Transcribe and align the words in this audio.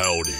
Howdy. 0.00 0.32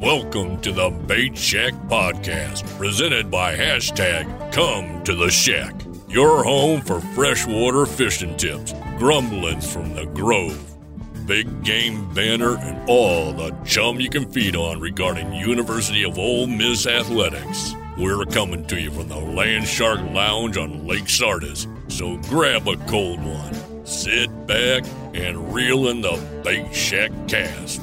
Welcome 0.00 0.62
to 0.62 0.72
the 0.72 0.88
Bait 1.06 1.36
Shack 1.36 1.74
Podcast, 1.88 2.66
presented 2.78 3.30
by 3.30 3.54
hashtag 3.54 4.24
Come 4.54 5.04
to 5.04 5.14
the 5.14 5.28
Shack, 5.28 5.74
your 6.08 6.42
home 6.42 6.80
for 6.80 6.98
freshwater 6.98 7.84
fishing 7.84 8.34
tips, 8.38 8.72
grumblings 8.96 9.70
from 9.70 9.94
the 9.94 10.06
Grove, 10.06 10.74
big 11.26 11.62
game 11.62 12.10
banner, 12.14 12.56
and 12.56 12.88
all 12.88 13.34
the 13.34 13.50
chum 13.66 14.00
you 14.00 14.08
can 14.08 14.32
feed 14.32 14.56
on 14.56 14.80
regarding 14.80 15.30
University 15.34 16.04
of 16.04 16.18
Ole 16.18 16.46
Miss 16.46 16.86
athletics. 16.86 17.74
We're 17.96 18.24
coming 18.24 18.66
to 18.66 18.80
you 18.80 18.90
from 18.90 19.06
the 19.06 19.20
Land 19.20 19.68
Shark 19.68 20.00
Lounge 20.10 20.56
on 20.56 20.84
Lake 20.84 21.08
Sardis, 21.08 21.68
so 21.86 22.16
grab 22.16 22.66
a 22.66 22.76
cold 22.88 23.24
one, 23.24 23.86
sit 23.86 24.28
back, 24.48 24.82
and 25.14 25.54
reel 25.54 25.86
in 25.86 26.00
the 26.00 26.20
Bait 26.42 26.74
Shack 26.74 27.12
Cast. 27.28 27.80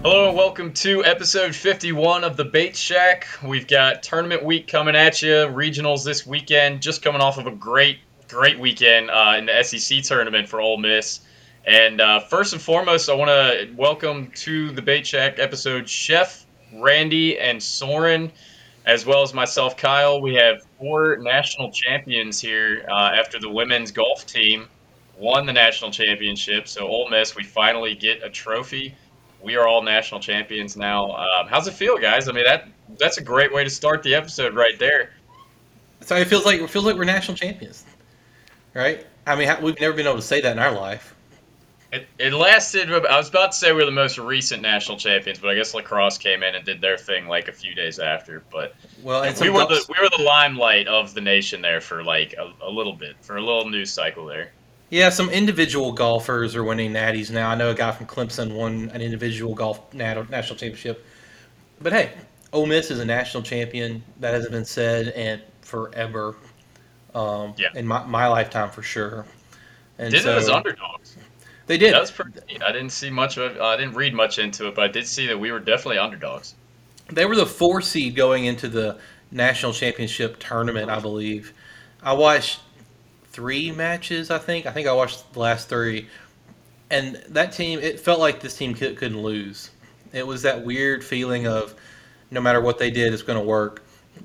Hello 0.00 0.28
and 0.28 0.36
welcome 0.36 0.72
to 0.72 1.04
episode 1.04 1.54
51 1.54 2.24
of 2.24 2.38
the 2.38 2.44
Bait 2.46 2.74
Shack. 2.74 3.26
We've 3.44 3.68
got 3.68 4.02
tournament 4.02 4.42
week 4.42 4.66
coming 4.66 4.96
at 4.96 5.20
you, 5.20 5.28
regionals 5.28 6.06
this 6.06 6.26
weekend, 6.26 6.80
just 6.80 7.02
coming 7.02 7.20
off 7.20 7.36
of 7.36 7.46
a 7.46 7.52
great, 7.52 7.98
great 8.28 8.58
weekend 8.58 9.10
uh, 9.10 9.34
in 9.36 9.44
the 9.44 9.62
SEC 9.62 10.02
tournament 10.04 10.48
for 10.48 10.58
Ole 10.62 10.78
Miss. 10.78 11.20
And 11.66 12.00
uh, 12.00 12.20
first 12.20 12.54
and 12.54 12.62
foremost, 12.62 13.10
I 13.10 13.12
want 13.12 13.28
to 13.28 13.74
welcome 13.76 14.30
to 14.36 14.70
the 14.70 14.80
Bait 14.80 15.06
Shack 15.06 15.38
episode 15.38 15.86
Chef, 15.86 16.46
Randy, 16.72 17.38
and 17.38 17.62
Soren, 17.62 18.32
as 18.86 19.06
well 19.06 19.22
as 19.22 19.34
myself, 19.34 19.76
Kyle. 19.76 20.20
We 20.20 20.34
have 20.34 20.62
four 20.78 21.16
national 21.18 21.70
champions 21.72 22.40
here 22.40 22.86
uh, 22.90 23.12
after 23.14 23.38
the 23.38 23.50
women's 23.50 23.90
golf 23.90 24.26
team 24.26 24.68
won 25.18 25.46
the 25.46 25.52
national 25.52 25.90
championship. 25.90 26.66
So, 26.66 26.86
Ole 26.86 27.10
Miss, 27.10 27.36
we 27.36 27.44
finally 27.44 27.94
get 27.94 28.22
a 28.22 28.30
trophy 28.30 28.96
we 29.42 29.56
are 29.56 29.66
all 29.66 29.82
national 29.82 30.20
champions 30.20 30.76
now. 30.76 31.12
Um, 31.12 31.48
how's 31.48 31.66
it 31.66 31.74
feel, 31.74 31.98
guys? 31.98 32.28
I 32.28 32.32
mean 32.32 32.44
that 32.44 32.68
that's 32.98 33.18
a 33.18 33.22
great 33.22 33.52
way 33.52 33.64
to 33.64 33.70
start 33.70 34.02
the 34.02 34.14
episode 34.14 34.54
right 34.54 34.78
there. 34.78 35.10
So 36.00 36.16
it 36.16 36.28
feels 36.28 36.44
like 36.44 36.60
it 36.60 36.70
feels 36.70 36.84
like 36.84 36.96
we're 36.96 37.04
national 37.04 37.36
champions, 37.36 37.84
right? 38.74 39.06
I 39.26 39.36
mean, 39.36 39.48
we've 39.62 39.78
never 39.80 39.94
been 39.94 40.06
able 40.06 40.16
to 40.16 40.22
say 40.22 40.40
that 40.40 40.52
in 40.52 40.58
our 40.58 40.72
life. 40.72 41.14
It, 41.92 42.06
it 42.18 42.32
lasted. 42.32 42.90
I 42.90 43.18
was 43.18 43.28
about 43.28 43.52
to 43.52 43.58
say 43.58 43.72
we're 43.72 43.84
the 43.84 43.90
most 43.90 44.16
recent 44.16 44.62
national 44.62 44.96
champions, 44.96 45.38
but 45.38 45.50
I 45.50 45.54
guess 45.54 45.74
lacrosse 45.74 46.16
came 46.16 46.42
in 46.42 46.54
and 46.54 46.64
did 46.64 46.80
their 46.80 46.96
thing 46.96 47.28
like 47.28 47.48
a 47.48 47.52
few 47.52 47.74
days 47.74 47.98
after. 47.98 48.42
But 48.50 48.74
well, 49.02 49.22
we 49.22 49.50
were 49.50 49.66
the 49.66 49.84
we 49.90 50.02
were 50.02 50.08
the 50.16 50.22
limelight 50.22 50.88
of 50.88 51.12
the 51.12 51.20
nation 51.20 51.60
there 51.60 51.82
for 51.82 52.02
like 52.02 52.34
a, 52.38 52.50
a 52.64 52.70
little 52.70 52.94
bit 52.94 53.16
for 53.20 53.36
a 53.36 53.42
little 53.42 53.68
news 53.68 53.92
cycle 53.92 54.24
there. 54.24 54.52
Yeah, 54.88 55.10
some 55.10 55.28
individual 55.28 55.92
golfers 55.92 56.56
are 56.56 56.64
winning 56.64 56.92
natties 56.92 57.30
now. 57.30 57.50
I 57.50 57.54
know 57.56 57.70
a 57.70 57.74
guy 57.74 57.92
from 57.92 58.06
Clemson 58.06 58.54
won 58.54 58.90
an 58.94 59.02
individual 59.02 59.54
golf 59.54 59.92
national 59.92 60.58
championship. 60.58 61.04
But 61.82 61.92
hey, 61.92 62.12
Ole 62.54 62.66
Miss 62.66 62.90
is 62.90 63.00
a 63.00 63.04
national 63.04 63.42
champion. 63.42 64.02
That 64.20 64.32
hasn't 64.32 64.52
been 64.52 64.64
said 64.64 65.08
in 65.08 65.42
forever. 65.60 66.36
Um, 67.14 67.54
yeah. 67.58 67.68
In 67.74 67.86
my, 67.86 68.04
my 68.04 68.26
lifetime, 68.28 68.70
for 68.70 68.82
sure. 68.82 69.26
And 69.98 70.10
did 70.10 70.22
so, 70.22 70.32
it 70.32 70.38
as 70.38 70.48
underdogs. 70.48 71.16
They 71.72 71.78
did. 71.78 71.94
That 71.94 72.02
was 72.02 72.10
pretty. 72.10 72.32
Neat. 72.48 72.62
I 72.62 72.70
didn't 72.70 72.92
see 72.92 73.08
much 73.08 73.38
of. 73.38 73.56
it. 73.56 73.60
I 73.62 73.78
didn't 73.78 73.94
read 73.94 74.12
much 74.12 74.38
into 74.38 74.68
it, 74.68 74.74
but 74.74 74.84
I 74.84 74.88
did 74.88 75.06
see 75.06 75.26
that 75.28 75.40
we 75.40 75.50
were 75.50 75.58
definitely 75.58 75.96
underdogs. 75.96 76.54
They 77.10 77.24
were 77.24 77.34
the 77.34 77.46
four 77.46 77.80
seed 77.80 78.14
going 78.14 78.44
into 78.44 78.68
the 78.68 78.98
national 79.30 79.72
championship 79.72 80.38
tournament, 80.38 80.90
I 80.90 81.00
believe. 81.00 81.54
I 82.02 82.12
watched 82.12 82.60
three 83.30 83.72
matches. 83.72 84.30
I 84.30 84.36
think. 84.36 84.66
I 84.66 84.70
think 84.70 84.86
I 84.86 84.92
watched 84.92 85.32
the 85.32 85.38
last 85.38 85.70
three, 85.70 86.08
and 86.90 87.16
that 87.30 87.52
team. 87.52 87.78
It 87.78 87.98
felt 87.98 88.20
like 88.20 88.40
this 88.40 88.54
team 88.54 88.74
could, 88.74 88.98
couldn't 88.98 89.22
lose. 89.22 89.70
It 90.12 90.26
was 90.26 90.42
that 90.42 90.62
weird 90.62 91.02
feeling 91.02 91.46
of 91.46 91.74
no 92.30 92.42
matter 92.42 92.60
what 92.60 92.76
they 92.76 92.90
did, 92.90 93.14
it's 93.14 93.22
going 93.22 93.38
to 93.38 93.46
work. 93.46 93.82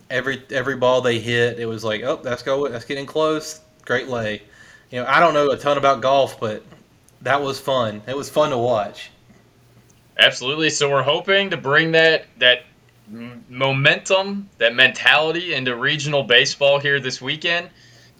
Every 0.10 0.44
every 0.52 0.76
ball 0.76 1.00
they 1.00 1.20
hit, 1.20 1.60
it 1.60 1.66
was 1.66 1.86
like, 1.86 2.04
oh, 2.04 2.18
that's 2.22 2.44
go, 2.44 2.68
that's 2.68 2.84
getting 2.84 3.06
close. 3.06 3.62
Great 3.86 4.10
lay. 4.10 4.42
You 4.92 5.00
know, 5.00 5.08
I 5.08 5.22
don't 5.22 5.34
know 5.34 5.50
a 5.52 5.58
ton 5.58 5.78
about 5.78 6.02
golf, 6.02 6.42
but 6.42 6.62
that 7.28 7.42
was 7.42 7.60
fun. 7.60 8.02
It 8.08 8.16
was 8.16 8.30
fun 8.30 8.52
to 8.52 8.58
watch. 8.58 9.12
Absolutely. 10.18 10.70
So 10.70 10.90
we're 10.90 11.04
hoping 11.04 11.50
to 11.50 11.58
bring 11.58 11.92
that 11.92 12.26
that 12.38 12.64
momentum, 13.50 14.50
that 14.60 14.74
mentality 14.74 15.54
into 15.54 15.76
regional 15.76 16.24
baseball 16.24 16.80
here 16.80 17.02
this 17.02 17.22
weekend. 17.22 17.70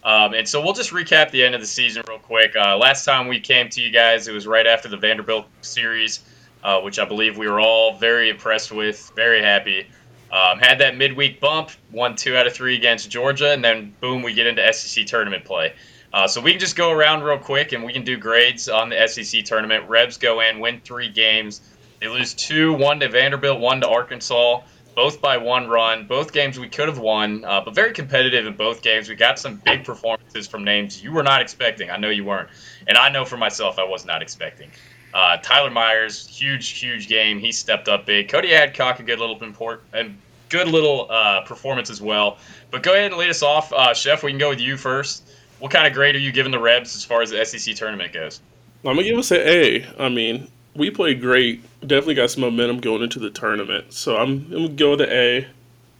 Um, 0.04 0.34
and 0.34 0.46
so 0.46 0.62
we'll 0.62 0.74
just 0.74 0.90
recap 0.90 1.30
the 1.30 1.42
end 1.42 1.54
of 1.54 1.62
the 1.62 1.66
season 1.66 2.02
real 2.06 2.18
quick. 2.18 2.54
Uh, 2.54 2.76
last 2.76 3.06
time 3.06 3.28
we 3.28 3.40
came 3.40 3.70
to 3.70 3.80
you 3.80 3.90
guys, 3.90 4.28
it 4.28 4.32
was 4.32 4.46
right 4.46 4.66
after 4.66 4.88
the 4.88 4.96
Vanderbilt 4.98 5.46
series, 5.62 6.20
uh, 6.62 6.80
which 6.80 6.98
I 6.98 7.06
believe 7.06 7.38
we 7.38 7.48
were 7.48 7.60
all 7.60 7.96
very 7.96 8.28
impressed 8.28 8.72
with, 8.72 9.10
very 9.16 9.42
happy. 9.42 9.86
Um, 10.30 10.58
had 10.58 10.78
that 10.80 10.98
midweek 10.98 11.40
bump, 11.40 11.70
won 11.92 12.14
two 12.14 12.36
out 12.36 12.46
of 12.46 12.52
three 12.52 12.76
against 12.76 13.10
Georgia, 13.10 13.52
and 13.52 13.64
then 13.64 13.94
boom, 14.00 14.22
we 14.22 14.34
get 14.34 14.46
into 14.46 14.70
SEC 14.74 15.06
tournament 15.06 15.46
play. 15.46 15.72
Uh, 16.12 16.26
so 16.26 16.40
we 16.40 16.52
can 16.52 16.60
just 16.60 16.76
go 16.76 16.90
around 16.90 17.22
real 17.22 17.38
quick 17.38 17.72
and 17.72 17.84
we 17.84 17.92
can 17.92 18.04
do 18.04 18.16
grades 18.16 18.68
on 18.68 18.88
the 18.88 19.06
SEC 19.08 19.44
tournament. 19.44 19.88
Rebs 19.88 20.16
go 20.16 20.40
in, 20.40 20.60
win 20.60 20.80
three 20.80 21.08
games. 21.08 21.60
They 22.00 22.08
lose 22.08 22.34
two, 22.34 22.72
one 22.72 23.00
to 23.00 23.08
Vanderbilt, 23.08 23.60
one 23.60 23.80
to 23.80 23.88
Arkansas 23.88 24.62
both 24.98 25.20
by 25.20 25.36
one 25.36 25.68
run. 25.68 26.08
Both 26.08 26.32
games 26.32 26.58
we 26.58 26.68
could 26.68 26.88
have 26.88 26.98
won, 26.98 27.44
uh, 27.44 27.60
but 27.60 27.72
very 27.72 27.92
competitive 27.92 28.46
in 28.46 28.54
both 28.54 28.82
games. 28.82 29.08
We 29.08 29.14
got 29.14 29.38
some 29.38 29.62
big 29.64 29.84
performances 29.84 30.48
from 30.48 30.64
names 30.64 31.00
you 31.00 31.12
were 31.12 31.22
not 31.22 31.40
expecting. 31.40 31.88
I 31.88 31.98
know 31.98 32.08
you 32.08 32.24
weren't, 32.24 32.48
and 32.88 32.98
I 32.98 33.08
know 33.08 33.24
for 33.24 33.36
myself 33.36 33.78
I 33.78 33.84
was 33.84 34.04
not 34.04 34.22
expecting. 34.22 34.72
Uh, 35.14 35.36
Tyler 35.36 35.70
Myers, 35.70 36.26
huge, 36.26 36.70
huge 36.70 37.06
game. 37.06 37.38
He 37.38 37.52
stepped 37.52 37.88
up 37.88 38.06
big. 38.06 38.28
Cody 38.28 38.52
Adcock, 38.52 38.98
a 38.98 39.04
good 39.04 39.20
little 39.20 39.40
import 39.40 39.84
and 39.92 40.18
good 40.48 40.66
little 40.66 41.06
uh, 41.08 41.42
performance 41.42 41.90
as 41.90 42.02
well. 42.02 42.38
But 42.72 42.82
go 42.82 42.92
ahead 42.92 43.12
and 43.12 43.20
lead 43.20 43.30
us 43.30 43.44
off, 43.44 43.72
uh, 43.72 43.94
Chef. 43.94 44.24
We 44.24 44.32
can 44.32 44.38
go 44.38 44.48
with 44.48 44.60
you 44.60 44.76
first. 44.76 45.27
What 45.58 45.72
kind 45.72 45.86
of 45.86 45.92
grade 45.92 46.14
are 46.14 46.20
you 46.20 46.32
giving 46.32 46.52
the 46.52 46.58
Rebs 46.58 46.94
as 46.94 47.04
far 47.04 47.22
as 47.22 47.30
the 47.30 47.44
SEC 47.44 47.74
tournament 47.74 48.12
goes? 48.12 48.40
I'm 48.84 48.94
gonna 48.94 49.02
give 49.02 49.18
us 49.18 49.30
an 49.30 49.40
A. 49.40 49.86
I 49.98 50.08
mean, 50.08 50.48
we 50.74 50.90
played 50.90 51.20
great. 51.20 51.62
Definitely 51.80 52.14
got 52.14 52.30
some 52.30 52.42
momentum 52.42 52.80
going 52.80 53.02
into 53.02 53.18
the 53.18 53.30
tournament. 53.30 53.92
So 53.92 54.16
I'm, 54.16 54.44
I'm 54.46 54.50
gonna 54.50 54.68
go 54.68 54.90
with 54.90 55.00
the 55.00 55.12
A. 55.12 55.46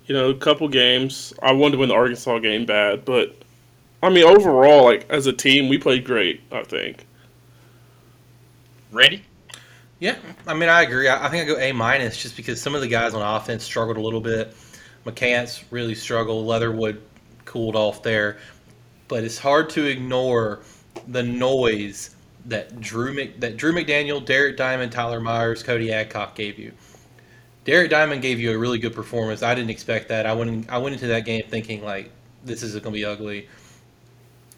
You 0.06 0.14
know, 0.14 0.30
a 0.30 0.34
couple 0.34 0.68
games. 0.68 1.34
I 1.42 1.52
wanted 1.52 1.72
to 1.72 1.78
win 1.78 1.88
the 1.88 1.94
Arkansas 1.94 2.38
game 2.38 2.64
bad, 2.64 3.04
but 3.04 3.36
I 4.02 4.10
mean 4.10 4.24
overall, 4.24 4.84
like 4.84 5.10
as 5.10 5.26
a 5.26 5.32
team, 5.32 5.68
we 5.68 5.76
played 5.76 6.04
great. 6.04 6.40
I 6.52 6.62
think. 6.62 7.04
Ready? 8.92 9.24
Yeah, 9.98 10.16
I 10.46 10.54
mean 10.54 10.68
I 10.68 10.82
agree. 10.82 11.08
I, 11.08 11.26
I 11.26 11.28
think 11.28 11.44
I 11.44 11.52
go 11.52 11.58
A 11.58 11.72
minus 11.72 12.16
just 12.16 12.36
because 12.36 12.62
some 12.62 12.74
of 12.74 12.80
the 12.80 12.88
guys 12.88 13.12
on 13.14 13.36
offense 13.36 13.64
struggled 13.64 13.96
a 13.96 14.00
little 14.00 14.20
bit. 14.20 14.54
McCants 15.04 15.64
really 15.70 15.94
struggled. 15.94 16.46
Leatherwood 16.46 17.02
cooled 17.44 17.74
off 17.76 18.02
there, 18.02 18.38
but 19.08 19.24
it's 19.24 19.38
hard 19.38 19.70
to 19.70 19.86
ignore 19.86 20.60
the 21.08 21.22
noise 21.22 22.14
that 22.46 22.80
Drew 22.80 23.32
that 23.38 23.56
Drew 23.56 23.72
McDaniel, 23.72 24.24
Derek 24.24 24.56
Diamond, 24.56 24.92
Tyler 24.92 25.20
Myers, 25.20 25.62
Cody 25.62 25.92
Adcock 25.92 26.34
gave 26.34 26.58
you. 26.58 26.72
Derek 27.64 27.90
Diamond 27.90 28.22
gave 28.22 28.40
you 28.40 28.52
a 28.52 28.58
really 28.58 28.78
good 28.78 28.94
performance. 28.94 29.42
I 29.42 29.54
didn't 29.54 29.70
expect 29.70 30.08
that. 30.08 30.24
I 30.26 30.32
went 30.32 30.70
I 30.70 30.78
went 30.78 30.94
into 30.94 31.08
that 31.08 31.24
game 31.24 31.42
thinking 31.48 31.84
like 31.84 32.10
this 32.44 32.62
is 32.62 32.72
going 32.72 32.84
to 32.84 32.90
be 32.90 33.04
ugly. 33.04 33.48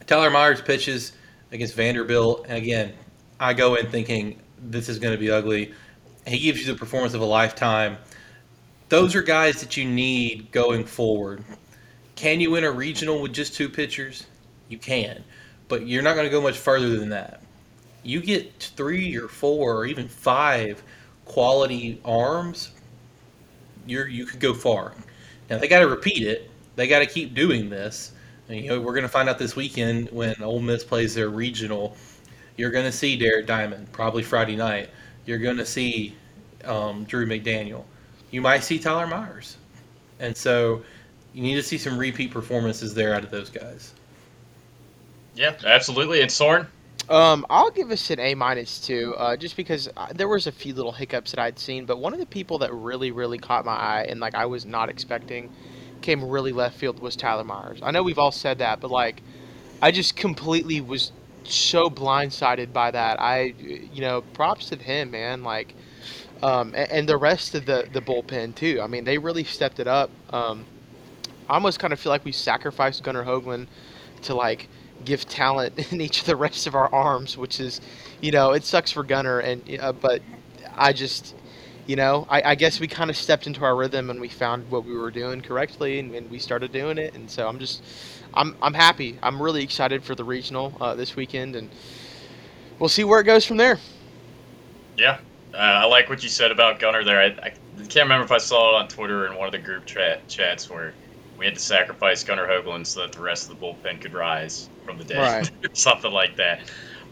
Tyler 0.07 0.31
Myers 0.31 0.61
pitches 0.61 1.13
against 1.53 1.75
Vanderbilt, 1.75 2.47
and 2.49 2.57
again, 2.57 2.93
I 3.39 3.55
go 3.55 3.75
in 3.77 3.87
thinking 3.91 4.41
this 4.63 4.89
is 4.89 4.99
going 4.99 5.15
to 5.15 5.19
be 5.19 5.31
ugly. 5.31 5.73
He 6.27 6.39
gives 6.39 6.61
you 6.61 6.73
the 6.73 6.79
performance 6.79 7.15
of 7.15 7.21
a 7.21 7.25
lifetime. 7.27 7.97
Those 8.89 9.15
are 9.15 9.23
guys 9.23 9.61
that 9.61 9.77
you 9.77 9.85
need 9.85 10.51
going 10.53 10.85
forward. 10.85 11.43
Can 12.15 12.41
you 12.41 12.51
win 12.51 12.65
a 12.65 12.71
regional 12.71 13.23
with 13.23 13.33
just 13.33 13.55
two 13.55 13.69
pitchers? 13.69 14.27
You 14.71 14.79
can, 14.79 15.23
but 15.69 15.87
you're 15.87 16.03
not 16.03 16.15
going 16.15 16.27
to 16.27 16.31
go 16.31 16.41
much 16.41 16.57
further 16.57 16.97
than 16.99 17.11
that 17.11 17.43
you 18.03 18.21
get 18.21 18.63
three 18.77 19.17
or 19.17 19.29
four 19.29 19.77
or 19.77 19.87
even 19.87 20.09
five 20.09 20.83
quality 21.25 22.01
arms, 22.05 22.73
you're 23.87 24.09
you 24.09 24.25
could 24.27 24.41
go 24.41 24.55
far. 24.55 24.95
Now 25.49 25.59
they 25.59 25.69
got 25.69 25.81
to 25.81 25.89
repeat 25.89 26.27
it. 26.27 26.51
They 26.77 26.87
got 26.87 27.01
to 27.01 27.07
keep 27.07 27.35
doing 27.35 27.69
this. 27.69 28.13
And, 28.49 28.59
you 28.59 28.69
know, 28.69 28.81
we're 28.81 28.95
going 28.95 29.03
to 29.03 29.09
find 29.09 29.29
out 29.29 29.39
this 29.39 29.55
weekend 29.55 30.09
when 30.11 30.35
Ole 30.43 30.61
Miss 30.61 30.83
plays 30.83 31.15
their 31.15 31.29
regional. 31.29 31.97
You're 32.57 32.71
going 32.71 32.85
to 32.85 32.93
see 32.93 33.17
Derek 33.17 33.47
Diamond 33.47 33.91
probably 33.93 34.23
Friday 34.23 34.57
night. 34.57 34.91
You're 35.25 35.39
going 35.39 35.57
to 35.57 35.67
see 35.67 36.17
um, 36.65 37.05
Drew 37.05 37.27
McDaniel. 37.27 37.85
You 38.31 38.41
might 38.41 38.65
see 38.65 38.79
Tyler 38.79 39.07
Myers, 39.07 39.57
and 40.21 40.37
so 40.37 40.83
you 41.33 41.43
need 41.43 41.57
to 41.57 41.63
see 41.63 41.79
some 41.79 41.99
repeat 41.99 42.31
performances 42.31 42.95
there 42.95 43.15
out 43.15 43.25
of 43.25 43.31
those 43.31 43.51
guys. 43.51 43.93
Yeah, 45.41 45.55
absolutely. 45.65 46.21
And 46.21 46.31
Soren, 46.31 46.67
um, 47.09 47.47
I'll 47.49 47.71
give 47.71 47.91
us 47.91 48.11
an 48.11 48.21
A 48.21 48.35
minus 48.35 48.79
too, 48.79 49.15
uh, 49.17 49.39
just 49.39 49.57
because 49.57 49.89
uh, 49.97 50.09
there 50.15 50.29
was 50.29 50.47
a 50.47 50.53
few 50.53 50.75
little 50.75 50.93
hiccups 50.93 51.31
that 51.31 51.41
I'd 51.41 51.59
seen. 51.59 51.87
But 51.87 51.97
one 51.97 52.13
of 52.13 52.21
the 52.21 52.27
people 52.27 52.59
that 52.59 52.71
really, 52.75 53.11
really 53.11 53.39
caught 53.39 53.65
my 53.65 53.73
eye 53.73 54.07
and 54.07 54.21
like 54.21 54.35
I 54.35 54.45
was 54.45 54.67
not 54.67 54.91
expecting 54.91 55.51
came 56.03 56.23
really 56.23 56.53
left 56.53 56.77
field 56.77 57.01
was 57.01 57.17
Tyler 57.17 57.43
Myers. 57.43 57.81
I 57.83 57.91
know 57.91 58.03
we've 58.03 58.19
all 58.19 58.33
said 58.33 58.59
that, 58.59 58.81
but 58.81 58.91
like, 58.91 59.23
I 59.81 59.93
just 59.93 60.15
completely 60.15 60.83
was 60.83 61.11
so 61.45 61.89
blindsided 61.89 62.75
by 62.75 62.91
that. 62.91 63.19
I, 63.19 63.55
you 63.59 64.03
know, 64.03 64.21
props 64.35 64.69
to 64.69 64.77
him, 64.77 65.11
man. 65.11 65.43
Like, 65.43 65.75
um, 66.43 66.75
and, 66.75 66.93
and, 66.93 67.09
the 67.09 67.17
rest 67.17 67.55
of 67.55 67.65
the 67.65 67.89
the 67.95 68.03
bullpen 68.03 68.55
too. 68.55 68.83
I 68.83 68.89
mean, 68.89 69.05
they 69.05 69.17
really 69.17 69.45
stepped 69.45 69.81
it 69.81 69.87
up. 69.87 70.11
Um, 70.35 70.67
I 71.49 71.55
almost 71.55 71.79
kind 71.79 71.95
of 71.95 71.99
feel 71.99 72.11
like 72.11 72.27
we 72.27 72.33
sacrificed 72.33 73.03
Gunnar 73.03 73.25
Hoglund 73.25 73.69
to 74.23 74.35
like 74.35 74.69
give 75.05 75.27
talent 75.27 75.79
in 75.93 76.01
each 76.01 76.21
of 76.21 76.27
the 76.27 76.37
rest 76.37 76.67
of 76.67 76.75
our 76.75 76.93
arms, 76.93 77.37
which 77.37 77.61
is, 77.61 77.81
you 78.21 78.33
know, 78.33 78.53
it 78.53 78.65
sucks 78.65 78.93
for 78.93 79.03
Gunnar, 79.03 79.41
and 79.41 79.79
uh, 79.81 79.93
but 79.93 80.23
I 80.77 80.93
just, 80.93 81.35
you 81.87 81.97
know, 81.97 82.27
I, 82.29 82.51
I 82.51 82.55
guess 82.55 82.81
we 82.81 82.87
kind 82.87 83.11
of 83.11 83.17
stepped 83.17 83.47
into 83.47 83.65
our 83.65 83.77
rhythm 83.77 84.11
and 84.11 84.21
we 84.21 84.29
found 84.29 84.71
what 84.71 84.85
we 84.85 84.95
were 84.95 85.11
doing 85.11 85.41
correctly, 85.41 85.99
and, 85.99 86.15
and, 86.15 86.31
we 86.31 86.39
started 86.39 86.73
doing 86.73 86.99
it, 86.99 87.15
and 87.15 87.31
so 87.31 87.49
I'm 87.49 87.59
just, 87.59 87.83
I'm 88.35 88.57
I'm 88.63 88.75
happy. 88.75 89.19
I'm 89.23 89.41
really 89.41 89.63
excited 89.63 90.05
for 90.05 90.15
the 90.15 90.25
regional 90.25 90.73
uh, 90.81 90.95
this 90.95 91.17
weekend, 91.17 91.57
and 91.57 91.71
we'll 92.79 92.89
see 92.89 93.05
where 93.05 93.21
it 93.21 93.25
goes 93.25 93.45
from 93.45 93.57
there. 93.57 93.79
Yeah, 94.97 95.19
uh, 95.55 95.57
I 95.57 95.87
like 95.87 96.09
what 96.09 96.23
you 96.23 96.29
said 96.29 96.51
about 96.51 96.79
Gunnar 96.79 97.05
there. 97.05 97.21
I, 97.21 97.27
I, 97.47 97.53
can't 97.89 98.05
remember 98.05 98.25
if 98.25 98.31
I 98.31 98.39
saw 98.39 98.77
it 98.77 98.83
on 98.83 98.89
Twitter 98.89 99.27
in 99.27 99.37
one 99.37 99.47
of 99.47 99.53
the 99.53 99.59
group 99.59 99.87
chat 99.87 100.29
chats 100.29 100.69
where 100.71 100.93
we 101.41 101.47
had 101.47 101.55
to 101.55 101.61
sacrifice 101.61 102.23
Gunnar 102.23 102.47
Hoglund 102.47 102.87
so 102.87 103.01
that 103.01 103.13
the 103.13 103.23
rest 103.23 103.51
of 103.51 103.59
the 103.59 103.67
bullpen 103.67 103.99
could 103.99 104.13
rise 104.13 104.69
from 104.85 104.99
the 104.99 105.05
dead, 105.05 105.19
right. 105.19 105.77
something 105.77 106.13
like 106.13 106.37
that. 106.37 106.61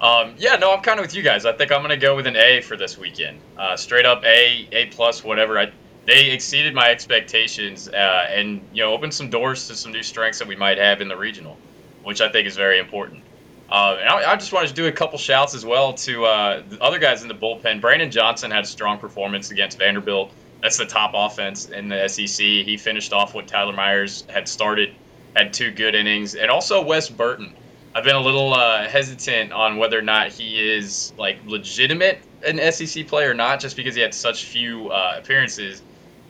Um, 0.02 0.34
yeah, 0.36 0.56
no, 0.56 0.70
I'm 0.70 0.82
kind 0.82 1.00
of 1.00 1.04
with 1.04 1.14
you 1.14 1.22
guys. 1.22 1.46
I 1.46 1.52
think 1.52 1.72
I'm 1.72 1.80
going 1.80 1.98
to 1.98 2.06
go 2.06 2.14
with 2.14 2.26
an 2.26 2.36
A 2.36 2.60
for 2.60 2.76
this 2.76 2.98
weekend. 2.98 3.40
Uh, 3.56 3.74
straight 3.74 4.04
up 4.04 4.22
A, 4.24 4.68
A 4.70 4.86
plus, 4.86 5.24
whatever. 5.24 5.58
I, 5.58 5.72
they 6.04 6.30
exceeded 6.30 6.74
my 6.74 6.90
expectations 6.90 7.88
uh, 7.88 8.26
and 8.28 8.60
you 8.72 8.82
know 8.82 8.92
opened 8.92 9.14
some 9.14 9.30
doors 9.30 9.66
to 9.68 9.74
some 9.74 9.92
new 9.92 10.02
strengths 10.02 10.38
that 10.40 10.46
we 10.46 10.56
might 10.56 10.76
have 10.76 11.00
in 11.00 11.08
the 11.08 11.16
regional, 11.16 11.56
which 12.04 12.20
I 12.20 12.28
think 12.28 12.46
is 12.46 12.54
very 12.54 12.78
important. 12.78 13.24
Uh, 13.70 13.96
and 13.98 14.10
I, 14.10 14.32
I, 14.32 14.36
just 14.36 14.52
wanted 14.52 14.68
to 14.68 14.74
do 14.74 14.86
a 14.88 14.92
couple 14.92 15.18
shouts 15.18 15.54
as 15.54 15.64
well 15.64 15.94
to 15.94 16.24
uh, 16.26 16.62
the 16.68 16.82
other 16.82 16.98
guys 16.98 17.22
in 17.22 17.28
the 17.28 17.34
bullpen. 17.34 17.80
Brandon 17.80 18.10
Johnson 18.10 18.50
had 18.50 18.64
a 18.64 18.66
strong 18.66 18.98
performance 18.98 19.50
against 19.50 19.78
Vanderbilt. 19.78 20.32
That's 20.62 20.76
the 20.76 20.86
top 20.86 21.12
offense 21.14 21.66
in 21.66 21.88
the 21.88 22.08
SEC. 22.08 22.44
He 22.44 22.76
finished 22.76 23.12
off 23.12 23.34
what 23.34 23.46
Tyler 23.46 23.72
Myers 23.72 24.24
had 24.28 24.48
started, 24.48 24.94
had 25.36 25.52
two 25.52 25.70
good 25.70 25.94
innings, 25.94 26.34
and 26.34 26.50
also 26.50 26.82
Wes 26.82 27.08
Burton. 27.08 27.54
I've 27.94 28.04
been 28.04 28.16
a 28.16 28.20
little 28.20 28.54
uh, 28.54 28.86
hesitant 28.88 29.52
on 29.52 29.76
whether 29.76 29.98
or 29.98 30.02
not 30.02 30.28
he 30.28 30.58
is 30.60 31.12
like 31.16 31.38
legitimate 31.46 32.20
an 32.44 32.72
SEC 32.72 33.06
player 33.06 33.30
or 33.30 33.34
not, 33.34 33.60
just 33.60 33.76
because 33.76 33.94
he 33.94 34.00
had 34.00 34.14
such 34.14 34.44
few 34.44 34.88
uh, 34.90 35.14
appearances. 35.18 35.82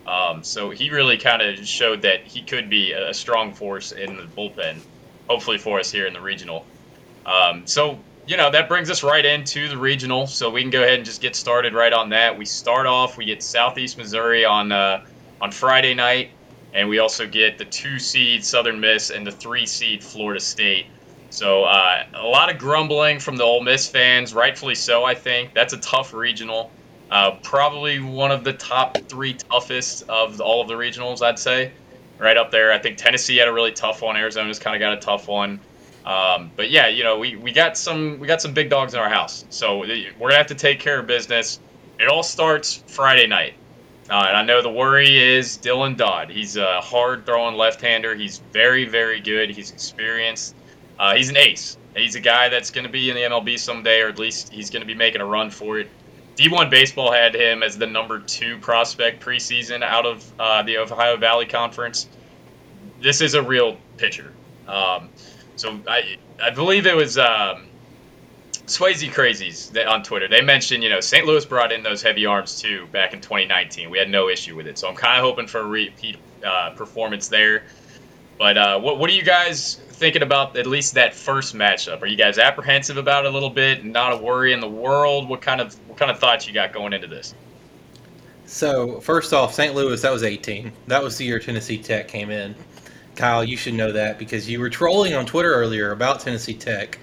Um, 0.07 0.43
so 0.43 0.71
he 0.71 0.91
really 0.91 1.19
kind 1.19 1.43
of 1.43 1.67
showed 1.67 2.03
that 2.03 2.23
he 2.23 2.43
could 2.43 2.71
be 2.71 2.93
a 2.93 3.13
strong 3.13 3.53
force 3.53 3.93
in 3.93 4.17
the 4.17 4.23
bullpen, 4.23 4.81
hopefully 5.29 5.59
for 5.59 5.79
us 5.79 5.91
here 5.91 6.07
in 6.07 6.15
the 6.15 6.21
regional. 6.21 6.65
Um, 7.27 7.67
so, 7.67 7.99
you 8.29 8.37
know, 8.37 8.51
that 8.51 8.69
brings 8.69 8.91
us 8.91 9.03
right 9.03 9.25
into 9.25 9.69
the 9.69 9.79
regional. 9.79 10.27
So 10.27 10.51
we 10.51 10.61
can 10.61 10.71
go 10.71 10.83
ahead 10.83 10.97
and 10.97 11.05
just 11.05 11.23
get 11.23 11.35
started 11.35 11.73
right 11.73 11.95
on 11.95 12.11
that. 12.11 12.37
We 12.37 12.45
start 12.45 12.87
off, 12.87 13.17
we 13.17 13.25
get 13.25 13.43
Southeast 13.43 13.97
Missouri 13.97 14.45
on, 14.45 14.71
uh, 14.71 15.07
on 15.41 15.51
Friday 15.51 15.95
night, 15.95 16.31
and 16.75 16.91
we 16.91 16.99
also 16.99 17.27
get 17.27 17.57
the 17.57 17.65
two 17.65 17.99
seed 17.99 18.45
Southern 18.45 18.81
Miss 18.81 19.09
and 19.09 19.27
the 19.27 19.33
three 19.33 19.65
seed 19.65 20.05
Florida 20.05 20.41
State. 20.41 20.87
So 21.31 21.65
uh, 21.65 22.05
a 22.15 22.27
lot 22.27 22.53
of 22.53 22.59
grumbling 22.59 23.19
from 23.19 23.37
the 23.37 23.45
Ole 23.45 23.63
Miss 23.63 23.89
fans, 23.89 24.35
rightfully 24.35 24.75
so, 24.75 25.05
I 25.05 25.15
think. 25.15 25.55
That's 25.55 25.73
a 25.73 25.79
tough 25.79 26.13
regional. 26.13 26.71
Uh, 27.11 27.37
probably 27.43 27.99
one 27.99 28.31
of 28.31 28.45
the 28.45 28.53
top 28.53 28.99
three 29.09 29.35
toughest 29.35 30.03
of 30.11 30.39
all 30.43 30.61
of 30.61 30.69
the 30.69 30.75
regionals, 30.75 31.23
I'd 31.23 31.39
say. 31.39 31.73
Right 32.19 32.37
up 32.37 32.51
there. 32.51 32.73
I 32.73 32.79
think 32.79 32.99
Tennessee 32.99 33.37
had 33.39 33.49
a 33.49 33.53
really 33.53 33.73
tough 33.73 34.03
one. 34.03 34.17
Arizona's 34.17 34.59
kind 34.59 34.77
of 34.77 34.81
got 34.81 34.93
a 34.93 35.01
tough 35.01 35.29
one. 35.29 35.61
Um, 36.05 36.51
but 36.57 36.71
yeah, 36.71 36.89
you 36.89 37.05
know, 37.05 37.19
we, 37.19 37.37
we 37.37 37.53
got 37.53 37.77
some 37.77 38.19
we 38.19 38.27
got 38.27 38.41
some 38.41 38.55
big 38.55 38.71
dogs 38.71 38.95
in 38.95 39.01
our 39.01 39.09
house, 39.09 39.45
so 39.51 39.79
we're 39.79 40.13
gonna 40.19 40.37
have 40.37 40.47
to 40.47 40.55
take 40.55 40.81
care 40.81 40.99
of 40.99 41.07
business. 41.07 41.61
It 41.99 42.09
all 42.09 42.23
starts 42.23 42.83
Friday 42.87 43.27
night, 43.27 43.55
uh, 44.09 44.25
and 44.29 44.37
I 44.37 44.43
know 44.43 44.63
the 44.63 44.71
worry 44.71 45.19
is 45.19 45.59
Dylan 45.59 45.97
Dodd. 45.97 46.31
He's 46.31 46.57
a 46.57 46.81
hard 46.81 47.27
throwing 47.27 47.57
left-hander. 47.57 48.15
He's 48.15 48.39
very 48.53 48.87
very 48.87 49.21
good. 49.21 49.51
He's 49.51 49.71
experienced. 49.71 50.55
Uh, 50.99 51.15
he's 51.15 51.29
an 51.29 51.37
ace. 51.37 51.77
He's 51.95 52.15
a 52.15 52.21
guy 52.21 52.49
that's 52.49 52.71
to 52.85 52.93
be 52.93 53.11
in 53.11 53.17
the 53.17 53.23
MLB 53.23 53.59
someday, 53.59 54.01
or 54.01 54.09
at 54.09 54.19
least 54.19 54.53
he's 54.53 54.71
to 54.83 54.87
be 54.87 54.95
making 54.95 55.21
a 55.21 55.27
run 55.27 55.51
for 55.51 55.79
it. 55.79 55.89
D1 56.37 56.71
Baseball 56.71 57.11
had 57.11 57.35
him 57.35 57.65
as 57.65 57.77
the 57.77 57.87
number 57.87 58.21
two 58.21 58.59
prospect 58.59 59.21
preseason 59.25 59.83
out 59.83 60.07
of 60.07 60.25
uh, 60.39 60.63
the 60.63 60.79
Ohio 60.79 61.17
Valley 61.17 61.47
Conference. 61.47 62.07
This 63.03 63.21
is 63.21 63.35
a 63.35 63.43
real 63.43 63.77
pitcher. 63.97 64.33
Um, 64.69 65.09
so 65.59 65.79
I 65.87 66.17
I 66.43 66.51
believe 66.51 66.87
it 66.87 66.97
was 66.97 67.19
um, 67.19 67.67
Swayze 68.67 69.11
Crazies 69.11 69.73
that 69.73 69.87
on 69.87 70.03
Twitter. 70.03 70.29
They 70.29 70.43
mentioned 70.43 70.83
you 70.83 70.91
know 70.91 71.01
St. 71.01 71.27
Louis 71.27 71.45
brought 71.45 71.73
in 71.73 71.83
those 71.83 72.03
heavy 72.03 72.27
arms 72.27 72.61
too 72.61 72.87
back 72.93 73.13
in 73.13 73.21
2019. 73.21 73.91
We 73.91 73.99
had 73.99 74.11
no 74.11 74.29
issue 74.29 74.55
with 74.57 74.67
it. 74.67 74.79
So 74.79 74.89
I'm 74.89 74.95
kind 74.95 75.19
of 75.19 75.25
hoping 75.25 75.47
for 75.47 75.61
a 75.61 75.67
repeat 75.67 76.17
uh, 76.45 76.71
performance 76.71 77.29
there. 77.29 77.65
But 78.39 78.57
uh, 78.57 78.81
what 78.81 78.99
what 78.99 79.11
are 79.11 79.15
you 79.15 79.25
guys 79.25 79.75
thinking 79.75 80.23
about 80.23 80.57
at 80.57 80.67
least 80.67 80.95
that 80.95 81.15
first 81.15 81.55
matchup? 81.55 82.03
Are 82.03 82.07
you 82.07 82.17
guys 82.17 82.39
apprehensive 82.39 82.97
about 82.97 83.25
it 83.25 83.29
a 83.29 83.33
little 83.33 83.51
bit? 83.51 83.85
Not 83.85 84.13
a 84.13 84.17
worry 84.17 84.53
in 84.53 84.61
the 84.61 84.69
world. 84.69 85.29
What 85.29 85.43
kind 85.43 85.61
of 85.61 85.75
what 85.89 85.99
kind 85.99 86.11
of 86.11 86.19
thoughts 86.19 86.47
you 86.47 86.55
got 86.55 86.73
going 86.73 86.93
into 86.93 87.09
this? 87.09 87.35
So 88.47 89.01
first 89.01 89.33
off, 89.33 89.53
St. 89.53 89.75
Louis 89.75 90.01
that 90.03 90.13
was 90.13 90.23
18. 90.23 90.73
That 90.87 91.03
was 91.03 91.19
the 91.19 91.25
year 91.25 91.39
Tennessee 91.39 91.79
Tech 91.79 92.09
came 92.09 92.31
in. 92.31 92.55
Kyle, 93.19 93.43
you 93.43 93.57
should 93.57 93.75
know 93.75 93.91
that 93.91 94.17
because 94.17 94.49
you 94.49 94.61
were 94.61 94.71
trolling 94.71 95.13
on 95.15 95.27
Twitter 95.27 95.53
earlier 95.53 95.91
about 95.91 96.21
Tennessee 96.21 96.55
Tech. 96.55 97.01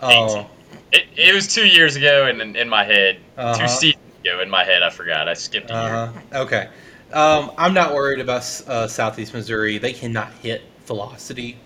Oh, 0.00 0.46
it, 0.92 1.04
it 1.16 1.34
was 1.34 1.52
two 1.52 1.66
years 1.66 1.96
ago, 1.96 2.26
and 2.26 2.40
in, 2.42 2.54
in, 2.54 2.68
my 2.68 2.84
head, 2.84 3.18
uh-huh. 3.38 3.58
two 3.58 3.68
seasons 3.68 4.04
ago 4.22 4.40
in 4.40 4.50
my 4.50 4.62
head, 4.62 4.82
I 4.82 4.90
forgot. 4.90 5.26
I 5.26 5.32
skipped 5.32 5.70
a 5.70 5.74
uh-huh. 5.74 6.12
year. 6.12 6.42
Okay, 6.42 6.68
um, 7.14 7.50
I'm 7.56 7.72
not 7.72 7.94
worried 7.94 8.20
about 8.20 8.42
uh, 8.68 8.86
Southeast 8.86 9.32
Missouri. 9.32 9.78
They 9.78 9.94
cannot 9.94 10.30
hit 10.34 10.60
velocity. 10.84 11.56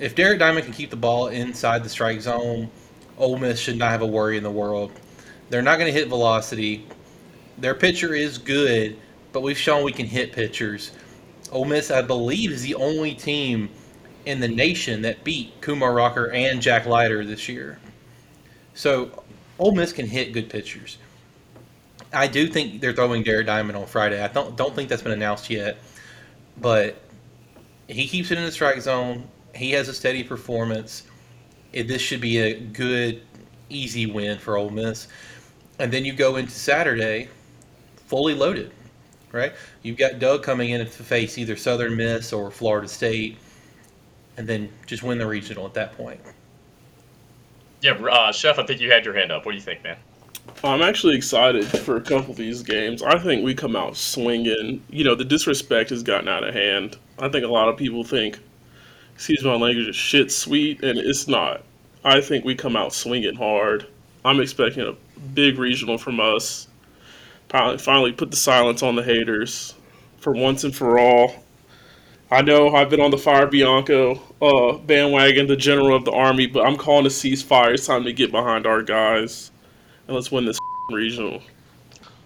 If 0.00 0.16
Derek 0.16 0.40
Diamond 0.40 0.64
can 0.64 0.74
keep 0.74 0.90
the 0.90 0.96
ball 0.96 1.28
inside 1.28 1.84
the 1.84 1.88
strike 1.88 2.20
zone, 2.20 2.68
Ole 3.16 3.38
Miss 3.38 3.60
should 3.60 3.78
not 3.78 3.92
have 3.92 4.02
a 4.02 4.06
worry 4.06 4.36
in 4.36 4.42
the 4.42 4.50
world. 4.50 4.90
They're 5.50 5.62
not 5.62 5.78
going 5.78 5.92
to 5.92 5.96
hit 5.96 6.08
velocity. 6.08 6.84
Their 7.58 7.76
pitcher 7.76 8.12
is 8.12 8.38
good, 8.38 8.96
but 9.32 9.42
we've 9.42 9.56
shown 9.56 9.84
we 9.84 9.92
can 9.92 10.06
hit 10.06 10.32
pitchers. 10.32 10.90
Ole 11.52 11.64
Miss, 11.64 11.90
I 11.90 12.02
believe, 12.02 12.50
is 12.50 12.62
the 12.62 12.74
only 12.74 13.14
team 13.14 13.68
in 14.26 14.40
the 14.40 14.48
nation 14.48 15.02
that 15.02 15.22
beat 15.24 15.60
Kumar 15.60 15.92
Rocker 15.92 16.30
and 16.30 16.60
Jack 16.60 16.86
Leiter 16.86 17.24
this 17.24 17.48
year. 17.48 17.78
So 18.74 19.24
Ole 19.58 19.72
Miss 19.72 19.92
can 19.92 20.06
hit 20.06 20.32
good 20.32 20.48
pitchers. 20.48 20.98
I 22.12 22.26
do 22.26 22.46
think 22.46 22.80
they're 22.80 22.92
throwing 22.92 23.22
Derek 23.22 23.46
Diamond 23.46 23.76
on 23.76 23.86
Friday. 23.86 24.22
I 24.22 24.28
don't 24.28 24.56
don't 24.56 24.74
think 24.74 24.88
that's 24.88 25.02
been 25.02 25.12
announced 25.12 25.50
yet, 25.50 25.78
but 26.60 26.96
he 27.88 28.06
keeps 28.06 28.30
it 28.30 28.38
in 28.38 28.44
the 28.44 28.52
strike 28.52 28.80
zone. 28.80 29.28
He 29.54 29.72
has 29.72 29.88
a 29.88 29.94
steady 29.94 30.24
performance. 30.24 31.04
It, 31.72 31.88
this 31.88 32.00
should 32.00 32.20
be 32.20 32.38
a 32.38 32.58
good, 32.58 33.22
easy 33.68 34.06
win 34.06 34.38
for 34.38 34.56
Ole 34.56 34.70
Miss. 34.70 35.08
And 35.78 35.92
then 35.92 36.04
you 36.04 36.12
go 36.12 36.36
into 36.36 36.52
Saturday, 36.52 37.28
fully 38.06 38.34
loaded 38.34 38.72
right? 39.34 39.52
You've 39.82 39.98
got 39.98 40.18
Doug 40.18 40.42
coming 40.42 40.70
in 40.70 40.80
to 40.80 40.86
face 40.86 41.36
either 41.36 41.56
Southern 41.56 41.96
Miss 41.96 42.32
or 42.32 42.50
Florida 42.50 42.88
State, 42.88 43.36
and 44.36 44.46
then 44.46 44.70
just 44.86 45.02
win 45.02 45.18
the 45.18 45.26
regional 45.26 45.66
at 45.66 45.74
that 45.74 45.96
point. 45.96 46.20
Yeah, 47.82 47.92
uh, 47.92 48.32
Chef, 48.32 48.58
I 48.58 48.64
think 48.64 48.80
you 48.80 48.90
had 48.90 49.04
your 49.04 49.14
hand 49.14 49.30
up. 49.30 49.44
What 49.44 49.52
do 49.52 49.56
you 49.56 49.62
think, 49.62 49.82
man? 49.82 49.96
I'm 50.62 50.82
actually 50.82 51.16
excited 51.16 51.66
for 51.66 51.96
a 51.96 52.00
couple 52.00 52.30
of 52.30 52.36
these 52.36 52.62
games. 52.62 53.02
I 53.02 53.18
think 53.18 53.44
we 53.44 53.54
come 53.54 53.76
out 53.76 53.96
swinging. 53.96 54.82
You 54.88 55.04
know, 55.04 55.14
the 55.14 55.24
disrespect 55.24 55.90
has 55.90 56.02
gotten 56.02 56.28
out 56.28 56.44
of 56.44 56.54
hand. 56.54 56.96
I 57.18 57.28
think 57.28 57.44
a 57.44 57.48
lot 57.48 57.68
of 57.68 57.76
people 57.76 58.04
think, 58.04 58.38
excuse 59.14 59.42
my 59.42 59.56
language, 59.56 59.88
is 59.88 59.96
shit 59.96 60.30
sweet, 60.30 60.82
and 60.82 60.98
it's 60.98 61.28
not. 61.28 61.62
I 62.04 62.20
think 62.20 62.44
we 62.44 62.54
come 62.54 62.76
out 62.76 62.92
swinging 62.92 63.34
hard. 63.34 63.86
I'm 64.24 64.40
expecting 64.40 64.86
a 64.86 64.94
big 65.34 65.58
regional 65.58 65.98
from 65.98 66.20
us 66.20 66.68
finally 67.48 68.12
put 68.12 68.30
the 68.30 68.36
silence 68.36 68.82
on 68.82 68.96
the 68.96 69.02
haters 69.02 69.74
for 70.18 70.32
once 70.32 70.64
and 70.64 70.74
for 70.74 70.98
all. 70.98 71.44
I 72.30 72.42
know 72.42 72.74
I've 72.74 72.90
been 72.90 73.00
on 73.00 73.10
the 73.10 73.18
Fire 73.18 73.46
Bianco 73.46 74.20
uh, 74.42 74.78
bandwagon, 74.78 75.46
the 75.46 75.56
general 75.56 75.94
of 75.94 76.04
the 76.04 76.12
army, 76.12 76.46
but 76.46 76.66
I'm 76.66 76.76
calling 76.76 77.06
a 77.06 77.10
ceasefire. 77.10 77.74
It's 77.74 77.86
time 77.86 78.04
to 78.04 78.12
get 78.12 78.32
behind 78.32 78.66
our 78.66 78.82
guys 78.82 79.52
and 80.06 80.14
let's 80.14 80.30
win 80.30 80.44
this 80.44 80.58
regional. 80.90 81.40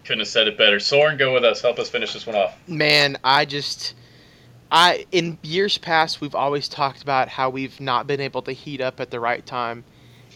Couldn't 0.04 0.20
have 0.20 0.28
said 0.28 0.48
it 0.48 0.56
better. 0.56 0.80
Soren, 0.80 1.16
go 1.16 1.34
with 1.34 1.44
us. 1.44 1.60
Help 1.60 1.78
us 1.78 1.88
finish 1.88 2.12
this 2.12 2.26
one 2.26 2.36
off. 2.36 2.56
Man, 2.66 3.18
I 3.22 3.44
just, 3.44 3.94
I 4.72 5.06
in 5.12 5.38
years 5.42 5.78
past 5.78 6.20
we've 6.20 6.34
always 6.34 6.68
talked 6.68 7.02
about 7.02 7.28
how 7.28 7.50
we've 7.50 7.78
not 7.80 8.06
been 8.06 8.20
able 8.20 8.42
to 8.42 8.52
heat 8.52 8.80
up 8.80 9.00
at 9.00 9.10
the 9.10 9.20
right 9.20 9.44
time, 9.44 9.84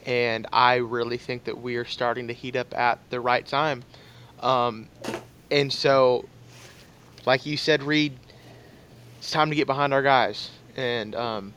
and 0.04 0.46
I 0.52 0.76
really 0.76 1.16
think 1.16 1.44
that 1.44 1.60
we 1.60 1.76
are 1.76 1.84
starting 1.84 2.28
to 2.28 2.34
heat 2.34 2.56
up 2.56 2.76
at 2.76 2.98
the 3.10 3.20
right 3.20 3.46
time. 3.46 3.82
Um, 4.42 4.88
and 5.50 5.72
so, 5.72 6.28
like 7.24 7.46
you 7.46 7.56
said, 7.56 7.82
Reed, 7.82 8.18
it's 9.18 9.30
time 9.30 9.50
to 9.50 9.56
get 9.56 9.66
behind 9.66 9.94
our 9.94 10.02
guys. 10.02 10.50
And 10.76 11.14
um, 11.14 11.54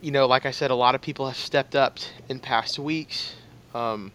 you 0.00 0.10
know, 0.10 0.26
like 0.26 0.46
I 0.46 0.50
said, 0.50 0.70
a 0.70 0.74
lot 0.74 0.94
of 0.94 1.00
people 1.00 1.26
have 1.26 1.36
stepped 1.36 1.74
up 1.74 1.98
in 2.28 2.38
past 2.38 2.78
weeks. 2.78 3.34
Um, 3.74 4.12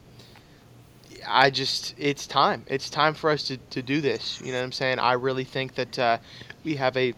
I 1.28 1.50
just, 1.50 1.96
it's 1.98 2.28
time. 2.28 2.64
It's 2.68 2.90
time 2.90 3.14
for 3.14 3.30
us 3.30 3.44
to, 3.48 3.58
to 3.58 3.82
do 3.82 4.02
this. 4.02 4.42
You 4.42 4.52
know 4.52 4.60
what 4.60 4.66
I'm 4.66 4.72
saying? 4.72 5.00
I 5.00 5.14
really 5.14 5.44
think 5.44 5.76
that 5.76 5.98
uh, 5.98 6.18
we 6.64 6.76
have 6.76 6.96
a 6.98 7.14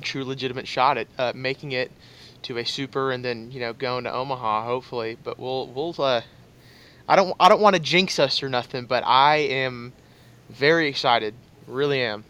true, 0.00 0.24
legitimate 0.24 0.68
shot 0.68 0.98
at 0.98 1.08
uh, 1.18 1.32
making 1.34 1.72
it 1.72 1.90
to 2.42 2.58
a 2.58 2.64
super, 2.64 3.10
and 3.10 3.24
then 3.24 3.50
you 3.50 3.60
know 3.60 3.72
going 3.72 4.04
to 4.04 4.12
Omaha, 4.12 4.64
hopefully. 4.64 5.16
But 5.22 5.38
we'll, 5.38 5.66
we'll. 5.68 5.94
Uh, 5.98 6.22
I 7.08 7.16
don't, 7.16 7.34
I 7.38 7.48
don't 7.48 7.60
want 7.60 7.76
to 7.76 7.82
jinx 7.82 8.18
us 8.18 8.42
or 8.42 8.48
nothing, 8.48 8.86
but 8.86 9.04
I 9.06 9.36
am 9.36 9.92
very 10.50 10.88
excited. 10.88 11.34
Really 11.66 12.02
am. 12.02 12.24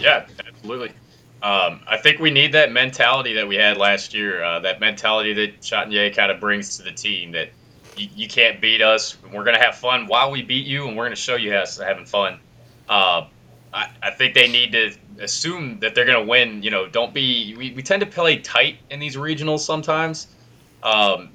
Yeah, 0.00 0.26
absolutely. 0.46 0.92
Um, 1.42 1.80
I 1.86 1.96
think 1.96 2.20
we 2.20 2.30
need 2.30 2.52
that 2.52 2.70
mentality 2.70 3.34
that 3.34 3.48
we 3.48 3.56
had 3.56 3.76
last 3.76 4.12
year. 4.12 4.42
Uh, 4.42 4.60
that 4.60 4.80
mentality 4.80 5.32
that 5.34 5.60
Chatagnier 5.60 6.14
kind 6.14 6.30
of 6.30 6.38
brings 6.38 6.76
to 6.76 6.82
the 6.82 6.92
team. 6.92 7.32
That 7.32 7.50
you, 7.96 8.08
you 8.14 8.28
can't 8.28 8.60
beat 8.60 8.82
us. 8.82 9.16
We're 9.32 9.44
gonna 9.44 9.62
have 9.62 9.76
fun 9.76 10.06
while 10.06 10.30
we 10.30 10.42
beat 10.42 10.66
you, 10.66 10.86
and 10.86 10.96
we're 10.96 11.06
gonna 11.06 11.16
show 11.16 11.36
you 11.36 11.52
how 11.52 11.64
having 11.82 12.04
fun. 12.04 12.40
Uh, 12.88 13.26
I, 13.72 13.90
I 14.02 14.10
think 14.10 14.34
they 14.34 14.48
need 14.48 14.72
to 14.72 14.92
assume 15.18 15.80
that 15.80 15.94
they're 15.94 16.04
gonna 16.04 16.26
win. 16.26 16.62
You 16.62 16.70
know, 16.70 16.86
don't 16.86 17.14
be. 17.14 17.54
We, 17.56 17.72
we 17.72 17.82
tend 17.82 18.00
to 18.00 18.06
play 18.06 18.38
tight 18.38 18.76
in 18.90 19.00
these 19.00 19.16
regionals 19.16 19.60
sometimes. 19.60 20.26
Um, 20.82 21.30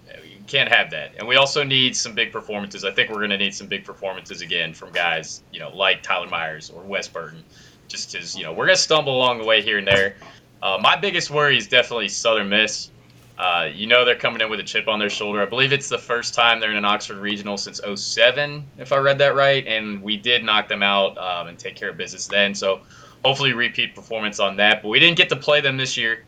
can't 0.47 0.69
have 0.69 0.91
that, 0.91 1.13
and 1.17 1.27
we 1.27 1.35
also 1.35 1.63
need 1.63 1.95
some 1.95 2.13
big 2.13 2.31
performances. 2.31 2.85
I 2.85 2.91
think 2.91 3.09
we're 3.09 3.21
gonna 3.21 3.37
need 3.37 3.53
some 3.53 3.67
big 3.67 3.83
performances 3.83 4.41
again 4.41 4.73
from 4.73 4.91
guys, 4.91 5.43
you 5.51 5.59
know, 5.59 5.69
like 5.69 6.03
Tyler 6.03 6.27
Myers 6.27 6.69
or 6.69 6.81
Wes 6.83 7.07
Burton 7.07 7.43
just 7.87 8.11
because 8.11 8.35
you 8.35 8.43
know 8.43 8.53
we're 8.53 8.65
gonna 8.65 8.77
stumble 8.77 9.15
along 9.15 9.39
the 9.39 9.45
way 9.45 9.61
here 9.61 9.77
and 9.77 9.87
there. 9.87 10.15
Uh, 10.61 10.77
my 10.81 10.95
biggest 10.95 11.29
worry 11.29 11.57
is 11.57 11.67
definitely 11.67 12.09
Southern 12.09 12.49
Miss. 12.49 12.89
Uh, 13.37 13.69
you 13.73 13.85
know 13.85 14.05
they're 14.05 14.15
coming 14.15 14.41
in 14.41 14.49
with 14.49 14.59
a 14.59 14.63
chip 14.63 14.87
on 14.87 14.97
their 14.99 15.09
shoulder. 15.09 15.41
I 15.41 15.45
believe 15.45 15.73
it's 15.73 15.89
the 15.89 15.97
first 15.97 16.33
time 16.33 16.59
they're 16.59 16.71
in 16.71 16.77
an 16.77 16.85
Oxford 16.85 17.17
Regional 17.17 17.57
since 17.57 17.81
07, 17.83 18.65
if 18.77 18.93
I 18.93 18.97
read 18.97 19.17
that 19.17 19.35
right. 19.35 19.65
And 19.67 20.01
we 20.01 20.15
did 20.15 20.43
knock 20.43 20.69
them 20.69 20.81
out 20.81 21.17
um, 21.17 21.47
and 21.47 21.59
take 21.59 21.75
care 21.75 21.89
of 21.89 21.97
business 21.97 22.27
then. 22.27 22.55
So 22.55 22.81
hopefully 23.25 23.51
repeat 23.51 23.93
performance 23.93 24.39
on 24.39 24.55
that. 24.57 24.81
But 24.81 24.87
we 24.87 25.01
didn't 25.01 25.17
get 25.17 25.27
to 25.29 25.35
play 25.35 25.59
them 25.59 25.75
this 25.75 25.97
year 25.97 26.24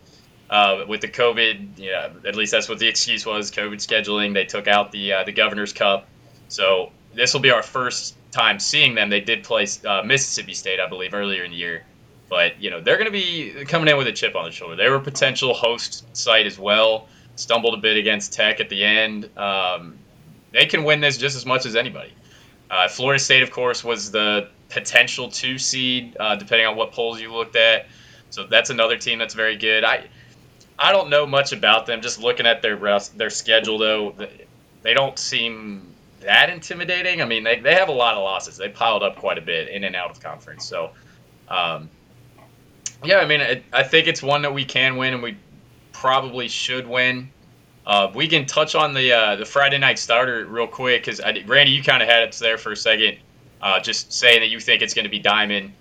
uh, 0.50 0.86
with 0.88 1.02
the 1.02 1.08
COVID. 1.08 1.78
Yeah, 1.78 2.10
at 2.26 2.36
least 2.36 2.52
that's 2.52 2.70
what 2.70 2.80
the 2.80 2.88
excuse 2.88 3.26
was. 3.26 3.52
COVID 3.52 3.76
scheduling. 3.76 4.34
They 4.34 4.46
took 4.46 4.68
out 4.68 4.92
the 4.92 5.14
uh, 5.14 5.24
the 5.24 5.32
Governor's 5.32 5.74
Cup. 5.74 6.08
So 6.50 6.92
this 7.14 7.34
will 7.34 7.42
be 7.42 7.52
our 7.52 7.64
first 7.64 8.16
time 8.32 8.60
seeing 8.60 8.96
them. 8.96 9.10
They 9.10 9.22
did 9.22 9.44
play 9.44 9.68
uh, 9.86 10.04
Mississippi 10.04 10.54
State, 10.54 10.80
I 10.80 10.88
believe, 10.88 11.14
earlier 11.14 11.44
in 11.44 11.52
the 11.52 11.58
year. 11.58 11.84
But 12.30 12.62
you 12.62 12.70
know 12.70 12.82
they're 12.82 12.98
going 12.98 13.06
to 13.06 13.12
be 13.12 13.66
coming 13.66 13.88
in 13.88 13.98
with 13.98 14.08
a 14.08 14.12
chip 14.12 14.36
on 14.36 14.44
their 14.44 14.52
shoulder. 14.52 14.76
They 14.76 14.90
were 14.90 14.98
a 14.98 15.02
potential 15.02 15.54
host 15.54 16.06
site 16.16 16.46
as 16.46 16.60
well. 16.60 17.08
Stumbled 17.36 17.74
a 17.74 17.78
bit 17.78 17.98
against 17.98 18.34
Tech 18.34 18.60
at 18.60 18.70
the 18.70 18.84
end. 18.84 19.30
Um, 19.38 19.98
they 20.52 20.66
can 20.66 20.84
win 20.84 21.02
this 21.02 21.18
just 21.18 21.36
as 21.36 21.46
much 21.46 21.66
as 21.66 21.76
anybody. 21.76 22.12
Uh, 22.70 22.88
Florida 22.88 23.20
State, 23.20 23.44
of 23.44 23.52
course, 23.52 23.84
was 23.84 24.12
the 24.12 24.50
potential 24.70 25.30
two 25.30 25.58
seed, 25.58 26.18
uh, 26.20 26.36
depending 26.36 26.68
on 26.68 26.76
what 26.76 26.92
polls 26.92 27.22
you 27.22 27.32
looked 27.32 27.56
at. 27.56 27.88
So 28.30 28.46
that's 28.46 28.70
another 28.70 28.98
team 28.98 29.20
that's 29.20 29.34
very 29.34 29.56
good. 29.56 29.84
I 29.84 30.08
I 30.80 30.92
don't 30.92 31.10
know 31.10 31.26
much 31.26 31.54
about 31.54 31.86
them. 31.86 32.02
Just 32.02 32.20
looking 32.20 32.46
at 32.46 32.62
their 32.62 32.78
their 33.16 33.30
schedule, 33.30 33.78
though, 33.78 34.16
they 34.84 34.94
don't 34.94 35.18
seem 35.18 35.94
that 36.22 36.50
intimidating. 36.50 37.22
I 37.22 37.26
mean, 37.26 37.44
they, 37.44 37.60
they 37.60 37.74
have 37.74 37.90
a 37.90 37.94
lot 37.94 38.16
of 38.16 38.24
losses. 38.24 38.58
They 38.58 38.70
piled 38.70 39.04
up 39.04 39.16
quite 39.16 39.38
a 39.38 39.42
bit 39.42 39.70
in 39.70 39.84
and 39.84 39.96
out 39.96 40.12
of 40.12 40.20
conference. 40.20 40.66
So, 40.66 40.92
um, 41.48 41.90
yeah, 43.04 43.18
I 43.18 43.26
mean, 43.26 43.42
it, 43.42 43.64
I 43.74 43.84
think 43.84 44.08
it's 44.08 44.22
one 44.22 44.42
that 44.44 44.54
we 44.54 44.66
can 44.66 44.98
win 44.98 45.14
and 45.14 45.24
we 45.24 45.38
probably 45.94 46.48
should 46.48 46.88
win. 46.88 47.30
Uh, 47.86 48.12
we 48.14 48.28
can 48.28 48.46
touch 48.46 48.76
on 48.76 48.94
the 48.94 49.14
uh, 49.14 49.36
the 49.38 49.46
Friday 49.46 49.78
night 49.78 49.98
starter 49.98 50.46
real 50.46 50.68
quick 50.68 51.06
because 51.06 51.22
Randy, 51.46 51.72
you 51.72 51.82
kind 51.82 52.04
of 52.04 52.10
had 52.10 52.24
it 52.24 52.34
there 52.34 52.58
for 52.58 52.74
a 52.74 52.76
second, 52.76 53.18
uh, 53.62 53.80
just 53.80 54.12
saying 54.12 54.42
that 54.42 54.50
you 54.50 54.60
think 54.60 54.82
it's 54.82 54.94
going 54.94 55.06
to 55.06 55.10
be 55.10 55.20
Diamond. 55.20 55.72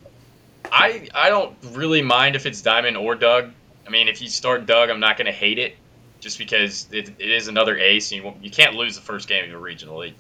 I 0.71 1.09
I 1.15 1.29
don't 1.29 1.57
really 1.73 2.03
mind 2.03 2.37
if 2.37 2.47
it's 2.47 2.63
Diamond 2.63 2.97
or 2.97 3.17
Doug. 3.17 3.51
I 3.87 3.91
mean, 3.91 4.09
if 4.09 4.21
you 4.21 4.29
start 4.29 4.67
Doug, 4.67 4.91
I'm 4.91 5.01
not 5.01 5.17
going 5.17 5.27
to 5.27 5.33
hate 5.33 5.59
it, 5.59 5.77
just 6.21 6.39
because 6.39 6.89
it, 6.93 7.11
it 7.19 7.31
is 7.31 7.49
another 7.49 7.79
ace. 7.79 8.11
And 8.13 8.23
you, 8.23 8.35
you 8.43 8.51
can't 8.51 8.75
lose 8.75 8.97
the 8.97 9.03
first 9.03 9.29
game 9.29 9.49
of 9.49 9.55
a 9.55 9.59
regional. 9.59 10.03
It, 10.03 10.15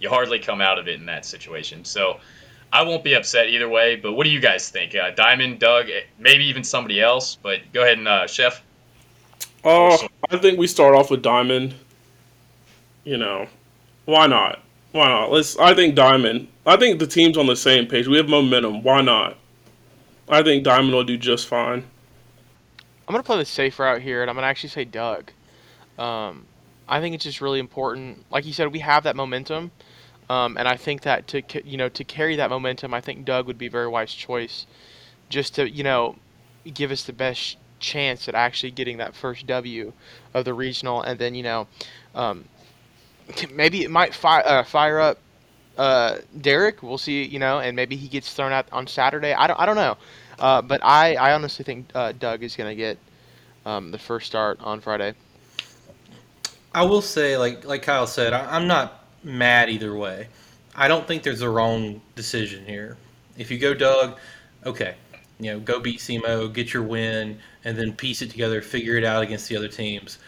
you 0.00 0.08
hardly 0.08 0.38
come 0.38 0.60
out 0.60 0.78
of 0.78 0.88
it 0.88 0.98
in 0.98 1.06
that 1.06 1.26
situation. 1.26 1.84
So 1.84 2.20
I 2.72 2.82
won't 2.82 3.02
be 3.02 3.14
upset 3.14 3.48
either 3.48 3.68
way. 3.68 3.96
But 3.96 4.12
what 4.12 4.24
do 4.24 4.30
you 4.30 4.40
guys 4.40 4.68
think? 4.68 4.94
Uh, 4.94 5.10
Diamond, 5.10 5.58
Doug, 5.58 5.90
eh, 5.90 6.02
maybe 6.18 6.44
even 6.44 6.62
somebody 6.62 7.00
else. 7.00 7.36
But 7.36 7.60
go 7.72 7.82
ahead 7.82 7.98
and 7.98 8.08
uh, 8.08 8.26
Chef. 8.26 8.62
Oh, 9.64 10.06
I 10.30 10.38
think 10.38 10.58
we 10.58 10.66
start 10.66 10.94
off 10.94 11.10
with 11.10 11.22
Diamond. 11.22 11.74
You 13.04 13.16
know, 13.16 13.46
why 14.04 14.26
not? 14.26 14.60
Why 14.92 15.08
not? 15.08 15.30
Let's. 15.30 15.58
I 15.58 15.74
think 15.74 15.94
Diamond. 15.94 16.48
I 16.66 16.76
think 16.76 16.98
the 16.98 17.06
team's 17.06 17.36
on 17.36 17.46
the 17.46 17.56
same 17.56 17.86
page. 17.86 18.06
We 18.06 18.16
have 18.16 18.28
momentum. 18.28 18.82
Why 18.82 19.00
not? 19.00 19.36
I 20.28 20.42
think 20.42 20.64
Diamond 20.64 20.94
will 20.94 21.04
do 21.04 21.16
just 21.16 21.48
fine. 21.48 21.84
I'm 23.10 23.14
gonna 23.14 23.24
play 23.24 23.38
the 23.38 23.44
safe 23.44 23.80
route 23.80 24.02
here, 24.02 24.20
and 24.20 24.30
I'm 24.30 24.36
gonna 24.36 24.46
actually 24.46 24.68
say 24.68 24.84
Doug. 24.84 25.32
Um, 25.98 26.46
I 26.88 27.00
think 27.00 27.16
it's 27.16 27.24
just 27.24 27.40
really 27.40 27.58
important. 27.58 28.24
Like 28.30 28.46
you 28.46 28.52
said, 28.52 28.70
we 28.72 28.78
have 28.78 29.02
that 29.02 29.16
momentum, 29.16 29.72
um, 30.28 30.56
and 30.56 30.68
I 30.68 30.76
think 30.76 31.02
that 31.02 31.26
to 31.26 31.42
you 31.68 31.76
know 31.76 31.88
to 31.88 32.04
carry 32.04 32.36
that 32.36 32.50
momentum, 32.50 32.94
I 32.94 33.00
think 33.00 33.24
Doug 33.24 33.48
would 33.48 33.58
be 33.58 33.66
a 33.66 33.70
very 33.70 33.88
wise 33.88 34.14
choice, 34.14 34.64
just 35.28 35.56
to 35.56 35.68
you 35.68 35.82
know 35.82 36.14
give 36.72 36.92
us 36.92 37.02
the 37.02 37.12
best 37.12 37.56
chance 37.80 38.28
at 38.28 38.36
actually 38.36 38.70
getting 38.70 38.98
that 38.98 39.16
first 39.16 39.44
W 39.48 39.92
of 40.32 40.44
the 40.44 40.54
regional, 40.54 41.02
and 41.02 41.18
then 41.18 41.34
you 41.34 41.42
know 41.42 41.66
um, 42.14 42.44
maybe 43.52 43.82
it 43.82 43.90
might 43.90 44.14
fire 44.14 44.44
uh, 44.46 44.62
fire 44.62 45.00
up 45.00 45.18
uh, 45.76 46.18
Derek. 46.40 46.80
We'll 46.80 46.98
see, 46.98 47.24
you 47.24 47.40
know, 47.40 47.58
and 47.58 47.74
maybe 47.74 47.96
he 47.96 48.06
gets 48.06 48.32
thrown 48.32 48.52
out 48.52 48.66
on 48.70 48.86
Saturday. 48.86 49.32
I 49.32 49.48
don't 49.48 49.58
I 49.58 49.66
don't 49.66 49.74
know, 49.74 49.96
uh, 50.40 50.62
but 50.62 50.80
I 50.82 51.14
I 51.14 51.32
honestly 51.32 51.64
think 51.64 51.90
uh, 51.94 52.12
Doug 52.12 52.42
is 52.42 52.56
gonna 52.56 52.74
get 52.74 52.98
um, 53.66 53.90
the 53.90 53.98
first 53.98 54.26
start 54.26 54.58
on 54.60 54.80
Friday. 54.80 55.14
I 56.74 56.82
will 56.84 57.02
say, 57.02 57.36
like 57.36 57.64
like 57.64 57.82
Kyle 57.82 58.06
said, 58.06 58.32
I, 58.32 58.56
I'm 58.56 58.66
not 58.66 59.04
mad 59.22 59.70
either 59.70 59.94
way. 59.94 60.28
I 60.74 60.88
don't 60.88 61.06
think 61.06 61.22
there's 61.22 61.42
a 61.42 61.50
wrong 61.50 62.00
decision 62.14 62.64
here. 62.64 62.96
If 63.36 63.50
you 63.50 63.58
go 63.58 63.74
Doug, 63.74 64.18
okay, 64.64 64.94
you 65.38 65.52
know, 65.52 65.60
go 65.60 65.80
beat 65.80 65.98
SEMO, 66.00 66.52
get 66.52 66.72
your 66.72 66.82
win, 66.82 67.38
and 67.64 67.76
then 67.76 67.92
piece 67.92 68.22
it 68.22 68.30
together, 68.30 68.62
figure 68.62 68.96
it 68.96 69.04
out 69.04 69.22
against 69.22 69.48
the 69.48 69.56
other 69.56 69.68
teams. 69.68 70.18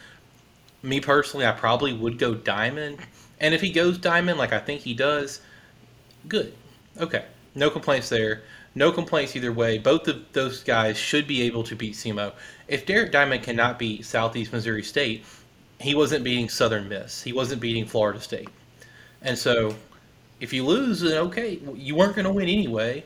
Me 0.82 1.00
personally, 1.00 1.46
I 1.46 1.52
probably 1.52 1.92
would 1.92 2.18
go 2.18 2.34
Diamond, 2.34 2.98
and 3.40 3.54
if 3.54 3.60
he 3.60 3.70
goes 3.70 3.98
Diamond, 3.98 4.38
like 4.38 4.52
I 4.52 4.58
think 4.58 4.80
he 4.80 4.94
does, 4.94 5.40
good, 6.28 6.52
okay, 6.98 7.24
no 7.54 7.70
complaints 7.70 8.08
there. 8.08 8.42
No 8.74 8.90
complaints 8.90 9.36
either 9.36 9.52
way. 9.52 9.78
Both 9.78 10.08
of 10.08 10.32
those 10.32 10.62
guys 10.62 10.96
should 10.96 11.26
be 11.26 11.42
able 11.42 11.62
to 11.64 11.76
beat 11.76 11.94
SEMO. 11.94 12.32
If 12.68 12.86
Derek 12.86 13.12
Diamond 13.12 13.42
cannot 13.42 13.78
beat 13.78 14.04
Southeast 14.06 14.52
Missouri 14.52 14.82
State, 14.82 15.24
he 15.80 15.94
wasn't 15.94 16.24
beating 16.24 16.48
Southern 16.48 16.88
Miss. 16.88 17.22
He 17.22 17.32
wasn't 17.32 17.60
beating 17.60 17.84
Florida 17.84 18.20
State. 18.20 18.48
And 19.20 19.36
so 19.36 19.74
if 20.40 20.52
you 20.52 20.64
lose, 20.64 21.00
then 21.00 21.18
okay, 21.26 21.60
you 21.74 21.94
weren't 21.94 22.16
going 22.16 22.24
to 22.24 22.32
win 22.32 22.48
anyway. 22.48 23.04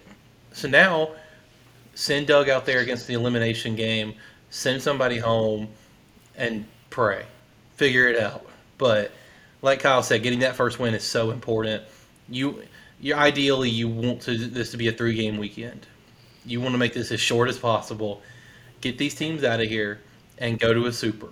So 0.52 0.68
now 0.68 1.10
send 1.94 2.26
Doug 2.26 2.48
out 2.48 2.64
there 2.64 2.80
against 2.80 3.06
the 3.06 3.14
elimination 3.14 3.74
game, 3.74 4.14
send 4.50 4.80
somebody 4.80 5.18
home, 5.18 5.68
and 6.36 6.64
pray. 6.90 7.24
Figure 7.74 8.08
it 8.08 8.18
out. 8.18 8.46
But 8.78 9.10
like 9.62 9.80
Kyle 9.80 10.02
said, 10.02 10.22
getting 10.22 10.40
that 10.40 10.54
first 10.54 10.78
win 10.78 10.94
is 10.94 11.04
so 11.04 11.30
important. 11.30 11.82
You, 12.28 12.62
you 13.06 13.14
ideally 13.14 13.70
you 13.70 13.88
want 13.88 14.20
to, 14.22 14.36
this 14.36 14.72
to 14.72 14.76
be 14.76 14.88
a 14.88 14.92
three 14.92 15.14
game 15.14 15.38
weekend. 15.38 15.86
You 16.44 16.60
want 16.60 16.72
to 16.72 16.78
make 16.78 16.92
this 16.92 17.12
as 17.12 17.20
short 17.20 17.48
as 17.48 17.56
possible. 17.56 18.20
Get 18.80 18.98
these 18.98 19.14
teams 19.14 19.44
out 19.44 19.60
of 19.60 19.68
here 19.68 20.00
and 20.38 20.58
go 20.58 20.74
to 20.74 20.86
a 20.86 20.92
super. 20.92 21.28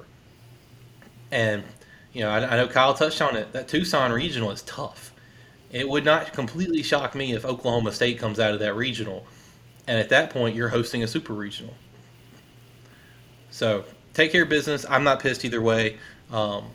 And 1.33 1.65
you 2.13 2.21
know, 2.21 2.31
I, 2.31 2.45
I 2.47 2.57
know 2.57 2.69
Kyle 2.69 2.95
touched 2.95 3.21
on 3.21 3.35
it. 3.35 3.53
That 3.53 3.67
Tucson 3.67 4.13
regional 4.13 4.53
is 4.53 4.63
tough. 4.63 5.13
It 5.73 5.89
would 5.89 6.05
not 6.05 6.33
completely 6.33 6.85
shock 6.85 7.17
me 7.17 7.33
if 7.33 7.45
Oklahoma 7.45 7.91
State 7.91 8.21
comes 8.21 8.39
out 8.39 8.55
of 8.55 8.61
that 8.61 8.77
regional, 8.77 9.27
and 9.89 9.99
at 9.99 10.11
that 10.11 10.31
point, 10.31 10.55
you're 10.55 10.69
hosting 10.69 11.03
a 11.03 11.09
super 11.09 11.33
regional. 11.33 11.75
So 13.51 13.85
take 14.13 14.31
care 14.31 14.45
of 14.45 14.49
business. 14.49 14.87
I'm 14.89 15.03
not 15.03 15.19
pissed 15.19 15.45
either 15.45 15.61
way. 15.61 15.99
Um, 16.31 16.67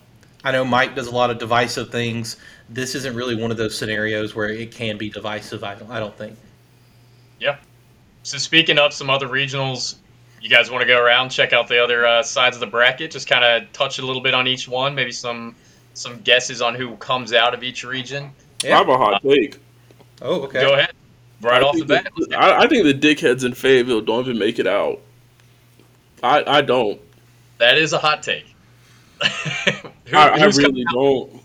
I 0.44 0.52
know 0.52 0.66
Mike 0.66 0.96
does 0.96 1.08
a 1.08 1.16
lot 1.16 1.30
of 1.30 1.40
divisive 1.40 1.90
things. 1.90 2.36
This 2.70 2.96
isn't 2.96 3.16
really 3.16 3.36
one 3.36 3.52
of 3.52 3.58
those 3.58 3.78
scenarios 3.78 4.36
where 4.36 4.50
it 4.50 4.72
can 4.72 4.98
be 4.98 5.10
divisive. 5.10 5.64
I 5.64 5.76
don't. 5.76 5.90
I 5.90 6.00
don't 6.00 6.16
think. 6.16 6.38
Yeah. 7.40 7.58
So 8.24 8.38
speaking 8.38 8.78
of 8.78 8.94
some 8.94 9.10
other 9.10 9.28
regionals, 9.28 9.96
you 10.42 10.50
guys 10.50 10.70
want 10.70 10.82
to 10.82 10.88
go 10.88 11.02
around 11.02 11.30
check 11.30 11.52
out 11.54 11.68
the 11.68 11.84
other 11.84 12.06
uh, 12.06 12.24
sides 12.24 12.56
of 12.56 12.60
the 12.62 12.68
bracket 12.68 13.12
just 13.12 13.28
kind 13.28 13.44
of 13.44 13.72
touch 13.74 14.00
a 14.00 14.06
little 14.06 14.22
bit 14.22 14.34
on 14.34 14.48
each 14.48 14.70
one 14.70 14.96
maybe 14.96 15.12
some 15.12 15.54
some 15.96 16.18
guesses 16.22 16.62
on 16.62 16.76
who 16.76 16.96
comes 16.96 17.34
out 17.34 17.54
of 17.54 17.62
each 17.62 17.84
region 17.84 18.32
yeah. 18.64 18.76
i 18.76 18.78
have 18.78 18.88
a 18.88 18.98
hot 18.98 19.22
take 19.22 19.60
oh 20.22 20.44
okay 20.44 20.62
go 20.62 20.76
ahead 20.76 20.94
right 21.42 21.62
I 21.62 21.66
off 21.66 21.76
the 21.76 21.84
bat 21.84 22.10
the, 22.16 22.38
I, 22.38 22.62
I, 22.62 22.68
think 22.68 22.86
the 22.86 22.94
dickheads 22.94 23.44
in 23.44 23.54
fayetteville 23.54 24.00
don't 24.00 24.22
even 24.22 24.40
make 24.40 24.60
it 24.60 24.68
out 24.68 25.02
I, 26.24 26.44
I 26.46 26.62
don't. 26.62 27.00
That 27.58 27.78
is 27.78 27.94
a 27.94 27.98
hot 27.98 28.24
take. 28.24 28.56
Who- 29.24 30.18
I, 30.18 30.34
I 30.34 30.40
who's 30.40 30.58
coming 30.58 30.74
really 30.74 30.86
out? 30.88 30.94
don't. 30.94 31.39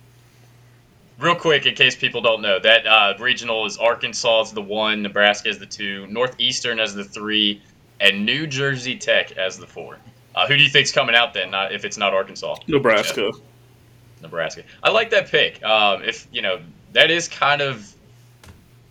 Real 1.19 1.37
quick, 1.37 1.65
in 1.67 1.75
case 1.75 1.95
people 1.95 2.21
don't 2.21 2.43
know, 2.43 2.59
that 2.59 2.87
uh, 2.87 3.15
regional 3.21 3.67
is 3.67 3.77
Arkansas 3.77 4.43
as 4.43 4.53
the 4.53 4.63
one, 4.63 5.03
Nebraska 5.03 5.49
as 5.49 5.59
the 5.59 5.67
two, 5.67 6.07
Northeastern 6.09 6.81
as 6.81 6.95
the 6.95 7.05
three, 7.05 7.63
and 8.01 8.27
New 8.27 8.47
Jersey 8.47 8.97
Tech 8.97 9.33
as 9.33 9.57
the 9.59 9.67
four. 9.67 9.99
Uh, 10.35 10.49
who 10.49 10.57
do 10.57 10.63
you 10.63 10.69
think's 10.69 10.91
coming 10.91 11.15
out 11.15 11.33
then? 11.33 11.53
Not 11.53 11.73
if 11.73 11.85
it's 11.85 11.97
not 11.97 12.13
Arkansas, 12.13 12.57
Nebraska. 12.67 13.31
Nebraska. 14.21 14.63
I 14.83 14.91
like 14.91 15.11
that 15.11 15.29
pick. 15.29 15.63
Um, 15.63 16.03
if 16.03 16.27
you 16.33 16.43
know, 16.43 16.61
that 16.93 17.11
is 17.11 17.29
kind 17.29 17.61
of 17.61 17.95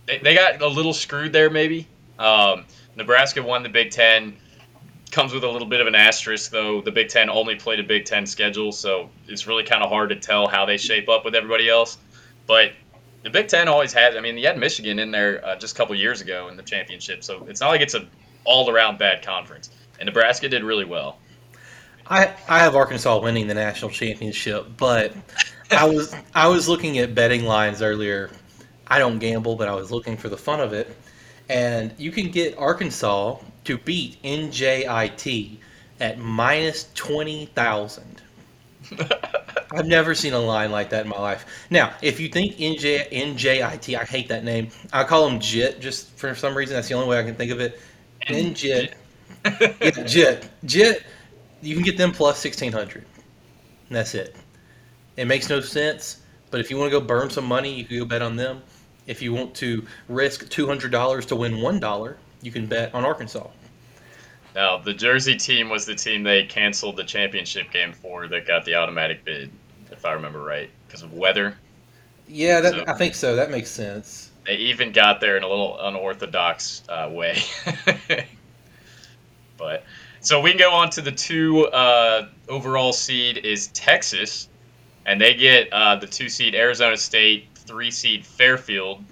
they, 0.06 0.18
they 0.18 0.34
got 0.34 0.62
a 0.62 0.68
little 0.68 0.94
screwed 0.94 1.32
there, 1.32 1.50
maybe. 1.50 1.86
Um, 2.18 2.64
Nebraska 2.96 3.42
won 3.42 3.62
the 3.62 3.68
Big 3.68 3.90
Ten. 3.90 4.36
Comes 5.10 5.32
with 5.32 5.44
a 5.44 5.48
little 5.48 5.68
bit 5.68 5.80
of 5.80 5.86
an 5.86 5.94
asterisk, 5.94 6.50
though. 6.50 6.80
The 6.80 6.90
Big 6.90 7.08
Ten 7.08 7.30
only 7.30 7.54
played 7.54 7.80
a 7.80 7.84
Big 7.84 8.04
Ten 8.04 8.26
schedule, 8.26 8.72
so 8.72 9.10
it's 9.28 9.46
really 9.46 9.62
kind 9.62 9.82
of 9.82 9.90
hard 9.90 10.08
to 10.08 10.16
tell 10.16 10.48
how 10.48 10.64
they 10.64 10.76
shape 10.76 11.08
up 11.08 11.24
with 11.24 11.34
everybody 11.34 11.68
else. 11.68 11.98
But 12.46 12.72
the 13.22 13.30
Big 13.30 13.48
Ten 13.48 13.68
always 13.68 13.92
has. 13.92 14.16
I 14.16 14.20
mean, 14.20 14.36
you 14.36 14.46
had 14.46 14.58
Michigan 14.58 14.98
in 14.98 15.10
there 15.10 15.44
uh, 15.44 15.56
just 15.56 15.74
a 15.74 15.76
couple 15.76 15.94
years 15.94 16.20
ago 16.20 16.48
in 16.48 16.56
the 16.56 16.62
championship, 16.62 17.24
so 17.24 17.44
it's 17.48 17.60
not 17.60 17.68
like 17.68 17.80
it's 17.80 17.94
a 17.94 18.06
all-around 18.44 18.98
bad 18.98 19.24
conference. 19.24 19.70
And 19.98 20.06
Nebraska 20.06 20.48
did 20.48 20.62
really 20.62 20.84
well. 20.84 21.18
I 22.06 22.34
I 22.48 22.58
have 22.58 22.76
Arkansas 22.76 23.18
winning 23.20 23.46
the 23.46 23.54
national 23.54 23.90
championship, 23.90 24.66
but 24.76 25.14
I 25.70 25.86
was 25.86 26.14
I 26.34 26.48
was 26.48 26.68
looking 26.68 26.98
at 26.98 27.14
betting 27.14 27.44
lines 27.44 27.80
earlier. 27.80 28.30
I 28.86 28.98
don't 28.98 29.18
gamble, 29.18 29.56
but 29.56 29.68
I 29.68 29.74
was 29.74 29.90
looking 29.90 30.16
for 30.16 30.28
the 30.28 30.36
fun 30.36 30.60
of 30.60 30.74
it, 30.74 30.94
and 31.48 31.94
you 31.96 32.12
can 32.12 32.30
get 32.30 32.58
Arkansas 32.58 33.38
to 33.64 33.78
beat 33.78 34.22
NJIT 34.22 35.56
at 36.00 36.18
minus 36.18 36.90
twenty 36.94 37.46
thousand. 37.46 38.20
I've 39.74 39.86
never 39.86 40.14
seen 40.14 40.32
a 40.32 40.38
line 40.38 40.70
like 40.70 40.90
that 40.90 41.04
in 41.04 41.10
my 41.10 41.18
life. 41.18 41.66
Now, 41.70 41.94
if 42.00 42.20
you 42.20 42.28
think 42.28 42.56
NJ, 42.56 43.10
NJIT, 43.10 43.98
I 43.98 44.04
hate 44.04 44.28
that 44.28 44.44
name. 44.44 44.68
I 44.92 45.04
call 45.04 45.28
them 45.28 45.40
JIT 45.40 45.80
just 45.80 46.10
for 46.16 46.34
some 46.34 46.56
reason. 46.56 46.74
That's 46.74 46.88
the 46.88 46.94
only 46.94 47.08
way 47.08 47.18
I 47.18 47.24
can 47.24 47.34
think 47.34 47.50
of 47.50 47.60
it. 47.60 47.80
NJIT. 48.28 48.94
Yeah, 49.44 49.90
JIT. 50.04 50.48
JIT. 50.64 51.04
You 51.62 51.74
can 51.74 51.84
get 51.84 51.96
them 51.96 52.12
plus 52.12 52.38
sixteen 52.38 52.72
hundred. 52.72 53.04
That's 53.90 54.14
it. 54.14 54.36
It 55.16 55.26
makes 55.26 55.48
no 55.48 55.60
sense. 55.60 56.22
But 56.50 56.60
if 56.60 56.70
you 56.70 56.78
want 56.78 56.92
to 56.92 57.00
go 57.00 57.04
burn 57.04 57.30
some 57.30 57.46
money, 57.46 57.74
you 57.74 57.84
can 57.84 57.98
go 57.98 58.04
bet 58.04 58.22
on 58.22 58.36
them. 58.36 58.62
If 59.06 59.20
you 59.20 59.34
want 59.34 59.54
to 59.56 59.84
risk 60.08 60.48
two 60.48 60.66
hundred 60.66 60.92
dollars 60.92 61.26
to 61.26 61.36
win 61.36 61.60
one 61.60 61.80
dollar, 61.80 62.16
you 62.42 62.52
can 62.52 62.66
bet 62.66 62.94
on 62.94 63.04
Arkansas. 63.04 63.48
Now, 64.54 64.78
the 64.78 64.94
Jersey 64.94 65.36
team 65.36 65.68
was 65.68 65.84
the 65.84 65.96
team 65.96 66.22
they 66.22 66.44
canceled 66.44 66.96
the 66.96 67.04
championship 67.04 67.72
game 67.72 67.92
for 67.92 68.28
that 68.28 68.46
got 68.46 68.64
the 68.64 68.76
automatic 68.76 69.24
bid, 69.24 69.50
if 69.96 70.04
I 70.04 70.12
remember 70.12 70.42
right, 70.42 70.70
because 70.86 71.02
of 71.02 71.12
weather. 71.14 71.56
Yeah, 72.28 72.60
that, 72.60 72.72
So- 72.72 72.84
I 72.86 72.94
think 72.94 73.14
so. 73.14 73.36
That 73.36 73.50
makes 73.50 73.70
sense. 73.70 74.30
They 74.46 74.56
even 74.56 74.92
got 74.92 75.20
there 75.20 75.38
in 75.38 75.42
a 75.42 75.48
little 75.48 75.80
unorthodox 75.80 76.82
uh, 76.88 77.08
way. 77.10 77.38
but 79.56 79.84
so 80.20 80.40
we 80.40 80.50
can 80.50 80.58
go 80.58 80.70
on 80.70 80.90
to 80.90 81.00
the 81.00 81.12
two 81.12 81.66
uh, 81.66 82.28
overall 82.48 82.92
seed 82.92 83.38
is 83.38 83.68
Texas, 83.68 84.48
and 85.06 85.18
they 85.20 85.34
get 85.34 85.72
uh, 85.72 85.96
the 85.96 86.06
two 86.06 86.28
seed 86.28 86.54
Arizona 86.54 86.96
State, 86.96 87.48
three 87.54 87.90
seed 87.90 88.26
Fairfield, 88.26 89.02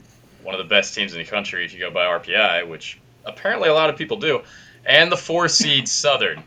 one 0.42 0.54
of 0.54 0.58
the 0.58 0.68
best 0.68 0.94
teams 0.94 1.12
in 1.12 1.18
the 1.18 1.24
country 1.24 1.64
if 1.64 1.72
you 1.72 1.80
go 1.80 1.90
by 1.90 2.04
RPI, 2.04 2.68
which 2.68 2.98
apparently 3.24 3.68
a 3.70 3.74
lot 3.74 3.88
of 3.88 3.96
people 3.96 4.18
do, 4.18 4.42
and 4.84 5.10
the 5.10 5.16
four 5.16 5.48
seed 5.48 5.88
Southern. 5.88 6.42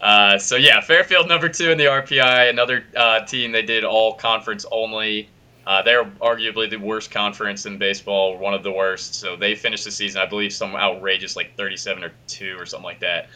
Uh, 0.00 0.38
so 0.38 0.56
yeah, 0.56 0.80
Fairfield 0.80 1.28
number 1.28 1.48
two 1.48 1.70
in 1.70 1.78
the 1.78 1.84
RPI, 1.84 2.48
another 2.48 2.84
uh, 2.96 3.24
team 3.24 3.52
they 3.52 3.62
did 3.62 3.84
all 3.84 4.14
conference 4.14 4.64
only. 4.72 5.28
Uh, 5.66 5.82
they're 5.82 6.04
arguably 6.04 6.68
the 6.70 6.76
worst 6.76 7.10
conference 7.10 7.66
in 7.66 7.76
baseball, 7.76 8.38
one 8.38 8.54
of 8.54 8.62
the 8.62 8.72
worst. 8.72 9.14
So 9.14 9.36
they 9.36 9.54
finished 9.54 9.84
the 9.84 9.90
season, 9.90 10.20
I 10.20 10.26
believe, 10.26 10.52
some 10.52 10.74
outrageous 10.74 11.36
like 11.36 11.54
37 11.56 12.02
or 12.02 12.12
two 12.26 12.56
or 12.58 12.64
something 12.64 12.84
like 12.84 13.00
that. 13.00 13.28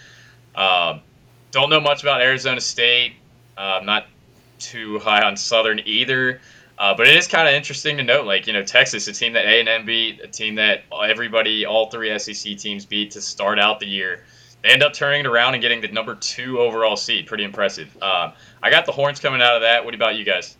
Um, 0.55 1.01
don't 1.51 1.69
know 1.69 1.81
much 1.81 2.03
about 2.03 2.23
Arizona 2.23 2.61
State. 2.61 3.15
Uh, 3.57 3.81
not 3.85 4.07
too 4.59 4.99
high 4.99 5.23
on 5.23 5.37
Southern 5.37 5.81
either. 5.85 6.41
Uh, 6.77 6.95
but 6.95 7.07
it 7.07 7.15
is 7.15 7.29
kind 7.29 7.47
of 7.47 7.55
interesting 7.55 7.99
to 7.99 8.03
note, 8.03 8.27
like 8.27 8.47
you 8.47 8.53
know, 8.53 8.65
Texas, 8.65 9.07
a 9.07 9.13
team 9.13 9.35
that 9.35 9.45
A 9.45 9.61
and 9.61 9.69
M 9.69 9.85
beat, 9.85 10.21
a 10.21 10.27
team 10.27 10.57
that 10.57 10.83
everybody, 10.93 11.65
all 11.67 11.89
three 11.89 12.19
SEC 12.19 12.57
teams 12.57 12.85
beat 12.85 13.13
to 13.13 13.21
start 13.21 13.61
out 13.61 13.79
the 13.79 13.87
year. 13.87 14.25
They 14.65 14.71
end 14.71 14.83
up 14.83 14.95
turning 14.95 15.21
it 15.21 15.27
around 15.27 15.53
and 15.53 15.61
getting 15.61 15.83
the 15.83 15.89
number 15.89 16.15
two 16.15 16.59
overall 16.59 16.97
seed. 16.97 17.27
Pretty 17.27 17.45
impressive. 17.45 17.95
Um, 18.03 18.33
I 18.63 18.71
got 18.71 18.87
the 18.87 18.93
horns 18.93 19.21
coming 19.21 19.43
out 19.43 19.57
of 19.57 19.61
that. 19.61 19.85
What 19.85 19.95
about 19.95 20.17
you 20.17 20.25
guys? 20.25 20.57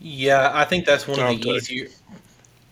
Yeah, 0.00 0.50
I 0.52 0.64
think 0.64 0.86
that's 0.86 1.06
one 1.06 1.20
of 1.20 1.28
the 1.28 1.34
Okay. 1.48 1.50
easier. 1.50 1.86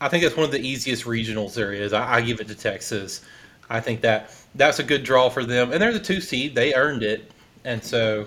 I 0.01 0.09
think 0.09 0.23
that's 0.23 0.35
one 0.35 0.43
of 0.43 0.51
the 0.51 0.59
easiest 0.59 1.05
regionals 1.05 1.53
there 1.53 1.71
is. 1.71 1.93
I, 1.93 2.15
I 2.15 2.21
give 2.21 2.41
it 2.41 2.49
to 2.49 2.55
Texas. 2.55 3.21
I 3.69 3.79
think 3.79 4.01
that 4.01 4.35
that's 4.55 4.79
a 4.79 4.83
good 4.83 5.05
draw 5.05 5.29
for 5.29 5.45
them, 5.45 5.71
and 5.71 5.81
they're 5.81 5.93
the 5.93 5.99
two 6.01 6.19
seed. 6.19 6.53
They 6.53 6.73
earned 6.73 7.03
it, 7.03 7.31
and 7.63 7.81
so 7.81 8.25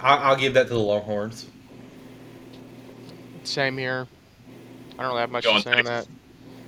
I, 0.00 0.16
I'll 0.16 0.36
give 0.36 0.52
that 0.52 0.64
to 0.64 0.74
the 0.74 0.78
Longhorns. 0.78 1.46
Same 3.44 3.78
here. 3.78 4.06
I 4.98 5.02
don't 5.02 5.12
really 5.12 5.20
have 5.20 5.30
much 5.30 5.44
Going 5.44 5.62
to 5.62 5.62
say 5.62 5.78
on 5.78 5.84
that. 5.86 6.06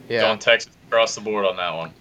Yeah. 0.09 0.23
Going 0.23 0.39
Texas 0.39 0.73
across 0.89 1.15
the 1.15 1.21
board 1.21 1.45
on 1.45 1.57
that 1.57 1.75
one. 1.75 1.93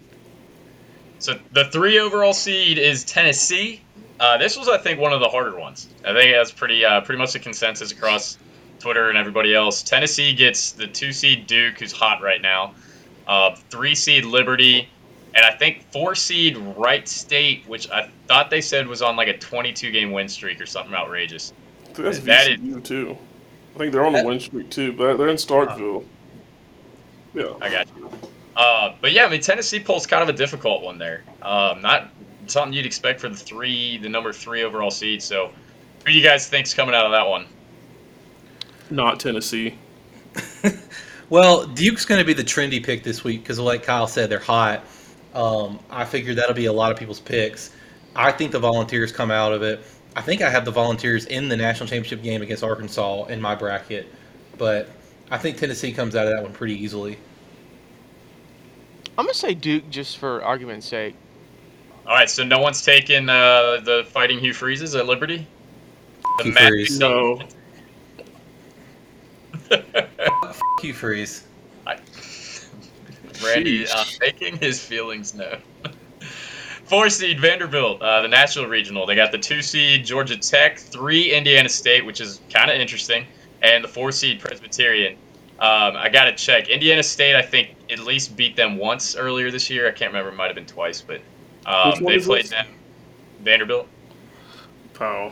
So 1.24 1.40
the 1.54 1.64
three 1.72 2.00
overall 2.00 2.34
seed 2.34 2.78
is 2.78 3.06
Tennessee. 3.06 3.80
Uh, 4.20 4.38
this 4.38 4.58
was, 4.58 4.68
I 4.68 4.78
think, 4.78 5.00
one 5.00 5.14
of 5.14 5.22
the 5.22 5.30
harder 5.30 5.58
ones. 5.58 5.88
I 6.06 6.12
think 6.12 6.36
that's 6.36 6.52
pretty, 6.52 6.84
uh, 6.84 7.00
pretty 7.00 7.18
much 7.18 7.32
the 7.32 7.40
consensus 7.40 7.94
across 7.94 8.38
Twitter 8.80 9.08
and 9.08 9.18
everybody 9.18 9.56
else. 9.56 9.84
Tennessee 9.84 10.34
gets 10.34 10.74
the 10.74 10.86
two 10.86 11.14
seed 11.14 11.48
Duke, 11.48 11.80
who's 11.80 11.94
hot 11.94 12.22
right 12.22 12.42
now. 12.42 12.74
Uh, 13.26 13.56
three 13.70 13.96
seed 13.96 14.26
Liberty, 14.26 14.90
and 15.34 15.46
I 15.46 15.52
think 15.52 15.90
four 15.94 16.14
seed 16.14 16.58
Wright 16.58 17.08
State, 17.08 17.64
which 17.68 17.90
I 17.90 18.10
thought 18.28 18.50
they 18.50 18.60
said 18.60 18.86
was 18.86 19.02
on 19.02 19.16
like 19.16 19.30
a 19.30 19.38
22 19.38 19.92
game 19.92 20.12
win 20.12 20.28
streak 20.28 20.60
or 20.60 20.66
something 20.66 20.94
outrageous. 20.94 21.54
I 21.84 21.86
think 21.86 21.98
that's 22.00 22.20
That 22.20 22.52
is- 22.52 22.60
VCU 22.60 22.84
too. 22.84 23.18
I 23.76 23.80
think 23.80 23.94
they're 23.94 24.06
on 24.06 24.14
a 24.14 24.18
That- 24.18 24.26
win 24.26 24.42
streak 24.42 24.70
too, 24.70 24.92
but 24.92 25.16
they're 25.16 25.30
in 25.30 25.38
Starkville. 25.38 26.04
Yeah. 27.34 27.54
I 27.62 27.70
got 27.70 27.88
you. 27.96 28.12
Uh, 28.56 28.94
but 29.02 29.12
yeah, 29.12 29.26
I 29.26 29.30
mean 29.30 29.42
Tennessee 29.42 29.80
pulls 29.80 30.06
kind 30.06 30.22
of 30.22 30.30
a 30.30 30.34
difficult 30.34 30.84
one 30.84 30.98
there. 30.98 31.24
Um, 31.42 31.82
not 31.82 32.10
something 32.48 32.74
you'd 32.74 32.86
expect 32.86 33.20
for 33.20 33.30
the 33.30 33.36
three, 33.36 33.98
the 33.98 34.10
number 34.10 34.32
three 34.32 34.64
overall 34.64 34.92
seed. 34.92 35.24
So, 35.24 35.52
who 36.06 36.12
do 36.12 36.18
you 36.18 36.24
guys 36.24 36.48
think's 36.48 36.74
coming 36.74 36.94
out 36.94 37.06
of 37.06 37.12
that 37.12 37.28
one? 37.28 37.46
Not 38.90 39.20
Tennessee. 39.20 39.76
Well, 41.34 41.66
Duke's 41.66 42.06
going 42.06 42.20
to 42.20 42.26
be 42.26 42.34
the 42.34 42.44
trendy 42.44 42.84
pick 42.84 43.04
this 43.04 43.24
week 43.24 43.42
because, 43.42 43.58
like 43.58 43.82
Kyle 43.82 44.06
said, 44.06 44.30
they're 44.30 44.38
hot. 44.38 44.84
Um, 45.34 45.80
I 45.90 46.06
figured 46.06 46.36
that'll 46.36 46.54
be 46.54 46.66
a 46.66 46.74
lot 46.74 46.92
of 46.92 46.98
people's 47.00 47.20
picks. 47.20 47.72
I 48.16 48.32
think 48.32 48.52
the 48.52 48.60
Volunteers 48.60 49.12
come 49.12 49.32
out 49.32 49.52
of 49.52 49.64
it. 49.64 49.84
I 50.16 50.22
think 50.22 50.44
I 50.44 50.50
have 50.52 50.64
the 50.64 50.72
Volunteers 50.72 51.26
in 51.26 51.50
the 51.50 51.58
national 51.58 51.90
championship 51.90 52.22
game 52.22 52.44
against 52.44 52.64
Arkansas 52.64 53.26
in 53.26 53.42
my 53.42 53.56
bracket, 53.56 54.14
but 54.60 54.90
I 55.32 55.40
think 55.40 55.58
Tennessee 55.58 55.92
comes 55.92 56.16
out 56.16 56.28
of 56.28 56.34
that 56.34 56.44
one 56.44 56.54
pretty 56.54 56.76
easily. 56.76 57.18
I'm 59.18 59.26
gonna 59.26 59.34
say 59.34 59.54
Duke 59.54 59.90
just 59.90 60.18
for 60.18 60.44
argument's 60.44 60.88
sake. 60.88 61.16
All 62.06 62.16
right, 62.16 62.30
so 62.30 62.44
no 62.44 62.60
one's 62.60 62.82
taken 62.82 63.30
uh, 63.30 63.80
the 63.84 64.06
Fighting 64.12 64.40
Hugh 64.40 64.54
Freezes 64.54 64.96
at 64.96 65.06
Liberty. 65.06 65.48
The 66.40 66.44
Hugh 66.44 66.52
Matt- 66.54 66.70
Freeze. 66.70 67.00
No. 67.00 67.42
F- 69.72 70.60
you, 70.84 70.94
Freeze. 70.94 71.44
I- 71.88 71.98
Randy 73.44 73.86
Sheesh. 73.86 73.96
uh, 73.96 74.04
making 74.22 74.58
his 74.58 74.84
feelings 74.84 75.34
known. 75.34 75.60
Four 76.86 77.10
seed 77.10 77.40
Vanderbilt, 77.40 78.02
uh, 78.02 78.22
the 78.22 78.28
Nashville 78.28 78.68
regional. 78.68 79.06
They 79.06 79.16
got 79.16 79.32
the 79.32 79.38
two 79.38 79.62
seed 79.62 80.06
Georgia 80.06 80.38
Tech, 80.38 80.78
three 80.78 81.32
Indiana 81.34 81.70
State, 81.70 82.06
which 82.06 82.22
is 82.22 82.40
kind 82.54 82.70
of 82.70 82.78
interesting, 82.78 83.26
and 83.62 83.84
the 83.84 83.88
four 83.88 84.12
seed 84.12 84.40
Presbyterian. 84.40 85.14
Um, 85.60 85.96
I 85.96 86.10
got 86.10 86.26
to 86.26 86.36
check. 86.36 86.68
Indiana 86.68 87.02
State, 87.02 87.36
I 87.36 87.42
think, 87.42 87.70
at 87.94 88.00
least 88.00 88.36
beat 88.36 88.56
them 88.56 88.78
once 88.78 89.16
earlier 89.16 89.52
this 89.52 89.70
year. 89.70 89.88
I 89.88 89.92
can't 89.92 90.12
remember. 90.12 90.32
It 90.32 90.36
might 90.36 90.48
have 90.48 90.56
been 90.56 90.66
twice, 90.66 91.02
but 91.02 91.22
um, 91.66 92.04
they 92.04 92.20
played 92.20 92.44
this? 92.44 92.50
them. 92.52 92.68
Vanderbilt. 93.42 93.88
Pow. 94.94 95.32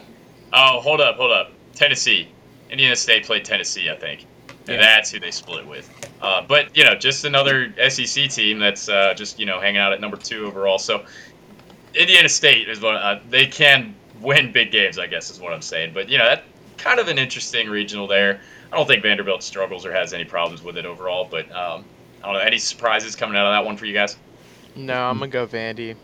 Oh, 0.54 0.80
hold 0.82 1.02
up, 1.02 1.16
hold 1.16 1.32
up. 1.32 1.52
Tennessee. 1.76 2.28
Indiana 2.70 2.96
State 2.96 3.26
played 3.26 3.46
Tennessee, 3.46 3.90
I 3.90 3.96
think. 3.96 4.26
And 4.68 4.76
Yeah. 4.76 4.78
that's 4.78 5.12
who 5.12 5.20
they 5.20 5.32
split 5.32 5.66
with. 5.66 5.90
Uh, 6.22 6.42
but, 6.42 6.76
you 6.76 6.84
know, 6.84 6.96
just 6.96 7.26
another 7.26 7.74
SEC 7.90 8.30
team 8.30 8.60
that's 8.60 8.88
uh, 8.90 9.14
just, 9.14 9.40
you 9.40 9.46
know, 9.46 9.60
hanging 9.60 9.80
out 9.80 9.92
at 9.94 10.00
number 10.00 10.18
two 10.18 10.46
overall. 10.46 10.78
So, 10.78 11.06
Indiana 11.96 12.30
State 12.30 12.70
is 12.70 12.80
what 12.80 12.96
uh, 12.96 13.20
they 13.30 13.46
can 13.48 13.96
win 14.22 14.52
big 14.52 14.72
games, 14.72 15.00
I 15.00 15.08
guess, 15.08 15.30
is 15.32 15.40
what 15.40 15.52
I'm 15.52 15.62
saying. 15.62 15.94
But, 15.94 16.10
you 16.10 16.18
know, 16.18 16.26
that 16.26 16.44
kind 16.78 17.00
of 17.00 17.08
an 17.08 17.18
interesting 17.18 17.70
regional 17.70 18.08
there. 18.08 18.40
I 18.72 18.78
don't 18.78 18.88
think 18.88 19.04
Vanderbilt 19.04 19.44
struggles 19.44 19.86
or 19.86 19.92
has 19.92 20.14
any 20.14 20.24
problems 20.26 20.64
with 20.64 20.78
it 20.78 20.86
overall. 20.86 21.28
But, 21.30 21.52
um, 21.52 21.84
I 22.22 22.28
don't 22.28 22.34
know. 22.34 22.40
Any 22.40 22.58
surprises 22.58 23.16
coming 23.16 23.36
out 23.36 23.46
of 23.46 23.54
that 23.54 23.66
one 23.66 23.78
for 23.78 23.86
you 23.86 23.94
guys? 23.94 24.18
No, 24.76 25.10
I'm 25.10 25.20
gonna 25.20 25.32
go 25.32 25.48
Vandy. 25.48 25.96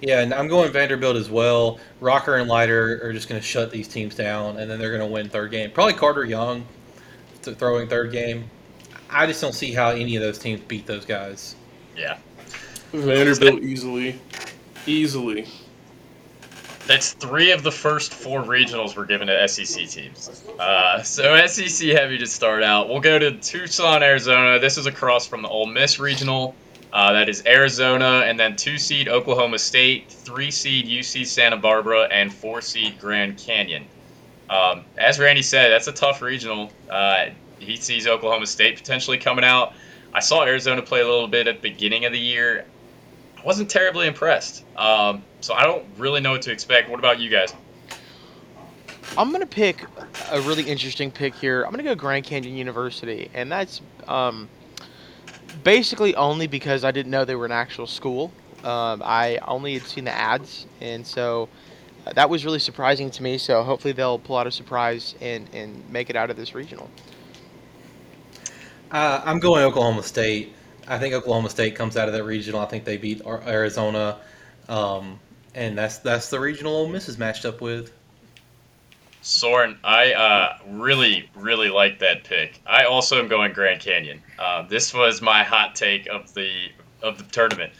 Yeah, 0.00 0.20
and 0.20 0.32
I'm 0.32 0.48
going 0.48 0.72
Vanderbilt 0.72 1.16
as 1.16 1.28
well. 1.28 1.78
Rocker 2.00 2.36
and 2.36 2.48
Leiter 2.48 3.00
are 3.04 3.12
just 3.12 3.28
going 3.28 3.40
to 3.40 3.46
shut 3.46 3.70
these 3.70 3.86
teams 3.86 4.14
down, 4.14 4.56
and 4.56 4.70
then 4.70 4.78
they're 4.78 4.96
going 4.96 5.06
to 5.06 5.12
win 5.12 5.28
third 5.28 5.50
game. 5.50 5.70
Probably 5.70 5.92
Carter 5.92 6.24
Young 6.24 6.64
throwing 7.42 7.88
third 7.88 8.12
game. 8.12 8.48
I 9.10 9.26
just 9.26 9.40
don't 9.40 9.54
see 9.54 9.72
how 9.72 9.90
any 9.90 10.16
of 10.16 10.22
those 10.22 10.38
teams 10.38 10.60
beat 10.60 10.86
those 10.86 11.04
guys. 11.04 11.54
Yeah. 11.96 12.18
Vanderbilt 12.92 13.62
easily. 13.62 14.18
Easily. 14.86 15.46
That's 16.86 17.12
three 17.12 17.52
of 17.52 17.62
the 17.62 17.70
first 17.70 18.12
four 18.12 18.42
regionals 18.42 18.96
were 18.96 19.04
given 19.04 19.28
to 19.28 19.48
SEC 19.48 19.88
teams. 19.88 20.42
Uh, 20.58 21.02
so 21.02 21.46
SEC 21.46 21.88
heavy 21.90 22.18
to 22.18 22.26
start 22.26 22.62
out. 22.62 22.88
We'll 22.88 23.00
go 23.00 23.18
to 23.18 23.32
Tucson, 23.32 24.02
Arizona. 24.02 24.58
This 24.58 24.76
is 24.76 24.86
across 24.86 25.26
from 25.26 25.42
the 25.42 25.48
Ole 25.48 25.66
Miss 25.66 26.00
regional. 26.00 26.54
Uh, 26.92 27.12
that 27.12 27.28
is 27.28 27.44
Arizona, 27.46 28.24
and 28.26 28.38
then 28.38 28.56
two 28.56 28.76
seed 28.76 29.08
Oklahoma 29.08 29.58
State, 29.58 30.10
three 30.10 30.50
seed 30.50 30.86
UC 30.86 31.24
Santa 31.24 31.56
Barbara, 31.56 32.08
and 32.10 32.32
four 32.32 32.60
seed 32.60 32.98
Grand 32.98 33.38
Canyon. 33.38 33.86
Um, 34.48 34.84
as 34.98 35.20
Randy 35.20 35.42
said, 35.42 35.68
that's 35.68 35.86
a 35.86 35.92
tough 35.92 36.20
regional. 36.20 36.72
Uh, 36.88 37.26
he 37.60 37.76
sees 37.76 38.08
Oklahoma 38.08 38.46
State 38.46 38.76
potentially 38.76 39.18
coming 39.18 39.44
out. 39.44 39.74
I 40.12 40.18
saw 40.18 40.42
Arizona 40.42 40.82
play 40.82 41.00
a 41.00 41.08
little 41.08 41.28
bit 41.28 41.46
at 41.46 41.62
the 41.62 41.70
beginning 41.70 42.04
of 42.04 42.12
the 42.12 42.18
year. 42.18 42.64
I 43.40 43.46
wasn't 43.46 43.70
terribly 43.70 44.06
impressed. 44.06 44.64
Um, 44.76 45.22
so 45.40 45.54
I 45.54 45.64
don't 45.64 45.84
really 45.96 46.20
know 46.20 46.32
what 46.32 46.42
to 46.42 46.52
expect. 46.52 46.90
What 46.90 46.98
about 46.98 47.20
you 47.20 47.30
guys? 47.30 47.54
I'm 49.16 49.32
gonna 49.32 49.46
pick 49.46 49.84
a 50.30 50.40
really 50.42 50.62
interesting 50.62 51.10
pick 51.10 51.34
here. 51.34 51.64
I'm 51.64 51.70
gonna 51.70 51.82
go 51.82 51.94
Grand 51.94 52.24
Canyon 52.24 52.54
University, 52.54 53.30
and 53.34 53.50
that's 53.50 53.80
um, 54.06 54.48
basically 55.64 56.14
only 56.14 56.46
because 56.46 56.84
I 56.84 56.90
didn't 56.90 57.10
know 57.10 57.24
they 57.24 57.34
were 57.34 57.46
an 57.46 57.52
actual 57.52 57.86
school. 57.86 58.30
Um, 58.62 59.02
I 59.04 59.38
only 59.48 59.74
had 59.74 59.82
seen 59.82 60.04
the 60.04 60.12
ads, 60.12 60.66
and 60.80 61.04
so 61.04 61.48
uh, 62.06 62.12
that 62.12 62.28
was 62.28 62.44
really 62.44 62.58
surprising 62.58 63.10
to 63.10 63.22
me. 63.22 63.38
So 63.38 63.62
hopefully 63.62 63.92
they'll 63.92 64.18
pull 64.18 64.36
out 64.36 64.46
a 64.46 64.52
surprise 64.52 65.14
and, 65.20 65.48
and 65.52 65.88
make 65.90 66.10
it 66.10 66.14
out 66.14 66.30
of 66.30 66.36
this 66.36 66.54
regional. 66.54 66.88
Uh, 68.90 69.22
I'm 69.24 69.40
going 69.40 69.64
Oklahoma 69.64 70.02
State. 70.02 70.52
I 70.90 70.98
think 70.98 71.14
Oklahoma 71.14 71.48
State 71.50 71.76
comes 71.76 71.96
out 71.96 72.08
of 72.08 72.14
that 72.14 72.24
regional. 72.24 72.60
I 72.60 72.66
think 72.66 72.84
they 72.84 72.96
beat 72.96 73.22
Arizona, 73.24 74.16
um, 74.68 75.20
and 75.54 75.78
that's 75.78 75.98
that's 75.98 76.30
the 76.30 76.40
regional 76.40 76.74
Ole 76.74 76.88
Miss 76.88 77.08
is 77.08 77.16
matched 77.16 77.44
up 77.44 77.60
with. 77.60 77.92
Soren, 79.22 79.78
I 79.84 80.14
uh, 80.14 80.58
really, 80.66 81.30
really 81.36 81.68
like 81.68 82.00
that 82.00 82.24
pick. 82.24 82.60
I 82.66 82.84
also 82.84 83.20
am 83.20 83.28
going 83.28 83.52
Grand 83.52 83.80
Canyon. 83.80 84.20
Uh, 84.36 84.62
this 84.62 84.92
was 84.92 85.22
my 85.22 85.44
hot 85.44 85.76
take 85.76 86.08
of 86.08 86.34
the 86.34 86.50
of 87.02 87.18
the 87.18 87.24
tournament. 87.24 87.72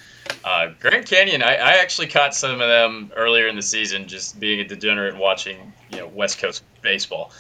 Uh, 0.45 0.69
Grand 0.79 1.07
Canyon, 1.07 1.43
I, 1.43 1.57
I, 1.57 1.73
actually 1.79 2.07
caught 2.07 2.35
some 2.35 2.53
of 2.53 2.59
them 2.61 3.11
earlier 3.17 3.49
in 3.49 3.57
the 3.57 3.63
season, 3.63 4.07
just 4.07 4.39
being 4.39 4.61
a 4.61 4.65
degenerate 4.65 5.17
watching 5.17 5.73
you 5.91 5.99
know 5.99 6.07
West 6.07 6.39
Coast 6.39 6.63
baseball. 6.81 7.33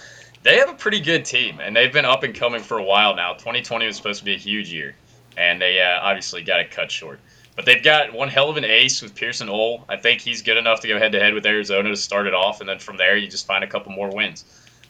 They 0.42 0.56
have 0.56 0.68
a 0.68 0.74
pretty 0.74 1.00
good 1.00 1.24
team, 1.24 1.61
and 1.61 1.76
they've 1.76 1.92
been 1.92 2.04
up 2.04 2.24
and 2.24 2.35
coming 2.35 2.61
for 2.61 2.78
a 2.78 2.83
while 2.83 3.14
now. 3.14 3.35
2020 3.35 3.87
was 3.87 3.96
supposed 3.96 4.18
to 4.18 4.24
be 4.24 4.35
a 4.35 4.38
huge 4.38 4.72
year, 4.72 4.96
and 5.40 5.61
they 5.61 5.81
uh, 5.81 5.98
obviously 6.03 6.42
got 6.42 6.61
it 6.61 6.70
cut 6.70 6.90
short. 6.90 7.18
But 7.57 7.64
they've 7.64 7.83
got 7.83 8.12
one 8.12 8.29
hell 8.29 8.50
of 8.50 8.59
an 8.59 8.64
ace 8.64 9.00
with 9.00 9.14
Pearson 9.14 9.48
Ohl. 9.48 9.85
I 9.88 9.96
think 9.96 10.20
he's 10.20 10.42
good 10.42 10.59
enough 10.59 10.81
to 10.81 10.88
go 10.88 10.98
head 10.98 11.12
to 11.12 11.18
head 11.18 11.33
with 11.33 11.46
Arizona 11.46 11.88
to 11.88 11.96
start 11.96 12.26
it 12.26 12.35
off, 12.35 12.61
and 12.61 12.68
then 12.68 12.79
from 12.79 12.98
there 12.98 13.16
you 13.16 13.26
just 13.26 13.46
find 13.46 13.64
a 13.64 13.66
couple 13.66 13.90
more 13.92 14.11
wins. 14.11 14.44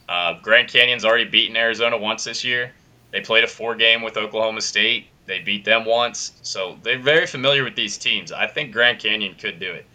Uh, 0.09 0.35
Grand 0.43 0.67
Canyon's 0.69 1.05
already 1.05 1.25
beaten 1.25 1.57
Arizona 1.57 1.97
once 1.97 2.25
this 2.25 2.43
year. 2.45 2.73
They 3.13 3.21
played 3.21 3.45
a 3.45 3.47
four 3.47 3.77
game 3.77 4.03
with 4.03 4.17
Oklahoma 4.17 4.61
State. 4.61 5.07
They 5.27 5.39
beat 5.39 5.65
them 5.65 5.85
once, 5.85 6.33
so 6.43 6.77
they're 6.83 6.99
very 6.99 7.27
familiar 7.27 7.63
with 7.63 7.77
these 7.77 7.97
teams. 7.97 8.33
I 8.33 8.49
think 8.49 8.73
Grand 8.73 8.99
Canyon 8.99 9.37
could 9.37 9.61
do 9.61 9.71
it. 9.71 9.87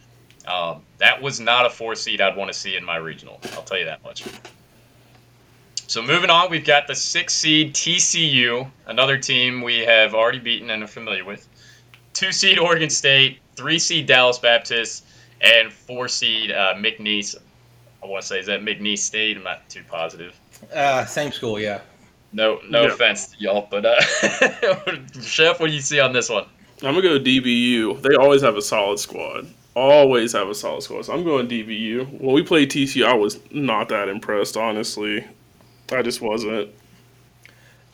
Um, 0.47 0.83
that 0.99 1.21
was 1.21 1.41
not 1.41 1.65
a 1.65 1.69
four 1.69 1.95
seed 1.95 2.21
I'd 2.21 2.37
want 2.37 2.51
to 2.51 2.57
see 2.57 2.77
in 2.77 2.85
my 2.85 2.95
regional. 2.95 3.41
I'll 3.53 3.63
tell 3.63 3.77
you 3.77 3.85
that 3.85 4.03
much. 4.05 4.23
So 5.87 6.01
moving 6.01 6.29
on, 6.31 6.49
we've 6.49 6.65
got 6.65 6.87
the 6.87 6.95
six 6.95 7.33
seed 7.35 7.75
TCU, 7.75 8.69
another 8.87 9.17
team 9.17 9.61
we 9.61 9.79
have 9.79 10.15
already 10.15 10.39
beaten 10.39 10.71
and 10.71 10.81
are 10.83 10.87
familiar 10.87 11.23
with 11.23 11.47
two 12.13 12.31
seed 12.31 12.57
Oregon 12.57 12.89
State, 12.89 13.39
three 13.55 13.77
seed 13.77 14.07
Dallas 14.07 14.39
Baptist, 14.39 15.05
and 15.41 15.71
four 15.71 16.07
seed 16.07 16.51
uh, 16.51 16.73
McNeese. 16.75 17.35
I 18.03 18.07
want 18.07 18.23
to 18.23 18.27
say 18.27 18.39
is 18.39 18.47
that 18.47 18.61
McNeese 18.61 18.99
State. 18.99 19.37
I'm 19.37 19.43
not 19.43 19.69
too 19.69 19.83
positive. 19.87 20.39
Uh, 20.73 21.05
same 21.05 21.31
school, 21.31 21.59
yeah. 21.59 21.81
No, 22.33 22.59
no 22.67 22.83
yep. 22.83 22.93
offense 22.93 23.27
to 23.27 23.37
y'all, 23.39 23.67
but 23.69 23.85
uh, 23.85 24.01
Chef, 25.21 25.59
what 25.59 25.67
do 25.67 25.73
you 25.73 25.81
see 25.81 25.99
on 25.99 26.13
this 26.13 26.29
one? 26.29 26.45
I'm 26.83 26.95
gonna 26.95 27.01
go 27.01 27.19
DBU. 27.19 28.01
They 28.01 28.15
always 28.15 28.41
have 28.41 28.57
a 28.57 28.61
solid 28.61 28.99
squad. 28.99 29.47
Always 29.75 30.33
have 30.33 30.49
a 30.49 30.55
solid 30.55 30.81
squad. 30.81 31.05
So 31.05 31.13
I'm 31.13 31.23
going 31.23 31.47
DBU. 31.47 32.21
When 32.21 32.33
we 32.33 32.41
played 32.41 32.71
TCU, 32.71 33.05
I 33.05 33.13
was 33.13 33.39
not 33.51 33.89
that 33.89 34.09
impressed, 34.09 34.57
honestly. 34.57 35.25
I 35.91 36.01
just 36.01 36.21
wasn't. 36.21 36.71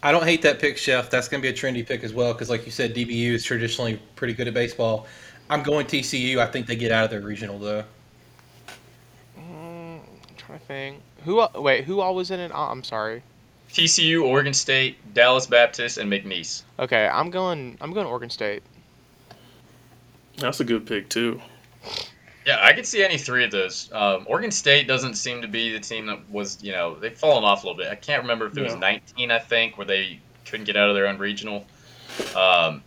I 0.03 0.11
don't 0.11 0.23
hate 0.23 0.41
that 0.43 0.59
pick, 0.59 0.77
Chef. 0.77 1.09
That's 1.09 1.27
going 1.27 1.43
to 1.43 1.51
be 1.51 1.53
a 1.53 1.57
trendy 1.57 1.85
pick 1.85 2.03
as 2.03 2.13
well 2.13 2.33
because, 2.33 2.49
like 2.49 2.65
you 2.65 2.71
said, 2.71 2.95
DBU 2.95 3.33
is 3.33 3.43
traditionally 3.43 4.01
pretty 4.15 4.33
good 4.33 4.47
at 4.47 4.53
baseball. 4.53 5.05
I'm 5.49 5.61
going 5.63 5.85
TCU. 5.85 6.37
I 6.37 6.47
think 6.47 6.65
they 6.65 6.75
get 6.75 6.91
out 6.91 7.03
of 7.03 7.11
their 7.11 7.21
regional 7.21 7.59
though. 7.59 7.83
Mm, 9.37 9.99
I'm 9.99 10.35
trying 10.37 10.59
to 10.59 10.65
think. 10.65 11.01
Who? 11.25 11.45
Wait, 11.55 11.83
who 11.83 11.99
all 11.99 12.15
was 12.15 12.31
in 12.31 12.39
it? 12.39 12.51
Oh, 12.53 12.63
I'm 12.63 12.83
sorry. 12.83 13.21
TCU, 13.69 14.23
Oregon 14.25 14.53
State, 14.53 14.97
Dallas 15.13 15.45
Baptist, 15.45 15.97
and 15.97 16.11
McNeese. 16.11 16.63
Okay, 16.79 17.07
I'm 17.07 17.29
going. 17.29 17.77
I'm 17.79 17.93
going 17.93 18.07
Oregon 18.07 18.29
State. 18.29 18.63
That's 20.37 20.59
a 20.59 20.63
good 20.63 20.87
pick 20.87 21.09
too. 21.09 21.41
Yeah, 22.45 22.57
I 22.61 22.73
could 22.73 22.87
see 22.87 23.03
any 23.03 23.17
three 23.17 23.43
of 23.43 23.51
those. 23.51 23.89
Um, 23.93 24.25
Oregon 24.27 24.49
State 24.49 24.87
doesn't 24.87 25.13
seem 25.13 25.41
to 25.43 25.47
be 25.47 25.71
the 25.71 25.79
team 25.79 26.07
that 26.07 26.27
was, 26.29 26.61
you 26.63 26.71
know, 26.71 26.95
they've 26.95 27.17
fallen 27.17 27.43
off 27.43 27.63
a 27.63 27.67
little 27.67 27.77
bit. 27.77 27.91
I 27.91 27.95
can't 27.95 28.23
remember 28.23 28.47
if 28.47 28.57
it 28.57 28.63
was 28.63 28.75
19, 28.75 29.29
I 29.29 29.39
think, 29.39 29.77
where 29.77 29.85
they 29.85 30.19
couldn't 30.45 30.65
get 30.65 30.75
out 30.75 30.89
of 30.89 30.95
their 30.95 31.07
own 31.07 31.19
regional. 31.19 31.65
Um, 32.35 32.81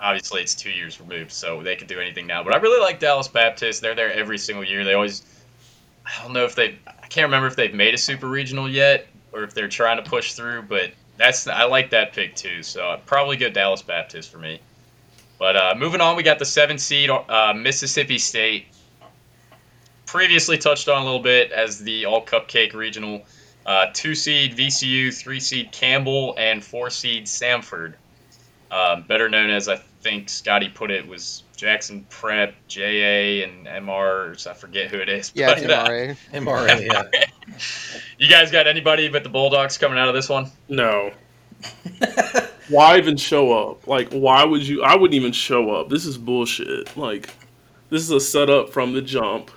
obviously, 0.00 0.42
it's 0.42 0.54
two 0.54 0.70
years 0.70 1.00
removed, 1.00 1.32
so 1.32 1.60
they 1.62 1.74
could 1.74 1.88
do 1.88 1.98
anything 1.98 2.26
now. 2.26 2.44
But 2.44 2.54
I 2.54 2.58
really 2.58 2.80
like 2.80 3.00
Dallas 3.00 3.26
Baptist. 3.26 3.82
They're 3.82 3.96
there 3.96 4.12
every 4.12 4.38
single 4.38 4.64
year. 4.64 4.84
They 4.84 4.94
always, 4.94 5.22
I 6.06 6.22
don't 6.22 6.32
know 6.32 6.44
if 6.44 6.54
they, 6.54 6.78
I 6.86 7.06
can't 7.08 7.26
remember 7.26 7.48
if 7.48 7.56
they've 7.56 7.74
made 7.74 7.94
a 7.94 7.98
super 7.98 8.28
regional 8.28 8.68
yet 8.68 9.08
or 9.32 9.42
if 9.42 9.54
they're 9.54 9.68
trying 9.68 10.02
to 10.02 10.08
push 10.08 10.34
through, 10.34 10.62
but 10.62 10.92
that's 11.16 11.46
I 11.48 11.64
like 11.64 11.90
that 11.90 12.12
pick 12.12 12.36
too. 12.36 12.62
So 12.62 12.88
I'd 12.90 13.04
probably 13.06 13.36
go 13.36 13.50
Dallas 13.50 13.82
Baptist 13.82 14.30
for 14.30 14.38
me. 14.38 14.60
But 15.38 15.56
uh, 15.56 15.74
moving 15.76 16.00
on, 16.00 16.16
we 16.16 16.22
got 16.22 16.38
the 16.38 16.44
seven 16.44 16.78
seed 16.78 17.10
uh, 17.10 17.52
Mississippi 17.56 18.18
State. 18.18 18.66
Previously 20.06 20.58
touched 20.58 20.88
on 20.88 21.02
a 21.02 21.04
little 21.04 21.20
bit 21.20 21.52
as 21.52 21.78
the 21.78 22.06
All 22.06 22.24
Cupcake 22.24 22.74
Regional. 22.74 23.24
Uh, 23.64 23.86
two 23.92 24.14
seed 24.14 24.56
VCU, 24.56 25.14
three 25.14 25.40
seed 25.40 25.70
Campbell, 25.70 26.34
and 26.38 26.64
four 26.64 26.90
seed 26.90 27.26
Samford. 27.26 27.94
Um, 28.70 29.02
better 29.02 29.28
known 29.28 29.50
as 29.50 29.68
I 29.68 29.76
think 29.76 30.28
Scotty 30.28 30.68
put 30.68 30.90
it 30.90 31.06
was 31.06 31.42
Jackson 31.56 32.06
Prep, 32.08 32.54
JA, 32.68 33.44
and 33.44 33.66
MR. 33.66 34.46
I 34.46 34.54
forget 34.54 34.90
who 34.90 34.98
it 34.98 35.08
is. 35.08 35.32
Yeah, 35.34 35.54
but, 35.54 35.58
MRA. 35.64 36.12
Uh, 36.12 36.36
MRA. 36.38 36.86
Yeah. 36.86 37.58
you 38.18 38.28
guys 38.28 38.50
got 38.50 38.66
anybody 38.66 39.08
but 39.08 39.22
the 39.22 39.28
Bulldogs 39.28 39.76
coming 39.76 39.98
out 39.98 40.08
of 40.08 40.14
this 40.14 40.28
one? 40.28 40.50
No. 40.68 41.12
why 42.68 42.98
even 42.98 43.16
show 43.16 43.70
up? 43.70 43.86
Like, 43.86 44.12
why 44.12 44.44
would 44.44 44.66
you? 44.66 44.82
I 44.82 44.96
wouldn't 44.96 45.14
even 45.14 45.32
show 45.32 45.70
up. 45.70 45.88
This 45.88 46.06
is 46.06 46.18
bullshit. 46.18 46.96
Like, 46.96 47.30
this 47.90 48.02
is 48.02 48.10
a 48.10 48.20
setup 48.20 48.70
from 48.70 48.92
the 48.92 49.02
jump. 49.02 49.50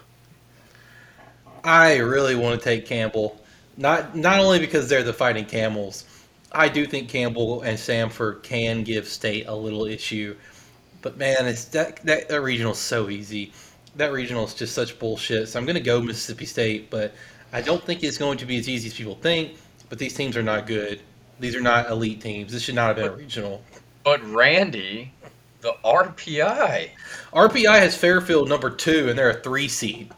I 1.64 1.98
really 1.98 2.36
want 2.36 2.60
to 2.60 2.64
take 2.64 2.86
Campbell, 2.86 3.40
not 3.78 4.16
not 4.16 4.40
only 4.40 4.60
because 4.60 4.90
they're 4.90 5.04
the 5.04 5.14
Fighting 5.14 5.46
Camels. 5.46 6.06
I 6.54 6.68
do 6.68 6.86
think 6.86 7.08
Campbell 7.08 7.62
and 7.62 7.78
Samford 7.78 8.44
can 8.44 8.84
give 8.84 9.08
State 9.08 9.48
a 9.48 9.56
little 9.56 9.86
issue, 9.86 10.36
but 11.02 11.18
man, 11.18 11.46
it's 11.46 11.66
that 11.66 11.98
that, 12.06 12.30
that 12.30 12.42
regional 12.42 12.74
is 12.74 12.80
so 12.80 13.10
easy. 13.10 13.54
That 13.96 14.12
regional 14.12 14.46
is 14.46 14.54
just 14.54 14.74
such 14.74 14.98
bullshit. 15.00 15.50
So 15.50 15.60
I'm 15.60 15.66
going 15.66 15.76
to 15.76 15.82
go 15.82 16.02
Mississippi 16.02 16.46
State, 16.46 16.90
but 16.90 17.14
I 17.54 17.62
don't 17.62 17.84
think 17.84 18.04
it's 18.04 18.18
going 18.18 18.38
to 18.38 18.46
be 18.46 18.58
as 18.58 18.70
easy 18.70 18.88
as 18.88 18.94
people 18.94 19.16
think. 19.16 19.58
But 19.90 20.00
these 20.00 20.14
teams 20.14 20.38
are 20.38 20.44
not 20.44 20.68
good. 20.68 21.02
These 21.42 21.56
are 21.56 21.62
not 21.62 21.90
elite 21.90 22.22
teams. 22.22 22.54
This 22.54 22.62
should 22.62 22.76
not 22.76 22.90
have 22.90 22.96
been 22.98 23.08
a 23.08 23.16
regional. 23.16 23.64
But 24.04 24.24
Randy, 24.32 25.12
the 25.62 25.74
RPI. 25.84 26.90
RPI 27.34 27.80
has 27.80 27.98
Fairfield 27.98 28.48
number 28.48 28.70
two, 28.70 29.10
and 29.10 29.18
they're 29.18 29.32
a 29.32 29.42
three 29.42 29.68
seed. 29.68 30.12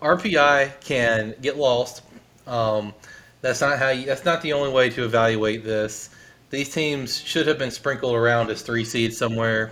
RPI 0.00 0.80
can 0.80 1.34
get 1.42 1.58
lost. 1.58 2.02
Um, 2.46 2.94
that's 3.42 3.60
not 3.60 3.78
how. 3.78 3.90
You, 3.90 4.06
that's 4.06 4.24
not 4.24 4.40
the 4.40 4.54
only 4.54 4.72
way 4.72 4.88
to 4.88 5.04
evaluate 5.04 5.64
this. 5.64 6.10
These 6.48 6.72
teams 6.72 7.18
should 7.18 7.46
have 7.46 7.58
been 7.58 7.70
sprinkled 7.70 8.14
around 8.14 8.48
as 8.48 8.62
three 8.62 8.86
seeds 8.86 9.18
somewhere. 9.18 9.70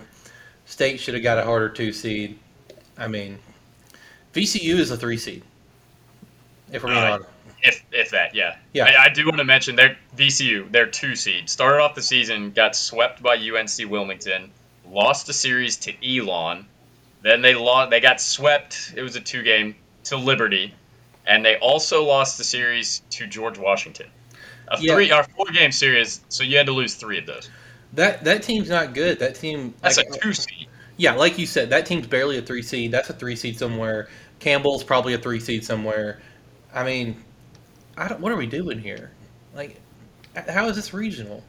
State 0.65 0.99
should 0.99 1.15
have 1.15 1.23
got 1.23 1.39
a 1.39 1.43
harder 1.43 1.69
two 1.69 1.91
seed. 1.91 2.37
I 2.99 3.07
mean, 3.07 3.39
VCU 4.35 4.75
is 4.75 4.91
a 4.91 4.97
three 4.97 5.17
seed. 5.17 5.41
If 6.71 6.83
we're 6.83 6.89
being 6.89 7.03
honest. 7.03 7.29
If 7.67 7.83
if 7.91 8.09
that, 8.11 8.33
yeah. 8.35 8.55
Yeah. 8.73 8.85
I, 8.85 9.05
I 9.05 9.09
do 9.09 9.25
want 9.25 9.37
to 9.37 9.43
mention 9.43 9.75
their 9.75 9.97
VCU, 10.17 10.71
their 10.71 10.85
two 10.85 11.15
seed, 11.15 11.49
started 11.49 11.81
off 11.81 11.95
the 11.95 12.01
season, 12.01 12.51
got 12.51 12.75
swept 12.75 13.21
by 13.21 13.35
UNC 13.35 13.89
Wilmington, 13.89 14.51
lost 14.89 15.27
the 15.27 15.33
series 15.33 15.77
to 15.77 15.93
Elon, 16.05 16.65
Then 17.23 17.41
they 17.41 17.55
lost. 17.55 17.89
They 17.89 17.99
got 17.99 18.21
swept. 18.21 18.93
It 18.95 19.01
was 19.01 19.15
a 19.15 19.21
two 19.21 19.43
game 19.43 19.75
to 20.05 20.17
Liberty, 20.17 20.73
and 21.25 21.43
they 21.43 21.57
also 21.57 22.03
lost 22.05 22.37
the 22.37 22.43
series 22.43 23.01
to 23.11 23.27
George 23.27 23.57
Washington. 23.57 24.07
A 24.69 24.77
Yeah. 24.79 24.93
three 24.95 25.11
or 25.11 25.23
four 25.23 25.45
game 25.47 25.71
series, 25.71 26.21
so 26.29 26.43
you 26.43 26.57
had 26.57 26.65
to 26.67 26.73
lose 26.73 26.93
three 26.95 27.17
of 27.17 27.25
those. 27.25 27.49
That 27.93 28.23
that 28.23 28.43
team's 28.43 28.69
not 28.69 28.93
good. 28.93 29.19
That 29.19 29.35
team. 29.35 29.73
That's 29.81 29.97
like- 29.97 30.07
a 30.13 30.19
two 30.19 30.33
seed. 30.33 30.67
Yeah, 30.97 31.13
like 31.13 31.37
you 31.37 31.45
said, 31.45 31.69
that 31.69 31.85
team's 31.85 32.07
barely 32.07 32.37
a 32.37 32.41
three 32.41 32.63
seed. 32.63 32.91
That's 32.91 33.09
a 33.09 33.13
three 33.13 33.35
seed 33.35 33.57
somewhere. 33.59 34.09
Campbell's 34.39 34.83
probably 34.83 35.13
a 35.13 35.17
three 35.17 35.39
seed 35.39 35.63
somewhere. 35.63 36.19
I 36.73 36.83
mean, 36.83 37.23
I 37.97 38.07
don't, 38.07 38.21
what 38.21 38.31
are 38.31 38.37
we 38.37 38.45
doing 38.45 38.79
here? 38.79 39.11
Like, 39.55 39.81
how 40.47 40.69
is 40.69 40.75
this 40.75 40.93
regional? 40.93 41.43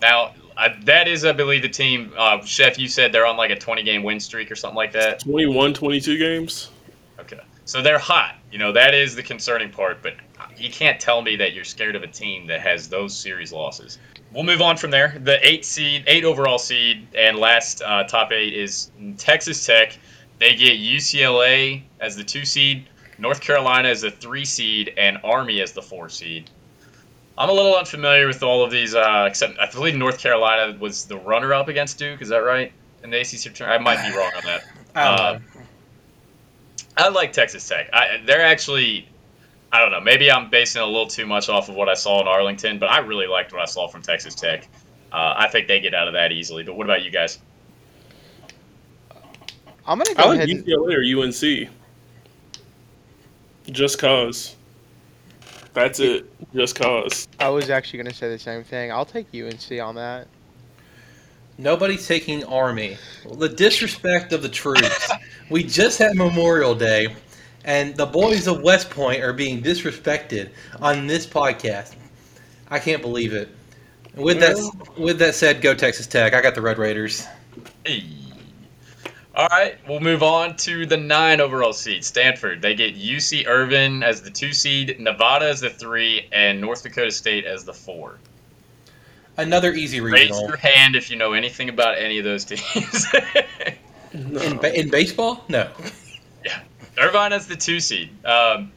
Now 0.00 0.34
I, 0.56 0.76
that 0.84 1.08
is, 1.08 1.24
I 1.24 1.32
believe, 1.32 1.62
the 1.62 1.68
team. 1.68 2.12
Uh, 2.16 2.44
Chef, 2.44 2.78
you 2.78 2.88
said 2.88 3.12
they're 3.12 3.26
on 3.26 3.36
like 3.36 3.50
a 3.50 3.58
20 3.58 3.82
game 3.82 4.02
win 4.02 4.20
streak 4.20 4.50
or 4.50 4.56
something 4.56 4.76
like 4.76 4.92
that. 4.92 5.20
21, 5.20 5.74
22 5.74 6.18
games. 6.18 6.70
Okay, 7.18 7.40
so 7.64 7.82
they're 7.82 7.98
hot. 7.98 8.36
You 8.50 8.58
know 8.58 8.72
that 8.72 8.94
is 8.94 9.14
the 9.14 9.22
concerning 9.22 9.70
part, 9.70 10.02
but 10.02 10.14
you 10.56 10.70
can't 10.70 11.00
tell 11.00 11.22
me 11.22 11.36
that 11.36 11.54
you're 11.54 11.64
scared 11.64 11.96
of 11.96 12.02
a 12.02 12.06
team 12.06 12.46
that 12.48 12.60
has 12.60 12.88
those 12.88 13.16
series 13.16 13.52
losses. 13.52 13.98
We'll 14.32 14.44
move 14.44 14.62
on 14.62 14.76
from 14.76 14.90
there. 14.90 15.18
The 15.22 15.46
eight 15.46 15.64
seed, 15.64 16.04
eight 16.06 16.24
overall 16.24 16.58
seed, 16.58 17.06
and 17.14 17.38
last 17.38 17.82
uh, 17.82 18.04
top 18.04 18.32
eight 18.32 18.54
is 18.54 18.90
Texas 19.18 19.64
Tech. 19.64 19.98
They 20.38 20.54
get 20.54 20.78
UCLA 20.78 21.82
as 22.00 22.16
the 22.16 22.24
two 22.24 22.44
seed, 22.44 22.88
North 23.22 23.40
Carolina 23.40 23.88
is 23.88 24.00
the 24.00 24.10
three 24.10 24.44
seed, 24.44 24.92
and 24.96 25.16
Army 25.22 25.60
is 25.60 25.70
the 25.70 25.80
four 25.80 26.08
seed. 26.08 26.50
I'm 27.38 27.48
a 27.48 27.52
little 27.52 27.76
unfamiliar 27.76 28.26
with 28.26 28.42
all 28.42 28.64
of 28.64 28.72
these, 28.72 28.96
uh, 28.96 29.26
except 29.28 29.58
I 29.60 29.70
believe 29.70 29.94
North 29.94 30.18
Carolina 30.18 30.76
was 30.78 31.06
the 31.06 31.16
runner-up 31.16 31.68
against 31.68 31.98
Duke. 31.98 32.20
Is 32.20 32.28
that 32.30 32.38
right? 32.38 32.72
In 33.04 33.10
the 33.10 33.20
ACC 33.20 33.54
tournament, 33.54 33.70
I 33.70 33.78
might 33.78 34.10
be 34.10 34.16
wrong 34.16 34.32
on 34.36 34.42
that. 34.44 34.64
I 34.96 35.02
Uh. 35.02 35.38
I 36.98 37.08
like 37.08 37.32
Texas 37.32 37.66
Tech. 37.66 37.88
I, 37.92 38.20
they're 38.26 38.44
actually, 38.44 39.08
I 39.72 39.78
don't 39.80 39.92
know. 39.92 40.00
Maybe 40.00 40.30
I'm 40.30 40.50
basing 40.50 40.82
a 40.82 40.86
little 40.86 41.06
too 41.06 41.24
much 41.24 41.48
off 41.48 41.68
of 41.68 41.74
what 41.76 41.88
I 41.88 41.94
saw 41.94 42.20
in 42.20 42.28
Arlington, 42.28 42.78
but 42.78 42.90
I 42.90 42.98
really 42.98 43.26
liked 43.26 43.52
what 43.52 43.62
I 43.62 43.66
saw 43.66 43.86
from 43.88 44.02
Texas 44.02 44.34
Tech. 44.34 44.68
Uh, 45.12 45.34
I 45.36 45.48
think 45.48 45.68
they 45.68 45.80
get 45.80 45.94
out 45.94 46.08
of 46.08 46.14
that 46.14 46.32
easily. 46.32 46.64
But 46.64 46.76
what 46.76 46.86
about 46.86 47.02
you 47.02 47.10
guys? 47.10 47.38
I'm 49.86 49.98
gonna 49.98 50.10
I 50.10 50.22
go 50.22 50.28
like 50.28 50.38
ahead. 50.38 50.48
And, 50.50 50.66
UCLA 50.66 50.94
or 50.96 51.22
UNC. 51.22 51.70
Just 53.70 53.98
cause. 53.98 54.56
That's 55.74 56.00
it. 56.00 56.30
Just 56.54 56.76
cause. 56.76 57.28
I 57.38 57.48
was 57.48 57.70
actually 57.70 57.98
gonna 57.98 58.14
say 58.14 58.28
the 58.28 58.38
same 58.38 58.64
thing. 58.64 58.92
I'll 58.92 59.06
take 59.06 59.26
UNC 59.34 59.80
on 59.80 59.94
that. 59.94 60.28
Nobody's 61.58 62.06
taking 62.06 62.44
Army. 62.44 62.96
The 63.30 63.48
disrespect 63.48 64.32
of 64.32 64.42
the 64.42 64.48
troops. 64.48 65.10
we 65.50 65.62
just 65.62 65.98
had 65.98 66.16
Memorial 66.16 66.74
Day, 66.74 67.14
and 67.64 67.96
the 67.96 68.06
boys 68.06 68.46
of 68.46 68.62
West 68.62 68.90
Point 68.90 69.22
are 69.22 69.32
being 69.32 69.62
disrespected 69.62 70.50
on 70.80 71.06
this 71.06 71.26
podcast. 71.26 71.94
I 72.68 72.78
can't 72.78 73.02
believe 73.02 73.32
it. 73.32 73.48
With 74.14 74.40
that, 74.40 74.56
with 74.98 75.18
that 75.20 75.34
said, 75.34 75.62
go 75.62 75.74
Texas 75.74 76.06
Tech. 76.06 76.34
I 76.34 76.42
got 76.42 76.54
the 76.54 76.62
Red 76.62 76.78
Raiders. 76.78 77.26
Hey. 77.84 78.04
All 79.34 79.48
right, 79.48 79.78
we'll 79.88 80.00
move 80.00 80.22
on 80.22 80.56
to 80.58 80.84
the 80.84 80.96
nine 80.98 81.40
overall 81.40 81.72
seed. 81.72 82.04
Stanford. 82.04 82.60
They 82.60 82.74
get 82.74 82.96
UC 82.96 83.46
Irvine 83.46 84.02
as 84.02 84.20
the 84.20 84.30
two 84.30 84.52
seed, 84.52 85.00
Nevada 85.00 85.48
as 85.48 85.60
the 85.60 85.70
three, 85.70 86.28
and 86.32 86.60
North 86.60 86.82
Dakota 86.82 87.10
State 87.10 87.46
as 87.46 87.64
the 87.64 87.72
four. 87.72 88.18
Another 89.38 89.72
easy 89.72 90.00
reason. 90.00 90.36
Raise 90.36 90.40
your 90.42 90.56
hand 90.56 90.96
if 90.96 91.10
you 91.10 91.16
know 91.16 91.32
anything 91.32 91.70
about 91.70 91.96
any 91.96 92.18
of 92.18 92.24
those 92.24 92.44
teams. 92.44 93.06
In, 94.12 94.58
ba- 94.58 94.78
in 94.78 94.90
baseball, 94.90 95.42
no. 95.48 95.70
Yeah, 96.44 96.60
Irvine 96.98 97.32
as 97.32 97.46
the 97.46 97.54
two 97.54 97.78
seed. 97.78 98.10
Um, 98.26 98.72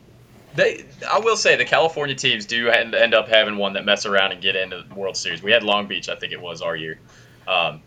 they, 0.53 0.85
I 1.11 1.19
will 1.19 1.35
say, 1.35 1.55
the 1.55 1.65
California 1.65 2.15
teams 2.15 2.45
do 2.45 2.69
end, 2.69 2.93
end 2.93 3.15
up 3.15 3.27
having 3.27 3.57
one 3.57 3.73
that 3.73 3.85
mess 3.85 4.05
around 4.05 4.33
and 4.33 4.41
get 4.41 4.55
into 4.55 4.83
the 4.87 4.93
World 4.93 5.17
Series. 5.17 5.41
We 5.41 5.51
had 5.51 5.63
Long 5.63 5.87
Beach, 5.87 6.07
I 6.07 6.15
think 6.15 6.31
it 6.31 6.39
was 6.39 6.61
our 6.61 6.75
year. 6.75 6.99
Um, 7.47 7.81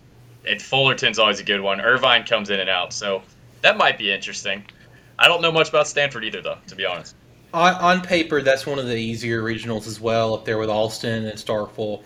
and 0.49 0.61
Fullerton's 0.61 1.19
always 1.19 1.41
a 1.41 1.45
good 1.45 1.61
one. 1.61 1.81
Irvine 1.81 2.25
comes 2.25 2.51
in 2.51 2.61
and 2.61 2.71
out, 2.71 2.93
so 2.93 3.23
that 3.63 3.77
might 3.77 3.99
be 3.99 4.11
interesting. 4.11 4.65
I 5.19 5.29
don't 5.29 5.43
know 5.43 5.53
much 5.53 5.69
about 5.69 5.89
Stanford 5.89 6.25
either, 6.25 6.41
though, 6.41 6.59
to 6.69 6.77
be 6.77 6.87
honest. 6.87 7.15
On, 7.53 7.75
on 7.75 8.01
paper, 8.03 8.43
that's 8.43 8.67
one 8.67 8.79
of 8.79 8.87
the 8.87 8.97
easier 8.97 9.43
regionals 9.43 9.87
as 9.87 10.01
well, 10.01 10.35
up 10.35 10.45
there 10.45 10.59
with 10.59 10.71
Austin 10.71 11.27
and 11.27 11.39
Starkville. 11.39 12.03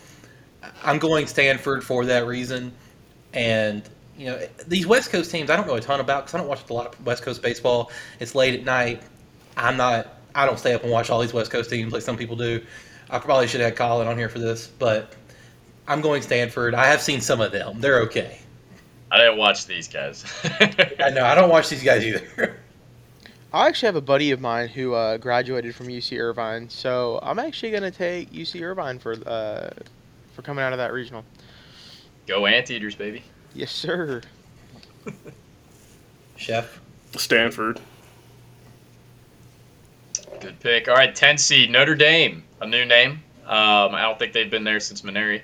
I'm 0.83 0.99
going 0.99 1.27
Stanford 1.27 1.85
for 1.85 2.05
that 2.07 2.27
reason. 2.27 2.73
And, 3.33 3.83
you 4.17 4.27
know, 4.27 4.41
these 4.67 4.87
West 4.87 5.11
Coast 5.11 5.31
teams, 5.31 5.51
I 5.51 5.57
don't 5.57 5.67
know 5.67 5.75
a 5.75 5.81
ton 5.81 6.01
about 6.01 6.25
because 6.25 6.35
I 6.35 6.39
don't 6.39 6.49
watch 6.49 6.69
a 6.69 6.73
lot 6.73 6.95
of 6.95 7.05
West 7.05 7.23
Coast 7.23 7.43
baseball. 7.43 7.91
It's 8.21 8.35
late 8.35 8.55
at 8.55 8.65
night. 8.65 9.03
I'm 9.57 9.77
not, 9.77 10.07
I 10.35 10.47
don't 10.47 10.59
stay 10.59 10.75
up 10.75 10.83
and 10.83 10.93
watch 10.93 11.11
all 11.11 11.21
these 11.21 11.33
West 11.33 11.51
Coast 11.51 11.71
teams 11.71 11.93
like 11.93 12.03
some 12.03 12.17
people 12.17 12.37
do. 12.37 12.65
I 13.11 13.19
probably 13.19 13.47
should 13.47 13.61
have 13.61 13.75
Colin 13.75 14.09
on 14.09 14.17
here 14.17 14.29
for 14.29 14.39
this, 14.39 14.69
but 14.69 15.13
I'm 15.89 16.01
going 16.01 16.23
Stanford. 16.23 16.75
I 16.75 16.87
have 16.87 17.01
seen 17.01 17.21
some 17.21 17.41
of 17.41 17.53
them. 17.53 17.81
They're 17.81 18.01
okay. 18.03 18.39
I 19.11 19.19
didn't 19.19 19.37
watch 19.37 19.67
these 19.67 19.89
guys. 19.89 20.25
I 20.45 21.11
know. 21.11 21.25
I 21.25 21.35
don't 21.35 21.51
watch 21.51 21.69
these 21.69 21.83
guys 21.83 22.05
either. 22.05 22.57
I 23.53 23.69
actually 23.69 23.89
have 23.89 23.97
a 23.97 24.01
buddy 24.01 24.31
of 24.31 24.41
mine 24.41 24.69
who 24.69 24.95
uh, 24.95 25.19
graduated 25.19 25.75
from 25.75 25.89
UC 25.89 26.19
Irvine, 26.19 26.71
so 26.71 27.19
I'm 27.23 27.39
actually 27.39 27.71
gonna 27.71 27.91
take 27.91 28.33
UC 28.33 28.63
Irvine 28.63 28.99
for 28.99 29.13
uh, 29.27 29.69
for 30.33 30.41
coming 30.41 30.65
out 30.65 30.73
of 30.73 30.79
that 30.79 30.93
regional. 30.95 31.23
Go 32.27 32.47
Anteaters, 32.47 32.95
baby. 32.95 33.23
Yes, 33.55 33.71
sir. 33.71 34.23
Chef. 36.37 36.81
Stanford. 37.17 37.81
Good 40.41 40.59
pick. 40.61 40.89
All 40.89 40.95
right, 40.95 41.15
10 41.15 41.39
seed 41.39 41.71
Notre 41.71 41.95
Dame, 41.95 42.43
a 42.61 42.67
new 42.67 42.85
name. 42.85 43.23
Um, 43.45 43.95
I 43.95 44.03
don't 44.03 44.19
think 44.19 44.33
they've 44.33 44.51
been 44.51 44.65
there 44.65 44.81
since 44.81 45.03
Mainieri. 45.03 45.43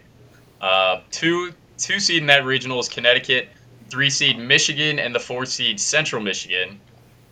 Uh, 0.60 1.00
two 1.10 1.52
two 1.76 2.00
seed 2.00 2.20
in 2.20 2.26
that 2.26 2.44
regional 2.44 2.80
is 2.80 2.88
Connecticut, 2.88 3.48
three 3.88 4.10
seed 4.10 4.38
Michigan, 4.38 4.98
and 4.98 5.14
the 5.14 5.20
four 5.20 5.46
seed 5.46 5.80
Central 5.80 6.22
Michigan. 6.22 6.80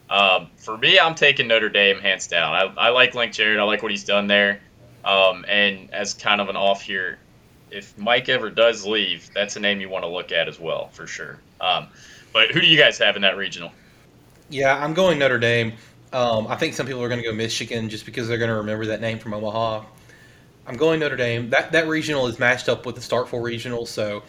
Um, 0.08 0.48
for 0.56 0.78
me, 0.78 0.98
I'm 0.98 1.14
taking 1.14 1.48
Notre 1.48 1.68
Dame 1.68 1.98
hands 1.98 2.28
down. 2.28 2.54
I, 2.54 2.86
I 2.86 2.88
like 2.90 3.14
Link 3.14 3.32
Jarrett. 3.32 3.58
I 3.58 3.64
like 3.64 3.82
what 3.82 3.90
he's 3.90 4.04
done 4.04 4.28
there. 4.28 4.60
Um, 5.04 5.44
and 5.48 5.92
as 5.92 6.14
kind 6.14 6.40
of 6.40 6.48
an 6.48 6.56
off 6.56 6.82
here, 6.82 7.18
if 7.70 7.96
Mike 7.98 8.28
ever 8.28 8.50
does 8.50 8.86
leave, 8.86 9.28
that's 9.34 9.56
a 9.56 9.60
name 9.60 9.80
you 9.80 9.88
want 9.88 10.04
to 10.04 10.08
look 10.08 10.32
at 10.32 10.48
as 10.48 10.60
well, 10.60 10.88
for 10.88 11.06
sure. 11.06 11.38
Um, 11.60 11.88
but 12.32 12.52
who 12.52 12.60
do 12.60 12.66
you 12.66 12.78
guys 12.78 12.98
have 12.98 13.16
in 13.16 13.22
that 13.22 13.36
regional? 13.36 13.72
Yeah, 14.48 14.76
I'm 14.76 14.94
going 14.94 15.18
Notre 15.18 15.38
Dame. 15.38 15.72
Um, 16.12 16.46
I 16.46 16.56
think 16.56 16.74
some 16.74 16.86
people 16.86 17.02
are 17.02 17.08
going 17.08 17.20
to 17.20 17.28
go 17.28 17.34
Michigan 17.34 17.88
just 17.88 18.06
because 18.06 18.28
they're 18.28 18.38
going 18.38 18.50
to 18.50 18.56
remember 18.56 18.86
that 18.86 19.00
name 19.00 19.18
from 19.18 19.34
Omaha. 19.34 19.84
I'm 20.66 20.76
going 20.76 21.00
Notre 21.00 21.16
Dame. 21.16 21.50
That 21.50 21.72
that 21.72 21.86
regional 21.86 22.26
is 22.26 22.38
matched 22.38 22.68
up 22.68 22.86
with 22.86 22.96
the 22.96 23.00
Starkville 23.00 23.42
regional, 23.42 23.86
so 23.86 24.22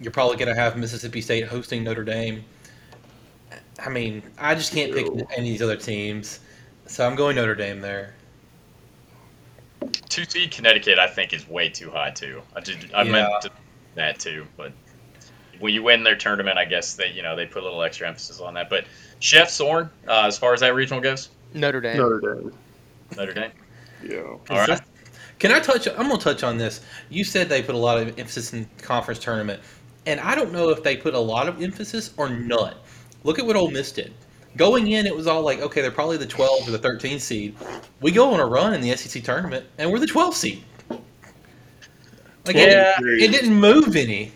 you're 0.00 0.12
probably 0.12 0.36
going 0.36 0.48
to 0.48 0.60
have 0.60 0.76
Mississippi 0.76 1.20
State 1.20 1.46
hosting 1.46 1.84
Notre 1.84 2.04
Dame. 2.04 2.44
I 3.84 3.88
mean, 3.88 4.22
I 4.38 4.54
just 4.54 4.72
can't 4.72 4.92
pick 4.92 5.06
any 5.06 5.20
of 5.20 5.44
these 5.44 5.62
other 5.62 5.76
teams, 5.76 6.40
so 6.86 7.06
I'm 7.06 7.14
going 7.14 7.36
Notre 7.36 7.54
Dame 7.54 7.80
there. 7.80 8.14
Two 10.08 10.24
seed 10.24 10.50
Connecticut, 10.50 10.98
I 10.98 11.08
think, 11.08 11.32
is 11.32 11.48
way 11.48 11.68
too 11.68 11.90
high 11.90 12.10
too. 12.10 12.42
I 12.56 12.60
just 12.60 12.78
I 12.94 13.02
Yeah. 13.02 13.12
meant 13.12 13.42
to, 13.42 13.50
that 13.94 14.18
too, 14.18 14.46
but 14.56 14.72
when 15.58 15.74
you 15.74 15.82
win 15.82 16.02
their 16.02 16.16
tournament, 16.16 16.58
I 16.58 16.64
guess 16.64 16.94
they 16.94 17.08
you 17.08 17.22
know 17.22 17.36
they 17.36 17.46
put 17.46 17.62
a 17.62 17.64
little 17.64 17.82
extra 17.82 18.08
emphasis 18.08 18.40
on 18.40 18.54
that. 18.54 18.70
But 18.70 18.86
Chef 19.20 19.50
Soren, 19.50 19.90
uh, 20.08 20.24
as 20.26 20.38
far 20.38 20.54
as 20.54 20.60
that 20.60 20.74
regional 20.74 21.02
goes, 21.02 21.28
Notre 21.52 21.80
Dame. 21.80 21.98
Notre 21.98 22.20
Dame. 22.20 22.52
Notre 23.16 23.34
Dame. 23.34 23.52
Yeah. 24.02 24.18
All 24.20 24.40
right. 24.50 24.80
Can 25.42 25.50
I 25.50 25.58
touch? 25.58 25.88
I'm 25.88 26.06
going 26.06 26.18
to 26.18 26.22
touch 26.22 26.44
on 26.44 26.56
this. 26.56 26.82
You 27.10 27.24
said 27.24 27.48
they 27.48 27.64
put 27.64 27.74
a 27.74 27.78
lot 27.78 27.98
of 27.98 28.16
emphasis 28.16 28.52
in 28.52 28.64
conference 28.80 29.18
tournament, 29.18 29.60
and 30.06 30.20
I 30.20 30.36
don't 30.36 30.52
know 30.52 30.68
if 30.68 30.84
they 30.84 30.96
put 30.96 31.14
a 31.14 31.18
lot 31.18 31.48
of 31.48 31.60
emphasis 31.60 32.14
or 32.16 32.28
not. 32.28 32.76
Look 33.24 33.40
at 33.40 33.44
what 33.44 33.56
Ole 33.56 33.72
Miss 33.72 33.90
did. 33.90 34.14
Going 34.56 34.86
in, 34.92 35.04
it 35.04 35.16
was 35.16 35.26
all 35.26 35.42
like, 35.42 35.58
okay, 35.60 35.80
they're 35.80 35.90
probably 35.90 36.16
the 36.16 36.26
12 36.26 36.68
or 36.68 36.70
the 36.70 36.78
13 36.78 37.18
seed. 37.18 37.56
We 38.00 38.12
go 38.12 38.32
on 38.32 38.38
a 38.38 38.46
run 38.46 38.72
in 38.72 38.80
the 38.80 38.96
SEC 38.96 39.24
tournament, 39.24 39.66
and 39.78 39.90
we're 39.90 39.98
the 39.98 40.06
12 40.06 40.32
seed. 40.36 40.62
Like, 42.46 42.54
it, 42.54 42.68
Yeah. 42.70 42.94
it 43.00 43.32
didn't 43.32 43.54
move 43.56 43.96
any 43.96 44.30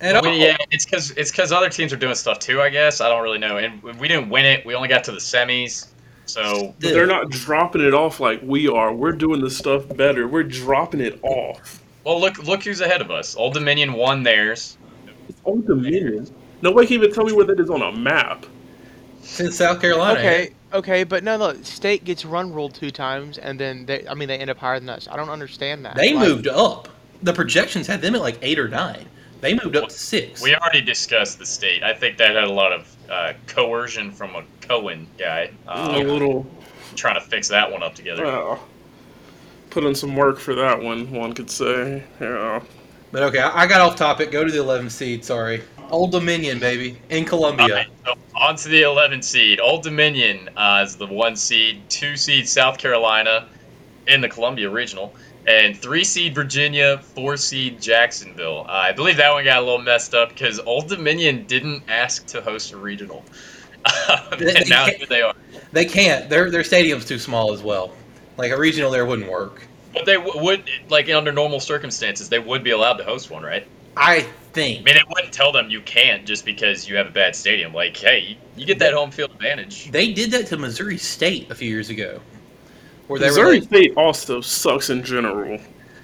at 0.00 0.14
I 0.14 0.18
all. 0.18 0.24
mean, 0.24 0.40
yeah, 0.40 0.56
it's 0.70 0.86
because 0.86 1.10
it's 1.10 1.30
because 1.30 1.52
other 1.52 1.68
teams 1.68 1.92
are 1.92 1.96
doing 1.96 2.14
stuff 2.14 2.38
too. 2.38 2.62
I 2.62 2.70
guess 2.70 3.02
I 3.02 3.10
don't 3.10 3.22
really 3.22 3.38
know, 3.38 3.58
and 3.58 3.82
we 3.82 4.08
didn't 4.08 4.30
win 4.30 4.46
it. 4.46 4.64
We 4.64 4.74
only 4.74 4.88
got 4.88 5.04
to 5.04 5.12
the 5.12 5.18
semis, 5.18 5.88
so 6.26 6.74
But 6.80 6.90
they're 6.90 7.06
not 7.06 7.30
dropping 7.30 7.82
it 7.82 7.94
off 7.94 8.20
like 8.20 8.40
we 8.42 8.68
are. 8.68 8.92
We're 8.94 9.12
doing 9.12 9.40
this 9.40 9.56
stuff 9.56 9.84
better. 9.96 10.26
We're 10.28 10.42
dropping 10.44 11.00
it 11.00 11.18
off. 11.22 11.82
well 12.04 12.20
look 12.20 12.38
look 12.38 12.62
who's 12.64 12.80
ahead 12.80 13.00
of 13.00 13.10
us. 13.10 13.36
Old 13.36 13.54
Dominion 13.54 13.92
won 13.94 14.22
theirs. 14.22 14.76
It's 15.28 15.40
Old 15.44 15.66
Dominion. 15.66 16.28
Nobody 16.62 16.86
can 16.86 16.94
even 16.94 17.12
tell 17.12 17.24
me 17.24 17.32
where 17.32 17.46
that 17.46 17.58
is 17.58 17.70
on 17.70 17.82
a 17.82 17.92
map. 17.92 18.46
Since 19.22 19.56
South 19.56 19.80
Carolina. 19.80 20.18
Okay, 20.18 20.50
okay, 20.72 21.04
but 21.04 21.22
no, 21.24 21.36
no. 21.36 21.54
State 21.62 22.04
gets 22.04 22.24
run 22.24 22.52
ruled 22.52 22.74
two 22.74 22.90
times, 22.90 23.38
and 23.38 23.58
then 23.58 23.86
they, 23.86 24.06
I 24.08 24.14
mean, 24.14 24.28
they 24.28 24.38
end 24.38 24.50
up 24.50 24.58
higher 24.58 24.78
than 24.80 24.88
us. 24.88 25.08
I 25.10 25.16
don't 25.16 25.30
understand 25.30 25.84
that. 25.84 25.94
They 25.96 26.12
Like, 26.12 26.28
moved 26.28 26.48
up. 26.48 26.88
The 27.22 27.32
projections 27.32 27.86
had 27.86 28.00
them 28.02 28.16
at 28.16 28.20
like 28.20 28.38
8 28.42 28.58
or 28.58 28.68
9. 28.68 29.06
They 29.42 29.54
moved 29.54 29.74
up 29.74 29.88
to 29.88 29.94
six. 29.94 30.40
We 30.40 30.54
already 30.54 30.80
discussed 30.80 31.40
the 31.40 31.44
state. 31.44 31.82
I 31.82 31.92
think 31.92 32.16
that 32.18 32.36
had 32.36 32.44
a 32.44 32.52
lot 32.52 32.72
of 32.72 32.96
uh, 33.10 33.32
coercion 33.48 34.12
from 34.12 34.36
a 34.36 34.44
Cohen 34.60 35.08
guy 35.18 35.50
a 35.66 35.78
um, 35.78 36.06
little 36.06 36.46
trying 36.94 37.16
to 37.16 37.20
fix 37.20 37.48
that 37.48 37.70
one 37.70 37.82
up 37.82 37.96
together. 37.96 38.24
uh, 38.24 38.56
put 39.70 39.82
in 39.82 39.96
some 39.96 40.14
work 40.14 40.38
for 40.38 40.54
that 40.54 40.80
one. 40.80 41.10
One 41.10 41.32
could 41.32 41.50
say, 41.50 42.04
yeah. 42.20 42.62
But 43.10 43.24
okay, 43.24 43.40
I 43.40 43.64
I 43.64 43.66
got 43.66 43.80
off 43.80 43.96
topic. 43.96 44.30
Go 44.30 44.44
to 44.44 44.50
the 44.50 44.58
11th 44.58 44.92
seed. 44.92 45.24
Sorry, 45.24 45.60
Old 45.90 46.12
Dominion, 46.12 46.60
baby, 46.60 46.96
in 47.10 47.24
Columbia. 47.24 47.66
All 47.66 47.72
right, 47.72 47.88
so 48.06 48.14
on 48.36 48.54
to 48.54 48.68
the 48.68 48.82
11 48.82 49.22
seed. 49.22 49.58
Old 49.58 49.82
Dominion 49.82 50.50
uh, 50.56 50.84
is 50.86 50.94
the 50.94 51.06
one 51.06 51.34
seed, 51.34 51.82
two 51.88 52.16
seed 52.16 52.48
South 52.48 52.78
Carolina 52.78 53.48
in 54.06 54.20
the 54.20 54.28
Columbia 54.28 54.70
Regional, 54.70 55.12
and 55.46 55.76
three 55.76 56.04
seed 56.04 56.34
Virginia, 56.34 56.98
four 56.98 57.36
seed 57.36 57.80
Jacksonville. 57.80 58.64
Uh, 58.68 58.72
I 58.72 58.92
believe 58.92 59.16
that 59.16 59.32
one 59.32 59.44
got 59.44 59.58
a 59.58 59.64
little 59.64 59.80
messed 59.82 60.14
up 60.14 60.28
because 60.30 60.58
Old 60.60 60.88
Dominion 60.88 61.44
didn't 61.46 61.82
ask 61.88 62.26
to 62.26 62.40
host 62.40 62.72
a 62.72 62.76
regional. 62.76 63.24
Um, 64.08 64.18
They- 64.38 64.54
and 64.54 64.68
now 64.68 64.86
here 64.86 65.06
they 65.08 65.22
are. 65.22 65.34
They 65.72 65.84
can't. 65.84 66.28
Their 66.30 66.50
their 66.50 66.64
stadium's 66.64 67.04
too 67.04 67.18
small 67.18 67.52
as 67.52 67.62
well. 67.62 67.92
Like 68.36 68.52
a 68.52 68.58
regional 68.58 68.90
there 68.90 69.06
wouldn't 69.06 69.30
work. 69.30 69.66
But 69.92 70.06
they 70.06 70.14
w- 70.14 70.42
would, 70.42 70.64
like 70.88 71.10
under 71.10 71.32
normal 71.32 71.60
circumstances, 71.60 72.28
they 72.28 72.38
would 72.38 72.62
be 72.64 72.70
allowed 72.70 72.94
to 72.94 73.04
host 73.04 73.30
one, 73.30 73.42
right? 73.42 73.66
I 73.96 74.22
think. 74.54 74.80
I 74.80 74.82
mean, 74.84 74.94
they 74.94 75.02
wouldn't 75.08 75.34
tell 75.34 75.52
them 75.52 75.68
you 75.68 75.82
can't 75.82 76.24
just 76.24 76.46
because 76.46 76.88
you 76.88 76.96
have 76.96 77.06
a 77.06 77.10
bad 77.10 77.36
stadium. 77.36 77.74
Like, 77.74 77.94
hey, 77.96 78.20
you, 78.20 78.36
you 78.56 78.64
get 78.66 78.78
that 78.78 78.94
home 78.94 79.10
field 79.10 79.32
advantage. 79.32 79.90
They 79.90 80.12
did 80.12 80.30
that 80.30 80.46
to 80.46 80.56
Missouri 80.56 80.96
State 80.96 81.50
a 81.50 81.54
few 81.54 81.68
years 81.68 81.90
ago, 81.90 82.20
where 83.12 83.20
they 83.20 83.26
Missouri 83.26 83.60
like, 83.60 83.68
State 83.68 83.94
also 83.96 84.40
sucks 84.40 84.90
in 84.90 85.02
general. 85.02 85.58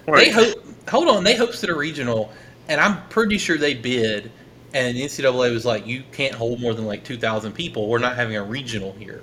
they 0.06 0.32
Like, 0.32 0.32
ho- 0.32 0.60
hold 0.88 1.08
on. 1.08 1.24
They 1.24 1.34
hosted 1.34 1.68
a 1.68 1.74
regional, 1.74 2.32
and 2.68 2.80
I'm 2.80 3.06
pretty 3.08 3.38
sure 3.38 3.58
they 3.58 3.74
bid. 3.74 4.30
And 4.74 4.96
NCAA 4.96 5.52
was 5.52 5.64
like, 5.64 5.86
"You 5.86 6.02
can't 6.12 6.34
hold 6.34 6.60
more 6.60 6.74
than 6.74 6.84
like 6.84 7.02
two 7.02 7.16
thousand 7.16 7.52
people. 7.52 7.88
We're 7.88 7.98
not 7.98 8.16
having 8.16 8.36
a 8.36 8.42
regional 8.42 8.92
here." 8.92 9.22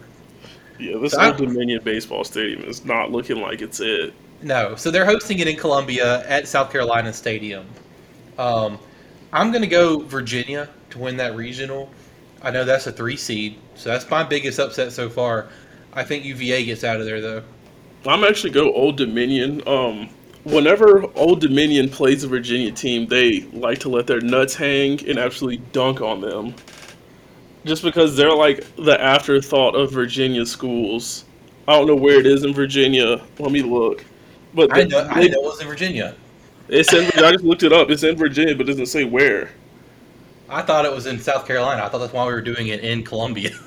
yeah, 0.80 0.98
this 0.98 1.14
Old 1.14 1.38
Dominion 1.38 1.82
baseball 1.84 2.24
stadium 2.24 2.64
is 2.64 2.86
not 2.86 3.12
looking 3.12 3.40
like 3.40 3.62
it's 3.62 3.80
it. 3.80 4.14
No, 4.42 4.76
so 4.76 4.92
they're 4.92 5.06
hosting 5.06 5.40
it 5.40 5.48
in 5.48 5.56
Columbia 5.56 6.28
at 6.28 6.48
South 6.48 6.72
Carolina 6.72 7.14
Stadium. 7.14 7.66
Um, 8.38 8.78
I'm 9.32 9.52
going 9.52 9.62
to 9.62 9.68
go 9.68 10.00
Virginia 10.00 10.70
to 10.90 11.00
win 11.00 11.18
that 11.18 11.36
regional. 11.36 11.90
I 12.42 12.52
know 12.52 12.66
that's 12.66 12.88
a 12.88 12.92
three 12.92 13.18
seed, 13.18 13.58
so 13.76 13.90
that's 13.90 14.10
my 14.10 14.24
biggest 14.24 14.60
upset 14.60 14.92
so 14.92 15.10
far. 15.10 15.48
I 15.94 16.04
think 16.04 16.26
UVA 16.26 16.66
gets 16.66 16.84
out 16.84 17.00
of 17.00 17.06
there 17.06 17.22
though. 17.22 17.44
I'm 18.08 18.24
actually 18.24 18.52
go 18.52 18.72
Old 18.74 18.98
Dominion. 18.98 19.68
Um, 19.68 20.10
whenever 20.44 21.06
Old 21.16 21.42
Dominion 21.42 21.90
plays 21.90 22.24
a 22.24 22.28
Virginia 22.28 22.72
team, 22.72 23.08
they 23.08 23.42
like 23.54 23.80
to 23.80 23.90
let 23.90 24.08
their 24.08 24.22
nuts 24.22 24.56
hang 24.56 25.06
and 25.08 25.18
absolutely 25.18 25.64
dunk 25.72 26.02
on 26.02 26.22
them. 26.22 26.54
Just 27.66 27.82
because 27.84 28.16
they're 28.16 28.34
like 28.36 28.64
the 28.76 29.00
afterthought 29.02 29.76
of 29.76 29.92
Virginia 29.92 30.46
schools. 30.46 31.26
I 31.68 31.74
don't 31.74 31.88
know 31.88 31.96
where 31.96 32.20
it 32.20 32.28
is 32.28 32.44
in 32.44 32.54
Virginia. 32.54 33.24
Let 33.40 33.52
me 33.52 33.64
look. 33.64 34.06
But 34.54 34.72
I 34.72 34.84
they- 34.84 34.88
know, 34.88 35.00
I 35.10 35.22
know 35.28 35.40
it 35.40 35.44
was 35.44 35.62
in 35.62 35.68
Virginia. 35.68 36.16
it's 36.70 36.94
in. 36.94 37.06
I 37.24 37.32
just 37.32 37.44
looked 37.44 37.64
it 37.64 37.74
up. 37.74 37.90
It's 37.90 38.04
in 38.04 38.16
Virginia, 38.16 38.54
but 38.56 38.68
it 38.68 38.72
doesn't 38.72 38.86
say 38.86 39.04
where. 39.04 39.50
I 40.48 40.62
thought 40.62 40.86
it 40.86 40.92
was 40.94 41.08
in 41.08 41.20
South 41.20 41.48
Carolina. 41.48 41.84
I 41.84 41.90
thought 41.90 41.98
that's 41.98 42.14
why 42.14 42.26
we 42.28 42.34
were 42.34 42.42
doing 42.42 42.68
it 42.68 42.82
in 42.82 43.04
Columbia. 43.04 43.50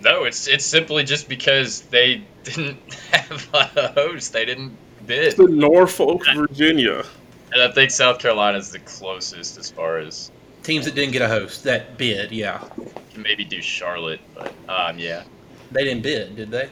No, 0.00 0.24
it's 0.24 0.46
it's 0.46 0.64
simply 0.64 1.04
just 1.04 1.28
because 1.28 1.82
they 1.82 2.22
didn't 2.44 2.76
have 3.12 3.48
a 3.54 3.88
host. 3.92 4.32
They 4.32 4.44
didn't 4.44 4.76
bid. 5.06 5.24
It's 5.24 5.38
in 5.38 5.58
Norfolk, 5.58 6.22
Virginia. 6.34 7.04
And 7.52 7.62
I 7.62 7.70
think 7.70 7.90
South 7.90 8.18
Carolina 8.18 8.58
is 8.58 8.70
the 8.72 8.80
closest 8.80 9.56
as 9.56 9.70
far 9.70 9.98
as 9.98 10.30
Teams 10.62 10.84
that 10.84 10.94
didn't 10.96 11.12
get 11.12 11.22
a 11.22 11.28
host 11.28 11.62
that 11.64 11.96
bid, 11.96 12.32
yeah, 12.32 12.58
can 13.12 13.22
maybe 13.22 13.44
do 13.44 13.62
Charlotte, 13.62 14.20
but 14.34 14.52
um, 14.68 14.98
yeah. 14.98 15.22
they 15.70 15.84
didn't 15.84 16.02
bid, 16.02 16.34
did 16.34 16.50
they? 16.50 16.68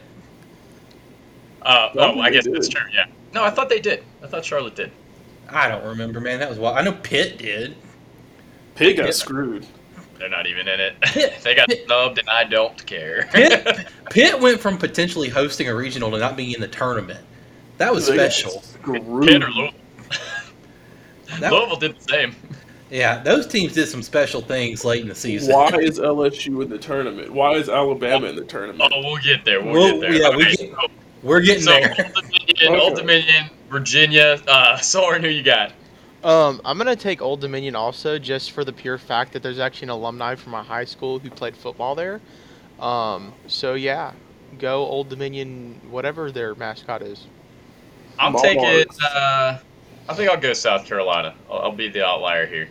Uh, 1.63 1.91
Well, 1.95 2.15
oh, 2.17 2.21
I 2.21 2.29
they 2.31 2.37
guess 2.37 2.47
that's 2.49 2.69
did. 2.69 2.77
true. 2.77 2.91
Yeah. 2.93 3.07
No, 3.33 3.45
I 3.45 3.51
thought 3.51 3.69
they 3.69 3.81
did. 3.81 4.03
I 4.23 4.27
thought 4.27 4.45
Charlotte 4.45 4.75
did. 4.75 4.91
I 5.49 5.69
don't 5.69 5.85
remember, 5.85 6.21
man. 6.21 6.41
That 6.41 6.49
was 6.49 6.59
wild. 6.59 6.77
I 6.77 6.83
know 6.83 6.93
Pitt 6.93 7.39
did. 7.39 7.77
Pitt 8.75 8.97
got 8.97 9.07
Yeah. 9.07 9.13
screwed. 9.13 9.65
They're 10.19 10.29
not 10.29 10.47
even 10.47 10.69
in 10.69 10.81
it. 10.81 10.99
Pitt- 11.03 11.39
they 11.43 11.55
got 11.55 11.69
Pitt- 11.69 11.85
snubbed, 11.87 12.19
and 12.19 12.29
I 12.29 12.45
don't 12.45 12.85
care. 12.87 13.29
Pitt, 13.33 13.87
Pitt 14.11 14.39
went 14.41 14.61
from 14.61 14.79
potentially 14.79 15.29
hosting 15.29 15.69
a 15.69 15.75
regional 15.75 16.11
to 16.13 16.19
not 16.19 16.37
being 16.37 16.53
in 16.53 16.61
the 16.61 16.69
tournament. 16.69 17.21
That 17.79 17.93
was 17.93 18.07
They 18.07 18.15
special. 18.15 18.61
Screwed. 18.63 19.03
Pitt 19.27 19.43
or 19.43 19.51
Louisville. 19.51 19.79
That- 21.41 21.53
Louisville 21.53 21.77
did 21.77 21.97
the 21.99 22.03
same. 22.03 22.37
Yeah, 22.91 23.21
those 23.23 23.47
teams 23.49 23.73
did 23.73 23.89
some 23.89 24.03
special 24.03 24.41
things 24.41 24.85
late 24.85 25.03
in 25.03 25.09
the 25.09 25.15
season. 25.15 25.53
Why 25.53 25.69
is 25.79 25.99
LSU 25.99 26.63
in 26.63 26.69
the 26.69 26.79
tournament? 26.79 27.33
Why 27.33 27.55
is 27.55 27.69
Alabama 27.69 28.29
in 28.29 28.37
the 28.37 28.45
tournament? 28.45 28.93
Oh, 28.95 29.01
we'll 29.01 29.17
get 29.17 29.45
there. 29.45 29.61
We'll, 29.63 29.73
We'll- 29.73 30.01
get 30.01 30.01
there. 30.01 30.13
yeah, 30.15 30.37
we 30.37 30.45
Okay, 30.45 30.55
get- 30.57 30.71
so- 30.71 30.87
We're 31.23 31.41
getting 31.41 31.63
so, 31.65 31.71
there. 31.73 31.97
Old 32.15 32.15
Dominion, 32.15 32.81
Old 32.81 32.97
Dominion, 32.97 33.51
Virginia. 33.71 34.39
Uh, 34.47 34.77
Soren, 34.77 35.23
who 35.25 35.29
you 35.29 35.43
got? 35.43 35.73
Um, 36.25 36.63
I'm 36.65 36.79
gonna 36.79 36.97
take 36.97 37.21
Old 37.21 37.43
Dominion 37.43 37.77
also, 37.77 38.19
just 38.19 38.53
for 38.53 38.65
the 38.65 38.73
pure 38.73 38.97
fact 38.97 39.35
that 39.35 39.43
there's 39.43 39.59
actually 39.59 39.87
an 39.87 39.91
alumni 39.91 40.35
from 40.35 40.53
my 40.53 40.63
high 40.63 40.87
school 40.87 41.19
who 41.19 41.29
played 41.29 41.55
football 41.55 41.95
there. 41.95 42.23
Um, 42.81 43.35
so 43.47 43.75
yeah, 43.75 44.13
go 44.59 44.87
Old 44.87 45.11
Dominion, 45.11 45.81
whatever 45.91 46.33
their 46.33 46.55
mascot 46.55 47.03
is. 47.03 47.27
I'm 48.19 48.33
Ball 48.33 48.43
taking. 48.43 48.63
marks. 48.63 49.03
Uh, 49.03 49.61
I 50.09 50.15
think 50.15 50.31
I'll 50.31 50.41
go 50.41 50.55
South 50.55 50.87
Carolina. 50.87 51.35
I'll, 51.51 51.59
I'll 51.59 51.73
be 51.73 51.89
the 51.89 52.05
outlier 52.05 52.47
here. 52.47 52.71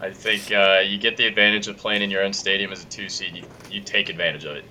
I 0.00 0.10
think 0.10 0.52
uh, 0.52 0.80
you 0.84 0.98
get 0.98 1.16
the 1.16 1.26
advantage 1.26 1.66
of 1.66 1.76
playing 1.76 2.02
in 2.02 2.10
your 2.10 2.22
own 2.22 2.32
stadium 2.32 2.70
as 2.70 2.84
a 2.84 2.86
two 2.86 3.08
seed. 3.08 3.34
You, 3.34 3.42
you 3.70 3.80
take 3.80 4.08
advantage 4.08 4.44
of 4.44 4.56
it. 4.56 4.64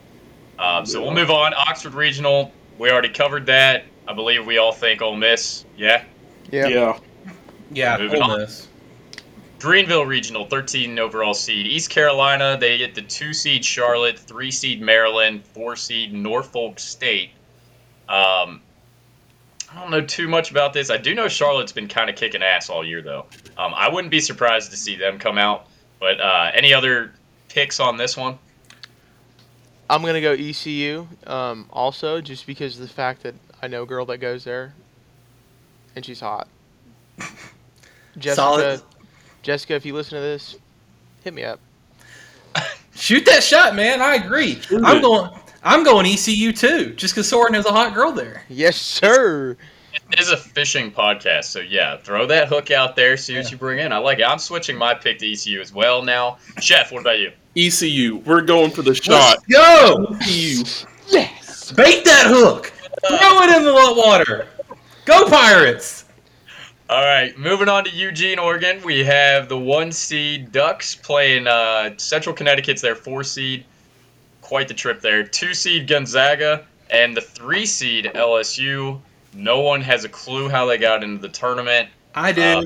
Um, 0.58 0.86
so 0.86 1.02
we'll 1.02 1.14
move 1.14 1.30
on. 1.30 1.54
Oxford 1.54 1.94
Regional. 1.94 2.54
We 2.78 2.90
already 2.90 3.10
covered 3.10 3.46
that. 3.48 3.84
I 4.08 4.14
believe 4.14 4.46
we 4.46 4.58
all 4.58 4.72
think 4.72 5.02
Ole 5.02 5.18
Miss. 5.18 5.66
Yeah. 5.76 6.06
yeah. 6.50 6.68
yeah, 6.68 7.00
Yeah, 7.72 7.98
moving 7.98 8.22
Ole 8.22 8.42
on. 8.42 8.48
Greenville 9.60 10.06
Regional, 10.06 10.46
13 10.46 11.00
overall 11.00 11.34
seed. 11.34 11.66
East 11.66 11.90
Carolina, 11.90 12.58
they 12.60 12.78
get 12.78 12.94
the 12.94 13.02
two 13.02 13.34
seed 13.34 13.66
Charlotte, 13.66 14.20
three 14.20 14.52
seed 14.52 14.82
Maryland, 14.82 15.44
four 15.44 15.76
seed 15.76 16.14
Norfolk 16.14 16.80
State. 16.80 17.32
Um, 18.08 18.62
I 19.72 19.82
don't 19.82 19.90
know 19.90 20.02
too 20.02 20.28
much 20.28 20.52
about 20.52 20.74
this. 20.74 20.90
I 20.90 20.98
do 20.98 21.16
know 21.16 21.28
Charlotte's 21.28 21.72
been 21.72 21.88
kind 21.88 22.10
of 22.10 22.16
kicking 22.16 22.44
ass 22.44 22.70
all 22.70 22.86
year, 22.86 23.02
though. 23.02 23.26
Um, 23.58 23.74
I 23.74 23.90
wouldn't 23.90 24.12
be 24.12 24.20
surprised 24.20 24.72
to 24.72 24.78
see 24.78 24.96
them 24.96 25.18
come 25.18 25.38
out. 25.38 25.68
But 26.00 26.22
uh, 26.22 26.52
any 26.54 26.74
other 26.74 27.12
picks 27.50 27.80
on 27.80 27.98
this 27.98 28.16
one? 28.16 28.38
I'm 29.90 30.02
gonna 30.04 30.22
go 30.22 30.34
ECU. 30.34 31.08
Um, 31.26 31.68
also, 31.72 32.22
just 32.22 32.46
because 32.46 32.76
of 32.80 32.88
the 32.88 32.94
fact 32.94 33.24
that 33.24 33.34
I 33.62 33.68
know 33.68 33.84
a 33.84 33.86
girl 33.86 34.06
that 34.06 34.18
goes 34.18 34.44
there, 34.44 34.74
and 35.96 36.06
she's 36.06 36.20
hot. 36.20 36.48
Jessica, 38.18 38.36
Solid. 38.36 38.82
Jessica, 39.44 39.74
if 39.76 39.86
you 39.86 39.94
listen 39.94 40.16
to 40.18 40.22
this, 40.22 40.58
hit 41.24 41.34
me 41.34 41.44
up. 41.44 41.60
Shoot 42.96 43.26
that 43.26 43.44
shot, 43.44 43.76
man. 43.76 44.02
I 44.02 44.16
agree. 44.16 44.60
Shoot 44.62 44.84
I'm 44.84 44.98
it. 44.98 45.02
going. 45.02 45.32
I'm 45.64 45.84
going 45.84 46.06
ECU 46.06 46.54
too, 46.54 46.94
just 46.94 47.14
because 47.14 47.28
Soren 47.28 47.54
has 47.54 47.66
a 47.66 47.72
hot 47.72 47.94
girl 47.94 48.12
there. 48.12 48.44
Yes, 48.50 48.78
sir. 48.78 49.58
It 50.12 50.20
is 50.20 50.30
a 50.32 50.38
fishing 50.38 50.92
podcast, 50.92 51.46
so 51.46 51.60
yeah, 51.60 51.98
throw 51.98 52.26
that 52.28 52.48
hook 52.48 52.72
out 52.72 52.96
there, 52.96 53.18
see 53.18 53.36
what 53.36 53.46
Yeah. 53.46 53.52
you 53.52 53.58
bring 53.58 53.80
in. 53.80 53.92
I 53.92 53.98
like 53.98 54.20
it. 54.20 54.24
I'm 54.26 54.38
switching 54.40 54.78
my 54.78 54.94
pick 54.94 55.20
to 55.20 55.32
ECU 55.32 55.60
as 55.60 55.74
well 55.74 56.02
now. 56.04 56.38
Chef, 56.62 56.92
what 56.92 57.02
about 57.02 57.20
you? 57.20 57.32
ECU. 57.56 58.18
We're 58.26 58.42
going 58.42 58.72
for 58.72 58.84
the 58.84 58.94
shot. 58.94 59.38
Let's 59.50 59.82
go. 59.92 60.06
ECU. 60.22 60.64
Yes. 61.10 61.72
Bait 61.74 62.06
that 62.06 62.28
hook. 62.28 62.72
Throw 63.08 63.42
it 63.42 63.56
in 63.58 63.64
the 63.66 63.74
water. 63.98 64.48
Go 65.06 65.28
Pirates. 65.28 66.06
All 66.90 67.04
right, 67.04 67.38
moving 67.38 67.68
on 67.68 67.84
to 67.84 67.90
Eugene, 67.90 68.40
Oregon. 68.40 68.82
We 68.82 69.04
have 69.04 69.50
the 69.50 69.58
one 69.58 69.92
seed 69.92 70.54
Ducks 70.54 70.96
playing 70.96 71.46
uh, 71.46 71.98
Central 71.98 72.34
Connecticut's 72.34 72.82
their 72.82 72.96
four 72.96 73.26
seed. 73.26 73.66
Quite 74.40 74.70
the 74.70 74.74
trip 74.74 75.02
there. 75.02 75.24
Two 75.24 75.54
seed 75.54 75.88
Gonzaga 75.88 76.66
and 76.90 77.18
the 77.18 77.20
three 77.20 77.66
seed 77.66 78.06
LSU. 78.16 79.02
No 79.34 79.60
one 79.60 79.82
has 79.82 80.06
a 80.06 80.10
clue 80.10 80.48
how 80.48 80.66
they 80.66 80.78
got 80.78 81.04
into 81.04 81.22
the 81.22 81.28
tournament. 81.28 81.90
I 82.16 82.32
do. 82.32 82.42
Uh, 82.42 82.64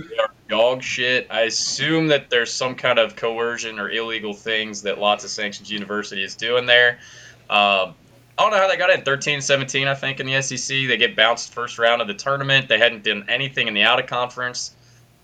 dog 0.47 0.83
shit. 0.83 1.25
I 1.31 1.41
assume 1.41 2.07
that 2.09 2.29
there's 2.29 2.53
some 2.53 2.75
kind 2.75 2.99
of 2.99 3.15
coercion 3.15 3.79
or 3.79 3.89
illegal 3.89 4.35
things 4.35 4.83
that 4.83 4.99
lots 4.99 5.23
of 5.23 5.31
sanctions 5.31 5.71
university 5.71 6.23
is 6.23 6.35
doing 6.35 6.67
there. 6.67 6.99
Um, 7.49 7.95
I 8.41 8.43
don't 8.45 8.51
know 8.53 8.57
how 8.57 8.67
they 8.67 8.75
got 8.77 8.89
in 8.89 9.03
13 9.03 9.39
17, 9.39 9.87
I 9.87 9.93
think, 9.93 10.19
in 10.19 10.25
the 10.25 10.41
SEC. 10.41 10.67
They 10.87 10.97
get 10.97 11.15
bounced 11.15 11.53
first 11.53 11.77
round 11.77 12.01
of 12.01 12.07
the 12.07 12.15
tournament. 12.15 12.67
They 12.67 12.79
hadn't 12.79 13.03
done 13.03 13.23
anything 13.29 13.67
in 13.67 13.75
the 13.75 13.83
out 13.83 13.99
of 13.99 14.07
conference. 14.07 14.75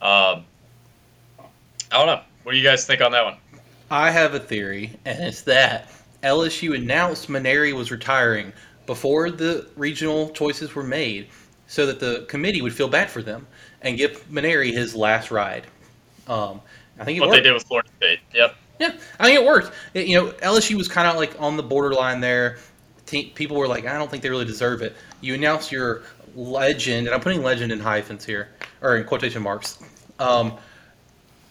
Um, 0.03 0.45
I 1.39 1.97
don't 1.97 2.05
know. 2.05 2.21
What 2.43 2.51
do 2.51 2.57
you 2.59 2.63
guys 2.63 2.85
think 2.85 3.01
on 3.01 3.11
that 3.13 3.25
one? 3.25 3.37
I 3.89 4.11
have 4.11 4.35
a 4.35 4.39
theory, 4.39 4.91
and 5.05 5.19
it's 5.23 5.41
that 5.43 5.89
LSU 6.21 6.75
announced 6.75 7.27
Mainieri 7.27 7.73
was 7.73 7.89
retiring 7.89 8.53
before 8.85 9.31
the 9.31 9.67
regional 9.75 10.29
choices 10.29 10.75
were 10.75 10.83
made, 10.83 11.27
so 11.67 11.87
that 11.87 11.99
the 11.99 12.23
committee 12.29 12.61
would 12.61 12.73
feel 12.73 12.87
bad 12.87 13.09
for 13.09 13.23
them 13.23 13.47
and 13.81 13.97
give 13.97 14.23
Mainieri 14.29 14.71
his 14.71 14.95
last 14.95 15.31
ride. 15.31 15.65
Um, 16.27 16.61
I 16.99 17.03
think 17.03 17.17
it 17.17 17.21
what 17.21 17.29
worked. 17.29 17.37
they 17.37 17.49
did 17.49 17.53
with 17.53 17.63
Florida 17.63 17.89
State. 17.97 18.19
Yep. 18.35 18.55
Yeah, 18.79 18.91
I 19.19 19.25
think 19.25 19.39
it 19.39 19.45
worked. 19.45 19.71
It- 19.95 20.05
you 20.05 20.21
know, 20.21 20.31
LSU 20.43 20.75
was 20.75 20.87
kind 20.87 21.07
of 21.07 21.15
like 21.15 21.33
on 21.41 21.57
the 21.57 21.63
borderline 21.63 22.21
there. 22.21 22.57
Te- 23.07 23.31
people 23.31 23.57
were 23.57 23.67
like, 23.67 23.87
I 23.87 23.97
don't 23.97 24.11
think 24.11 24.21
they 24.21 24.29
really 24.29 24.45
deserve 24.45 24.83
it. 24.83 24.95
You 25.21 25.33
announce 25.33 25.71
your 25.71 26.03
legend, 26.35 27.07
and 27.07 27.15
I'm 27.15 27.21
putting 27.21 27.41
legend 27.41 27.71
in 27.71 27.79
hyphens 27.79 28.23
here, 28.23 28.49
or 28.81 28.97
in 28.97 29.05
quotation 29.05 29.41
marks. 29.41 29.79
Um, 30.19 30.53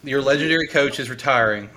your 0.03 0.21
legendary 0.21 0.67
coach 0.67 0.99
is 0.99 1.09
retiring. 1.09 1.69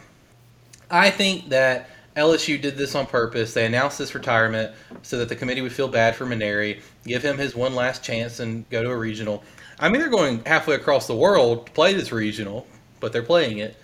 I 0.90 1.10
think 1.10 1.48
that 1.48 1.90
LSU 2.16 2.60
did 2.60 2.76
this 2.76 2.94
on 2.94 3.06
purpose. 3.06 3.54
They 3.54 3.66
announced 3.66 3.98
this 3.98 4.14
retirement 4.14 4.72
so 5.02 5.18
that 5.18 5.28
the 5.28 5.36
committee 5.36 5.62
would 5.62 5.72
feel 5.72 5.88
bad 5.88 6.14
for 6.14 6.26
Mainieri, 6.26 6.80
give 7.04 7.22
him 7.22 7.38
his 7.38 7.54
one 7.54 7.74
last 7.74 8.04
chance, 8.04 8.40
and 8.40 8.68
go 8.70 8.82
to 8.82 8.90
a 8.90 8.96
regional. 8.96 9.42
I 9.78 9.88
mean, 9.88 10.00
they're 10.00 10.10
going 10.10 10.44
halfway 10.44 10.74
across 10.74 11.06
the 11.06 11.14
world 11.14 11.66
to 11.66 11.72
play 11.72 11.94
this 11.94 12.12
regional, 12.12 12.66
but 13.00 13.12
they're 13.12 13.22
playing 13.22 13.58
it. 13.58 13.76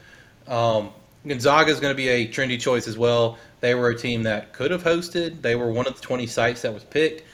Um, 0.47 0.91
Gonzaga 1.27 1.71
is 1.71 1.81
going 1.81 1.93
to 1.93 1.97
be 1.97 2.09
a 2.09 2.29
trendy 2.29 2.61
choice 2.61 2.87
as 2.87 2.99
well. 2.99 3.39
They 3.67 3.75
were 3.75 3.89
a 3.89 3.99
team 3.99 4.23
that 4.23 4.53
could 4.53 4.71
have 4.71 4.85
hosted. 4.85 5.43
They 5.43 5.57
were 5.57 5.73
one 5.73 5.89
of 5.89 5.97
the 5.97 6.01
20 6.01 6.29
sites 6.29 6.63
that 6.63 6.73
was 6.73 6.85
picked. 6.85 7.25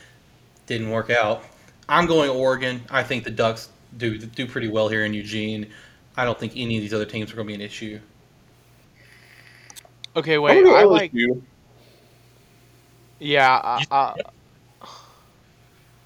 Didn't 0.66 0.88
work 0.88 1.10
out. 1.10 1.44
I'm 1.90 2.06
going 2.06 2.30
Oregon. 2.30 2.80
I 2.88 3.02
think 3.02 3.24
the 3.24 3.30
Ducks 3.30 3.68
do 3.98 4.16
do 4.16 4.46
pretty 4.46 4.68
well 4.68 4.88
here 4.88 5.04
in 5.04 5.12
Eugene. 5.12 5.66
I 6.16 6.24
don't 6.24 6.40
think 6.40 6.54
any 6.56 6.78
of 6.78 6.82
these 6.82 6.94
other 6.94 7.04
teams 7.04 7.30
are 7.30 7.36
going 7.36 7.48
to 7.48 7.50
be 7.50 7.54
an 7.54 7.60
issue. 7.60 8.00
Okay, 10.16 10.36
I'm 10.36 10.40
wait. 10.40 10.64
gonna 10.64 10.74
I 10.74 10.84
like. 10.84 11.12
LSU. 11.12 11.42
Yeah. 13.18 13.60
I, 13.62 13.84
I, 13.90 14.14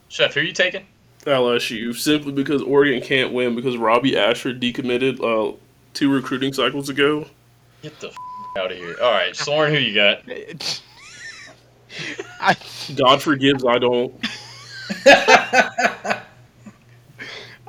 Chef, 0.08 0.34
who 0.34 0.40
are 0.40 0.42
you 0.42 0.52
taking? 0.52 0.86
LSU 1.20 1.94
simply 1.94 2.32
because 2.32 2.62
Oregon 2.62 3.00
can't 3.00 3.32
win 3.32 3.54
because 3.54 3.76
Robby 3.76 4.16
Ashford 4.16 4.60
decommitted 4.60 5.20
uh, 5.20 5.56
two 5.94 6.12
recruiting 6.12 6.52
cycles 6.52 6.88
ago. 6.88 7.26
Get 7.82 8.00
the 8.00 8.08
f- 8.08 8.16
out 8.56 8.72
of 8.72 8.78
here. 8.78 8.96
All 9.00 9.12
right, 9.12 9.36
Soren, 9.36 9.72
who 9.72 9.78
you 9.78 9.94
got? 9.94 10.22
I, 12.40 12.56
God 12.94 13.22
forgives, 13.22 13.64
I 13.64 13.78
don't. 13.78 14.14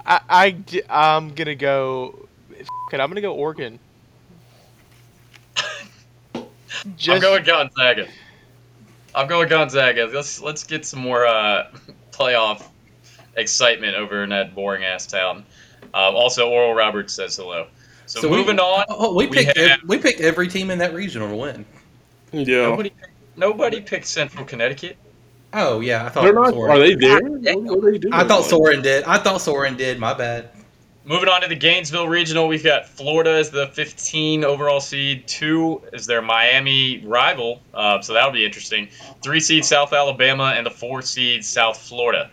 I, 0.05 0.22
I 0.30 0.55
I'm 0.89 1.34
gonna 1.34 1.55
go. 1.55 2.28
F- 2.57 2.68
it, 2.91 2.99
I'm 2.99 3.09
gonna 3.09 3.22
go 3.22 3.34
Oregon. 3.34 3.80
Just, 6.97 7.09
I'm 7.09 7.20
going 7.22 7.43
Gonzaga. 7.43 8.07
I'm 9.15 9.28
going 9.28 9.49
Gonzaga. 9.49 10.09
Let's 10.13 10.41
let's 10.41 10.63
get 10.63 10.86
some 10.86 10.99
more 10.99 11.26
uh, 11.26 11.72
playoff 12.11 12.63
excitement 13.36 13.95
over 13.95 14.24
in 14.24 14.30
that 14.30 14.55
boring 14.55 14.84
ass 14.84 15.07
town. 15.07 15.45
Um, 15.93 16.15
also, 16.15 16.49
Oral 16.49 16.74
Roberts 16.74 17.13
says 17.13 17.36
hello. 17.36 17.68
So, 18.08 18.22
So 18.22 18.30
we- 18.30 18.38
moving 18.38 18.60
on. 18.60 18.86
Oh, 18.89 19.14
we 19.14 19.28
We 19.28 19.34
picked 19.36 19.58
have- 19.58 19.80
we 19.86 19.97
picked 19.97 20.22
every 20.22 20.47
team 20.47 20.70
in 20.72 20.80
that 20.80 20.93
regional 20.93 21.30
to 21.30 21.36
win. 21.36 21.66
Yeah. 22.32 22.64
Nobody, 22.70 22.91
nobody 23.36 23.82
picked 23.82 24.08
Central 24.08 24.43
Connecticut. 24.45 24.97
Oh 25.53 25.80
yeah, 25.80 26.05
I 26.05 26.10
thought 26.10 26.24
They're 26.24 26.34
not. 26.34 26.51
Soren. 26.53 26.72
Are 26.72 26.80
they 26.80 26.93
there? 26.95 27.20
What 27.22 27.84
are 27.86 27.91
they 27.91 27.97
doing? 27.97 28.14
I 28.14 28.24
thought 28.26 28.43
Soren 28.45 28.82
did. 28.82 29.03
I 29.05 29.18
thought 29.18 29.41
Soren 29.41 29.78
did. 29.78 29.99
My 29.99 30.14
bad. 30.14 30.49
Moving 31.05 31.30
on 31.30 31.39
to 31.41 31.47
the 31.47 31.55
Gainesville 31.55 32.10
Regional, 32.10 32.49
we've 32.49 32.66
got 32.66 32.86
Florida 32.86 33.30
as 33.32 33.49
the 33.49 33.68
15 33.68 34.43
overall 34.43 34.82
seed. 34.82 35.26
Two 35.26 35.82
is 35.93 36.05
their 36.05 36.22
Miami 36.22 37.01
rival, 37.05 37.62
uh, 37.74 38.01
so 38.01 38.12
that'll 38.14 38.34
be 38.34 38.45
interesting. 38.45 38.89
Three 39.24 39.39
seed 39.39 39.64
South 39.64 39.93
Alabama 39.93 40.53
and 40.58 40.66
the 40.66 40.70
four 40.70 41.01
seed 41.01 41.45
South 41.45 41.78
Florida, 41.78 42.30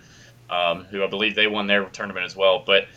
um, 0.51 0.85
who 0.91 1.05
I 1.05 1.07
believe 1.07 1.37
they 1.37 1.47
won 1.47 1.69
their 1.69 1.85
tournament 1.85 2.27
as 2.27 2.35
well. 2.35 2.65
But 2.67 2.89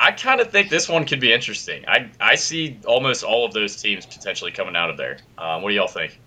I 0.00 0.12
kind 0.12 0.40
of 0.40 0.50
think 0.50 0.70
this 0.70 0.88
one 0.88 1.04
could 1.04 1.20
be 1.20 1.30
interesting. 1.30 1.84
I, 1.86 2.10
I 2.18 2.34
see 2.34 2.80
almost 2.86 3.22
all 3.22 3.44
of 3.44 3.52
those 3.52 3.76
teams 3.76 4.06
potentially 4.06 4.50
coming 4.50 4.74
out 4.74 4.88
of 4.88 4.96
there. 4.96 5.18
Um, 5.36 5.60
what 5.60 5.68
do 5.68 5.74
y'all 5.74 5.88
think? 5.88 6.18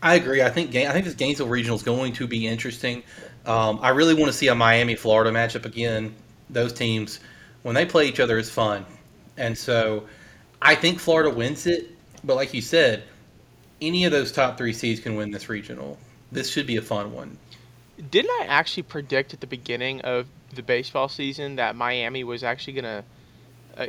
I 0.00 0.14
agree. 0.14 0.40
I 0.40 0.50
think 0.50 0.72
I 0.74 0.92
think 0.92 1.04
this 1.04 1.14
Gainesville 1.14 1.48
regional 1.48 1.76
is 1.76 1.82
going 1.82 2.12
to 2.12 2.28
be 2.28 2.46
interesting. 2.46 3.02
Um, 3.44 3.80
I 3.82 3.88
really 3.88 4.14
want 4.14 4.26
to 4.26 4.32
see 4.32 4.48
a 4.48 4.54
Miami 4.54 4.94
Florida 4.94 5.32
matchup 5.32 5.64
again. 5.64 6.14
Those 6.48 6.72
teams, 6.72 7.18
when 7.62 7.74
they 7.74 7.84
play 7.84 8.06
each 8.06 8.20
other, 8.20 8.38
is 8.38 8.50
fun, 8.50 8.86
and 9.36 9.58
so 9.58 10.04
I 10.62 10.76
think 10.76 11.00
Florida 11.00 11.30
wins 11.30 11.66
it. 11.66 11.90
But 12.22 12.36
like 12.36 12.54
you 12.54 12.60
said, 12.60 13.02
any 13.80 14.04
of 14.04 14.12
those 14.12 14.30
top 14.30 14.56
three 14.56 14.72
seeds 14.72 15.00
can 15.00 15.16
win 15.16 15.32
this 15.32 15.48
regional. 15.48 15.98
This 16.30 16.50
should 16.50 16.66
be 16.66 16.76
a 16.76 16.82
fun 16.82 17.12
one. 17.12 17.36
Didn't 18.10 18.30
I 18.30 18.46
actually 18.46 18.84
predict 18.84 19.34
at 19.34 19.40
the 19.40 19.46
beginning 19.46 20.00
of 20.02 20.26
the 20.56 20.62
baseball 20.62 21.08
season 21.08 21.56
that 21.56 21.76
Miami 21.76 22.24
was 22.24 22.42
actually 22.42 22.74
gonna? 22.74 23.04
Uh, 23.76 23.86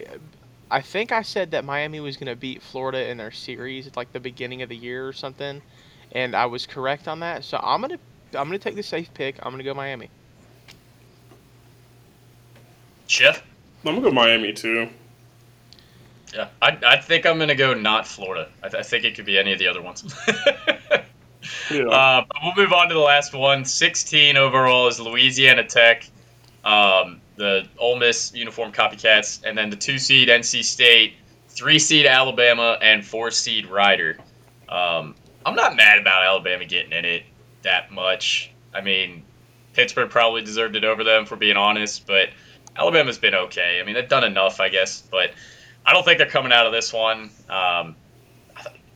I 0.72 0.82
think 0.82 1.12
I 1.12 1.22
said 1.22 1.52
that 1.52 1.64
Miami 1.66 2.00
was 2.00 2.18
gonna 2.18 2.36
beat 2.36 2.62
Florida 2.62 3.10
in 3.10 3.18
their 3.18 3.32
series 3.32 3.88
at 3.88 3.96
like 3.96 4.12
the 4.12 4.20
beginning 4.20 4.62
of 4.62 4.70
the 4.70 4.76
year 4.76 5.08
or 5.08 5.14
something, 5.14 5.62
and 6.12 6.36
I 6.36 6.46
was 6.46 6.66
correct 6.66 7.08
on 7.08 7.20
that. 7.22 7.44
So 7.44 7.60
I'm 7.62 7.82
gonna 7.82 8.00
I'm 8.34 8.48
gonna 8.48 8.60
take 8.60 8.76
the 8.76 8.84
safe 8.84 9.14
pick. 9.14 9.38
I'm 9.44 9.52
gonna 9.52 9.64
go 9.64 9.74
Miami. 9.74 10.10
Chef? 13.08 13.44
I'm 13.86 13.96
gonna 13.96 14.02
go 14.02 14.12
Miami 14.12 14.54
too. 14.54 14.90
Yeah, 16.34 16.48
I, 16.62 16.78
I 16.86 16.98
think 16.98 17.26
I'm 17.26 17.38
going 17.38 17.48
to 17.48 17.56
go 17.56 17.74
not 17.74 18.06
Florida. 18.06 18.50
I, 18.62 18.68
th- 18.68 18.82
I 18.82 18.84
think 18.84 19.06
it 19.06 19.16
could 19.16 19.26
be 19.26 19.38
any 19.38 19.54
of 19.54 19.60
the 19.60 19.68
other 19.68 19.82
ones. 19.82 20.04
Yeah. 21.72 21.84
Uh, 21.84 22.26
but 22.28 22.38
we'll 22.44 22.56
move 22.56 22.74
on 22.74 22.88
to 22.90 22.94
the 22.94 23.00
last 23.00 23.34
one. 23.34 23.66
16 23.66 24.38
overall 24.38 24.88
is 24.88 25.00
Louisiana 25.00 25.64
Tech, 25.64 26.10
um, 26.66 27.22
the 27.36 27.68
Ole 27.78 27.98
Miss 27.98 28.34
uniform 28.34 28.72
copycats, 28.72 29.44
and 29.46 29.58
then 29.58 29.70
the 29.70 29.76
two 29.76 30.00
seed 30.00 30.30
NC 30.30 30.64
State, 30.64 31.14
three 31.50 31.80
seed 31.80 32.06
Alabama, 32.06 32.78
and 32.82 33.06
four 33.06 33.32
seed 33.32 33.68
Rider. 33.68 34.18
Um, 34.68 35.16
I'm 35.46 35.56
not 35.56 35.76
mad 35.76 36.00
about 36.00 36.24
Alabama 36.24 36.66
getting 36.66 36.92
in 36.92 37.06
it 37.06 37.24
that 37.62 37.92
much. 37.92 38.52
I 38.74 38.82
mean, 38.82 39.24
Pittsburgh 39.74 40.10
probably 40.10 40.42
deserved 40.42 40.76
it 40.76 40.84
over 40.84 41.04
them, 41.04 41.26
for 41.26 41.36
being 41.36 41.58
honest, 41.58 42.08
but 42.08 42.30
Alabama's 42.76 43.20
been 43.20 43.36
okay. 43.36 43.80
I 43.80 43.86
mean, 43.86 43.94
they've 43.94 44.10
done 44.10 44.24
enough, 44.24 44.60
I 44.60 44.70
guess, 44.70 45.02
but 45.02 45.32
I 45.86 45.94
don't 45.94 46.04
think 46.04 46.18
they're 46.18 46.28
coming 46.28 46.52
out 46.52 46.66
of 46.66 46.72
this 46.72 46.92
one. 46.92 47.30
Um, 47.48 47.96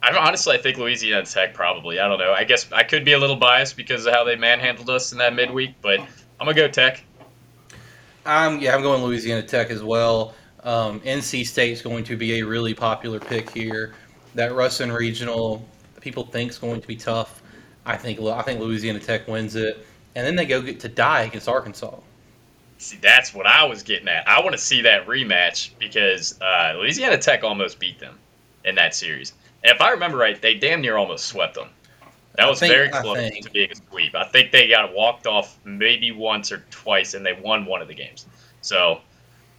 I 0.01 0.15
honestly, 0.17 0.55
I 0.55 0.61
think 0.61 0.77
Louisiana 0.77 1.25
Tech 1.25 1.53
probably. 1.53 1.99
I 1.99 2.07
don't 2.07 2.19
know. 2.19 2.33
I 2.33 2.45
guess 2.45 2.71
I 2.71 2.83
could 2.83 3.05
be 3.05 3.13
a 3.13 3.19
little 3.19 3.35
biased 3.35 3.75
because 3.75 4.05
of 4.05 4.13
how 4.13 4.23
they 4.23 4.35
manhandled 4.37 4.89
us 4.89 5.11
in 5.11 5.17
that 5.19 5.35
midweek, 5.35 5.75
but 5.81 5.99
I'm 5.99 6.07
gonna 6.39 6.53
go 6.53 6.67
Tech. 6.67 7.03
Um, 8.29 8.59
yeah, 8.59 8.75
I'm 8.75 8.83
going 8.83 9.01
Louisiana 9.01 9.41
Tech 9.41 9.71
as 9.71 9.81
well. 9.81 10.35
Um, 10.63 10.99
NC 10.99 11.47
State's 11.47 11.81
going 11.81 12.03
to 12.03 12.15
be 12.15 12.39
a 12.39 12.45
really 12.45 12.75
popular 12.75 13.19
pick 13.19 13.49
here. 13.49 13.95
That 14.35 14.53
Ruston 14.53 14.91
Regional, 14.91 15.67
people 15.99 16.25
think 16.25 16.51
is 16.51 16.59
going 16.59 16.79
to 16.79 16.87
be 16.87 16.95
tough. 16.95 17.41
I 17.87 17.97
think 17.97 18.19
I 18.19 18.43
think 18.43 18.59
Louisiana 18.59 18.99
Tech 18.99 19.27
wins 19.27 19.55
it, 19.55 19.83
and 20.13 20.27
then 20.27 20.35
they 20.35 20.45
go 20.45 20.61
get 20.61 20.79
to 20.81 20.87
die 20.87 21.23
against 21.23 21.49
Arkansas. 21.49 21.97
See, 22.77 22.99
that's 23.01 23.33
what 23.33 23.47
I 23.47 23.65
was 23.65 23.81
getting 23.81 24.07
at. 24.07 24.27
I 24.27 24.41
want 24.41 24.51
to 24.51 24.61
see 24.61 24.83
that 24.83 25.07
rematch 25.07 25.71
because 25.79 26.39
uh, 26.39 26.75
Louisiana 26.77 27.17
Tech 27.17 27.43
almost 27.43 27.79
beat 27.79 27.97
them 27.97 28.19
in 28.63 28.75
that 28.75 28.93
series. 28.93 29.33
And 29.63 29.73
if 29.73 29.81
I 29.81 29.89
remember 29.89 30.17
right, 30.17 30.39
they 30.39 30.53
damn 30.53 30.81
near 30.81 30.97
almost 30.97 31.25
swept 31.25 31.55
them. 31.55 31.69
That 32.39 32.49
was 32.49 32.59
think- 32.59 32.73
very 32.73 32.89
close 32.89 33.29
to 33.41 33.51
being 33.51 33.71
a 33.71 33.75
sweep. 33.75 34.15
I 34.15 34.23
think 34.23 34.51
they 34.51 34.69
got 34.69 34.93
walked 34.93 35.27
off 35.27 35.57
maybe 35.65 36.11
once 36.11 36.53
or 36.53 36.63
twice, 36.71 37.13
and 37.13 37.25
they 37.25 37.33
won 37.33 37.65
one 37.65 37.81
of 37.81 37.89
the 37.89 37.93
games. 37.93 38.25
So 38.61 39.01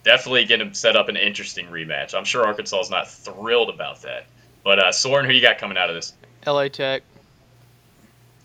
definitely 0.03 0.47
going 0.47 0.67
to 0.67 0.75
set 0.75 0.97
up 0.97 1.11
an 1.11 1.17
interesting 1.17 1.67
rematch. 1.67 2.15
I'm 2.15 2.25
sure 2.25 2.47
Arkansas 2.47 2.81
is 2.81 2.91
not 2.91 3.07
thrilled 3.11 3.69
about 3.69 4.01
that. 4.03 4.25
But 4.65 4.79
uh, 4.79 4.93
Soren, 4.93 5.27
who 5.27 5.33
you 5.33 5.43
got 5.43 5.59
coming 5.59 5.77
out 5.77 5.91
of 5.91 5.95
this? 5.95 6.15
LA 6.47 6.69
Tech. 6.69 7.03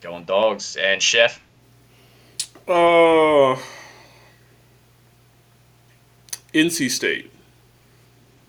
Going 0.01 0.25
dogs 0.25 0.75
and 0.75 1.01
Chef. 1.01 1.41
Uh, 2.67 3.55
NC 6.53 6.89
State. 6.89 7.31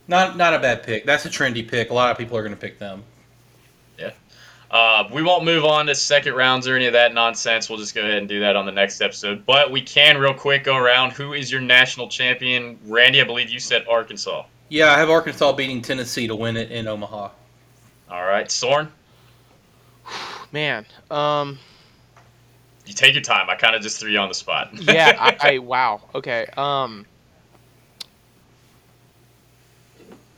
Not 0.09 0.37
not 0.37 0.53
a 0.53 0.59
bad 0.59 0.83
pick. 0.83 1.07
That's 1.07 1.27
a 1.27 1.29
trendy 1.29 1.67
pick. 1.69 1.91
A 1.91 1.95
lot 1.95 2.11
of 2.11 2.19
people 2.19 2.37
are 2.37 2.43
going 2.43 2.55
to 2.55 2.61
pick 2.61 2.79
them. 2.79 3.05
Uh, 4.71 5.05
we 5.13 5.23
won't 5.23 5.45
move 5.45 5.65
on 5.65 5.87
to 5.87 5.95
second 5.95 6.35
rounds 6.35 6.67
or 6.67 6.75
any 6.75 6.87
of 6.87 6.93
that 6.93 7.15
nonsense. 7.15 7.69
We'll 7.69 7.79
just 7.79 7.95
go 7.95 8.01
ahead 8.03 8.19
and 8.19 8.29
do 8.29 8.41
that 8.41 8.57
on 8.57 8.67
the 8.67 8.73
next 8.73 9.01
episode. 9.01 9.47
But 9.47 9.71
we 9.71 9.81
can 9.81 10.19
real 10.19 10.35
quick 10.35 10.65
go 10.65 10.77
around. 10.77 11.13
Who 11.13 11.33
is 11.35 11.53
your 11.53 11.61
national 11.61 12.09
champion? 12.09 12.79
Randy, 12.87 13.21
I 13.21 13.25
believe 13.25 13.49
you 13.49 13.61
said 13.61 13.87
Arkansas. 13.89 14.45
Yeah, 14.69 14.93
I 14.93 14.99
have 14.99 15.09
Arkansas 15.09 15.53
beating 15.53 15.83
Tennessee 15.83 16.27
to 16.27 16.35
win 16.35 16.57
it 16.57 16.73
in 16.73 16.89
Omaha. 16.89 17.31
All 18.11 18.23
right, 18.25 18.51
Soren, 18.51 18.91
Man. 20.53 20.85
Um. 21.11 21.59
you 22.87 22.95
take 22.95 23.15
your 23.15 23.23
time. 23.23 23.49
I 23.51 23.55
kind 23.57 23.75
of 23.77 23.83
just 23.83 24.01
threw 24.01 24.11
you 24.11 24.19
on 24.19 24.29
the 24.29 24.35
spot. 24.35 24.71
Yeah. 24.81 25.17
I, 25.19 25.37
I. 25.41 25.59
Wow. 25.61 26.03
Okay. 26.15 26.47
Um. 26.57 27.07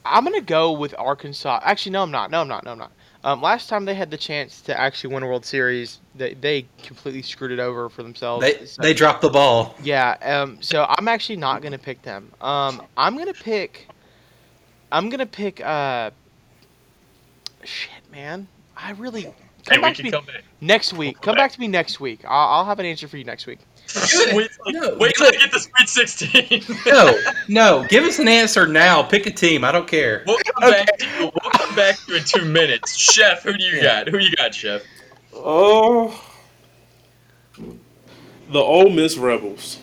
I'm 0.04 0.24
gonna 0.24 0.40
go 0.40 0.72
with 0.72 0.94
Arkansas. 0.98 1.60
Actually, 1.62 1.92
no, 1.92 2.02
I'm 2.02 2.10
not. 2.10 2.30
No, 2.30 2.40
I'm 2.40 2.48
not. 2.48 2.64
No, 2.64 2.72
I'm 2.72 2.78
not. 2.78 2.92
Um, 3.24 3.42
last 3.42 3.68
time 3.68 3.84
they 3.84 3.94
had 3.94 4.10
the 4.10 4.16
chance 4.16 4.60
to 4.62 4.78
actually 4.78 5.12
win 5.12 5.24
a 5.24 5.26
World 5.26 5.44
Series, 5.44 5.98
they, 6.14 6.34
they 6.34 6.66
completely 6.82 7.22
screwed 7.22 7.50
it 7.50 7.58
over 7.58 7.88
for 7.88 8.02
themselves. 8.04 8.42
They 8.42 8.64
So- 8.64 8.80
they 8.82 8.94
dropped 8.94 9.22
the 9.22 9.28
ball. 9.30 9.74
Yeah, 9.82 10.16
um, 10.22 10.58
so 10.62 10.86
I'm 10.88 11.08
actually 11.08 11.36
not 11.36 11.60
gonna 11.62 11.78
pick 11.78 12.02
them. 12.02 12.30
Um, 12.40 12.82
I'm 12.96 13.18
gonna 13.18 13.34
pick. 13.34 13.88
I'm 14.92 15.08
gonna 15.10 15.26
pick. 15.26 15.60
Uh, 15.60 16.10
shit, 17.64 17.90
man. 18.12 18.46
I 18.76 18.92
really 18.92 19.32
come 19.68 19.80
back 19.82 19.94
to 19.96 20.02
me 20.02 20.10
come 20.10 20.24
back. 20.24 20.42
next 20.60 20.92
week. 20.92 21.16
come 21.16 21.22
Come 21.22 21.34
back 21.36 21.52
to 21.52 21.60
me 21.60 21.68
next 21.68 22.00
week. 22.00 22.20
I'll, 22.24 22.48
I'll 22.58 22.64
have 22.64 22.78
an 22.78 22.86
answer 22.86 23.08
for 23.08 23.16
you 23.16 23.24
next 23.24 23.46
week. 23.46 23.60
Wait, 24.32 24.50
No, 24.66 24.96
wait 24.98 25.14
till 25.14 25.26
I 25.28 25.30
get 25.30 25.50
the 25.50 25.60
Sweet 25.60 25.88
16. 25.88 26.76
No, 26.86 27.18
no. 27.48 27.86
Give 27.88 28.04
us 28.04 28.18
an 28.18 28.28
answer 28.28 28.66
now. 28.66 29.02
Pick 29.02 29.26
a 29.26 29.30
team. 29.30 29.64
I 29.64 29.72
don't 29.72 29.88
care. 29.88 30.24
We'll 30.26 30.38
come 30.60 30.70
back. 30.70 30.98
To 30.98 31.06
you. 31.06 31.20
We'll 31.20 31.50
come 31.52 31.74
back 31.74 31.96
to 31.96 32.12
you 32.12 32.18
in 32.18 32.24
two 32.24 32.44
minutes. 32.44 32.96
Chef, 32.96 33.42
who 33.42 33.54
do 33.56 33.64
you 33.64 33.76
Yeah. 33.76 34.04
got? 34.04 34.08
Who 34.08 34.18
you 34.18 34.30
got, 34.36 34.54
Chef? 34.54 34.82
Oh, 35.34 36.22
the 38.50 38.58
Ole 38.58 38.90
Miss 38.90 39.16
Rebels. 39.16 39.78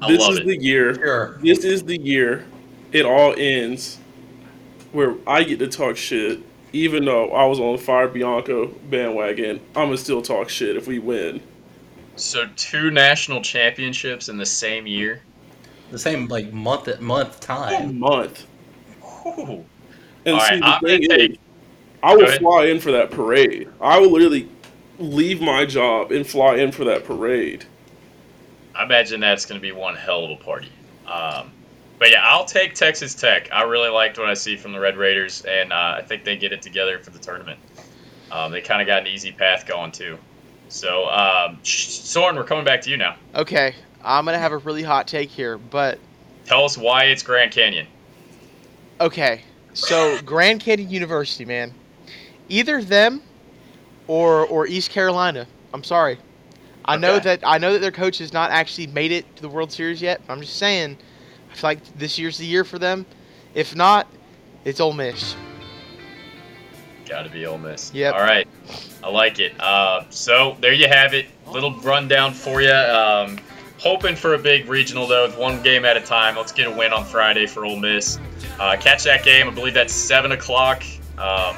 I 0.00 0.12
this 0.12 0.26
is 0.28 0.38
it. 0.40 0.46
the 0.46 0.56
year. 0.62 0.94
Sure. 0.94 1.38
This 1.42 1.64
is 1.64 1.84
the 1.84 1.98
year 1.98 2.44
it 2.92 3.04
all 3.04 3.34
ends 3.36 3.98
where 4.92 5.14
I 5.26 5.42
get 5.42 5.58
to 5.60 5.68
talk 5.68 5.96
shit. 5.96 6.40
Even 6.76 7.06
though 7.06 7.30
I 7.32 7.46
was 7.46 7.58
on 7.58 7.72
the 7.76 7.82
Fire 7.82 8.06
Bianco 8.06 8.66
bandwagon, 8.66 9.60
I'm 9.74 9.86
gonna 9.86 9.96
still 9.96 10.20
talk 10.20 10.50
shit 10.50 10.76
if 10.76 10.86
we 10.86 10.98
win. 10.98 11.40
So 12.16 12.46
two 12.54 12.90
national 12.90 13.40
championships 13.40 14.28
in 14.28 14.36
the 14.36 14.44
same 14.44 14.86
year. 14.86 15.22
The 15.90 15.98
same 15.98 16.26
like 16.28 16.52
month 16.52 16.88
at 16.88 17.00
month 17.00 17.38
A 17.38 17.40
time. 17.40 17.98
month. 17.98 18.46
Ooh. 19.26 19.64
And 20.26 20.34
All 20.34 20.40
see, 20.40 20.54
right, 20.54 20.60
the 20.60 20.66
I'm 20.66 20.80
thing 20.82 21.08
gonna 21.08 21.22
is, 21.22 21.28
take- 21.28 21.40
I 22.02 22.14
Go 22.14 22.18
will 22.18 22.32
fly 22.32 22.66
in 22.66 22.78
for 22.78 22.92
that 22.92 23.10
parade. 23.10 23.68
I 23.80 23.98
will 23.98 24.10
literally 24.10 24.46
leave 24.98 25.40
my 25.40 25.64
job 25.64 26.12
and 26.12 26.26
fly 26.26 26.56
in 26.56 26.72
for 26.72 26.84
that 26.84 27.04
parade. 27.04 27.64
I 28.74 28.84
imagine 28.84 29.20
that's 29.20 29.46
going 29.46 29.58
to 29.58 29.62
be 29.62 29.72
one 29.72 29.96
hell 29.96 30.24
of 30.26 30.30
a 30.30 30.36
party. 30.36 30.70
Um, 31.06 31.50
but 31.98 32.10
yeah, 32.10 32.20
I'll 32.22 32.44
take 32.44 32.74
Texas 32.74 33.14
Tech. 33.14 33.48
I 33.52 33.62
really 33.62 33.88
liked 33.88 34.18
what 34.18 34.28
I 34.28 34.34
see 34.34 34.56
from 34.56 34.72
the 34.72 34.80
Red 34.80 34.96
Raiders, 34.96 35.42
and 35.42 35.72
uh, 35.72 35.94
I 35.98 36.02
think 36.02 36.24
they 36.24 36.36
get 36.36 36.52
it 36.52 36.62
together 36.62 36.98
for 36.98 37.10
the 37.10 37.18
tournament. 37.18 37.58
Um, 38.30 38.52
they 38.52 38.60
kind 38.60 38.80
of 38.80 38.86
got 38.86 39.00
an 39.02 39.06
easy 39.06 39.32
path 39.32 39.66
going 39.66 39.92
too. 39.92 40.18
So, 40.68 41.08
um, 41.08 41.58
Soren, 41.62 42.34
we're 42.36 42.44
coming 42.44 42.64
back 42.64 42.80
to 42.82 42.90
you 42.90 42.96
now. 42.96 43.16
Okay, 43.34 43.74
I'm 44.04 44.24
gonna 44.24 44.38
have 44.38 44.52
a 44.52 44.58
really 44.58 44.82
hot 44.82 45.06
take 45.06 45.30
here, 45.30 45.58
but 45.58 45.98
Tell 46.44 46.64
us 46.64 46.76
why 46.78 47.04
it's 47.04 47.22
Grand 47.22 47.50
Canyon. 47.52 47.86
okay. 49.00 49.42
So 49.74 50.18
Grand 50.22 50.60
Canyon 50.60 50.88
University, 50.88 51.44
man, 51.44 51.74
either 52.48 52.82
them 52.82 53.22
or 54.06 54.46
or 54.46 54.66
East 54.66 54.90
Carolina. 54.90 55.46
I'm 55.74 55.84
sorry. 55.84 56.18
I 56.86 56.96
know 56.96 57.18
that 57.18 57.40
I 57.44 57.58
know 57.58 57.72
that 57.74 57.80
their 57.80 57.90
coach 57.92 58.18
has 58.18 58.32
not 58.32 58.50
actually 58.50 58.86
made 58.86 59.12
it 59.12 59.36
to 59.36 59.42
the 59.42 59.48
World 59.48 59.70
Series 59.70 60.00
yet. 60.00 60.22
But 60.26 60.32
I'm 60.32 60.40
just 60.40 60.56
saying, 60.56 60.96
I 61.50 61.54
feel 61.54 61.70
like 61.70 61.98
this 61.98 62.18
year's 62.18 62.38
the 62.38 62.46
year 62.46 62.64
for 62.64 62.78
them. 62.78 63.06
If 63.54 63.74
not, 63.74 64.06
it's 64.64 64.80
Ole 64.80 64.92
Miss. 64.92 65.36
Got 67.06 67.22
to 67.22 67.30
be 67.30 67.46
Ole 67.46 67.58
Miss. 67.58 67.92
Yep. 67.94 68.14
All 68.14 68.20
right, 68.20 68.46
I 69.02 69.08
like 69.08 69.38
it. 69.38 69.58
Uh, 69.60 70.04
so 70.10 70.56
there 70.60 70.72
you 70.72 70.88
have 70.88 71.14
it. 71.14 71.26
Little 71.46 71.72
rundown 71.80 72.32
for 72.32 72.60
you. 72.60 72.72
Um, 72.72 73.38
hoping 73.78 74.16
for 74.16 74.34
a 74.34 74.38
big 74.38 74.68
regional 74.68 75.06
though, 75.06 75.26
with 75.26 75.38
one 75.38 75.62
game 75.62 75.84
at 75.84 75.96
a 75.96 76.00
time. 76.00 76.36
Let's 76.36 76.52
get 76.52 76.66
a 76.66 76.70
win 76.70 76.92
on 76.92 77.04
Friday 77.04 77.46
for 77.46 77.64
Ole 77.64 77.78
Miss. 77.78 78.18
Uh, 78.58 78.76
catch 78.78 79.04
that 79.04 79.24
game. 79.24 79.48
I 79.48 79.50
believe 79.52 79.74
that's 79.74 79.94
seven 79.94 80.32
o'clock. 80.32 80.82
Um, 81.18 81.56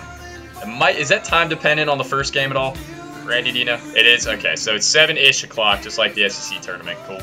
it 0.62 0.66
might 0.66 0.97
is 0.97 1.09
that 1.09 1.24
time 1.24 1.49
dependent 1.49 1.89
on 1.89 1.99
the 1.99 2.05
first 2.05 2.34
game 2.34 2.51
at 2.51 2.57
all? 2.57 2.76
Randy, 3.24 3.53
do 3.53 3.59
you 3.59 3.64
know? 3.64 3.78
It 3.95 4.07
is. 4.07 4.26
Okay, 4.26 4.57
so 4.57 4.74
it's 4.74 4.86
seven-ish 4.86 5.45
o'clock, 5.45 5.82
just 5.82 5.99
like 5.99 6.14
the 6.14 6.28
SEC 6.30 6.62
tournament. 6.62 6.99
Cool. 7.07 7.20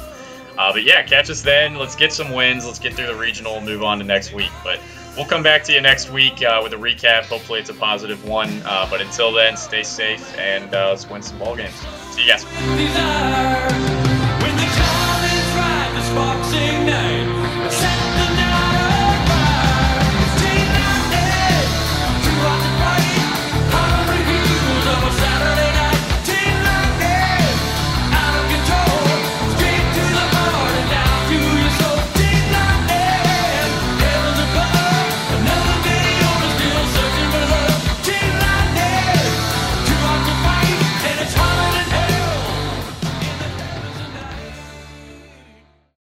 Uh, 0.58 0.72
but 0.72 0.84
yeah, 0.84 1.04
catch 1.04 1.30
us 1.30 1.42
then. 1.42 1.76
Let's 1.76 1.96
get 1.96 2.14
some 2.14 2.32
wins. 2.32 2.66
Let's 2.66 2.80
get 2.80 2.94
through 2.94 3.08
the 3.08 3.16
regional 3.16 3.58
and 3.58 3.66
move 3.66 3.84
on 3.84 3.98
to 4.00 4.04
next 4.04 4.34
week. 4.34 4.52
But 4.64 4.80
we'll 5.16 5.26
come 5.26 5.44
back 5.44 5.64
to 5.66 5.74
you 5.74 5.82
next 5.82 6.12
week 6.12 6.42
uh, 6.44 6.62
with 6.64 6.74
a 6.74 6.78
recap. 6.78 7.24
Hopefully, 7.24 7.60
it's 7.60 7.70
a 7.70 7.74
positive 7.74 8.24
one. 8.28 8.62
Uh, 8.66 8.88
but 8.90 9.02
until 9.02 9.32
then, 9.32 9.58
stay 9.58 9.84
safe 9.84 10.38
and 10.38 10.74
uh, 10.74 10.90
let's 10.90 11.10
win 11.10 11.22
some 11.22 11.38
ball 11.40 11.56
games. 11.56 11.76
See 12.12 12.22
you 12.22 12.28
guys. 12.28 14.05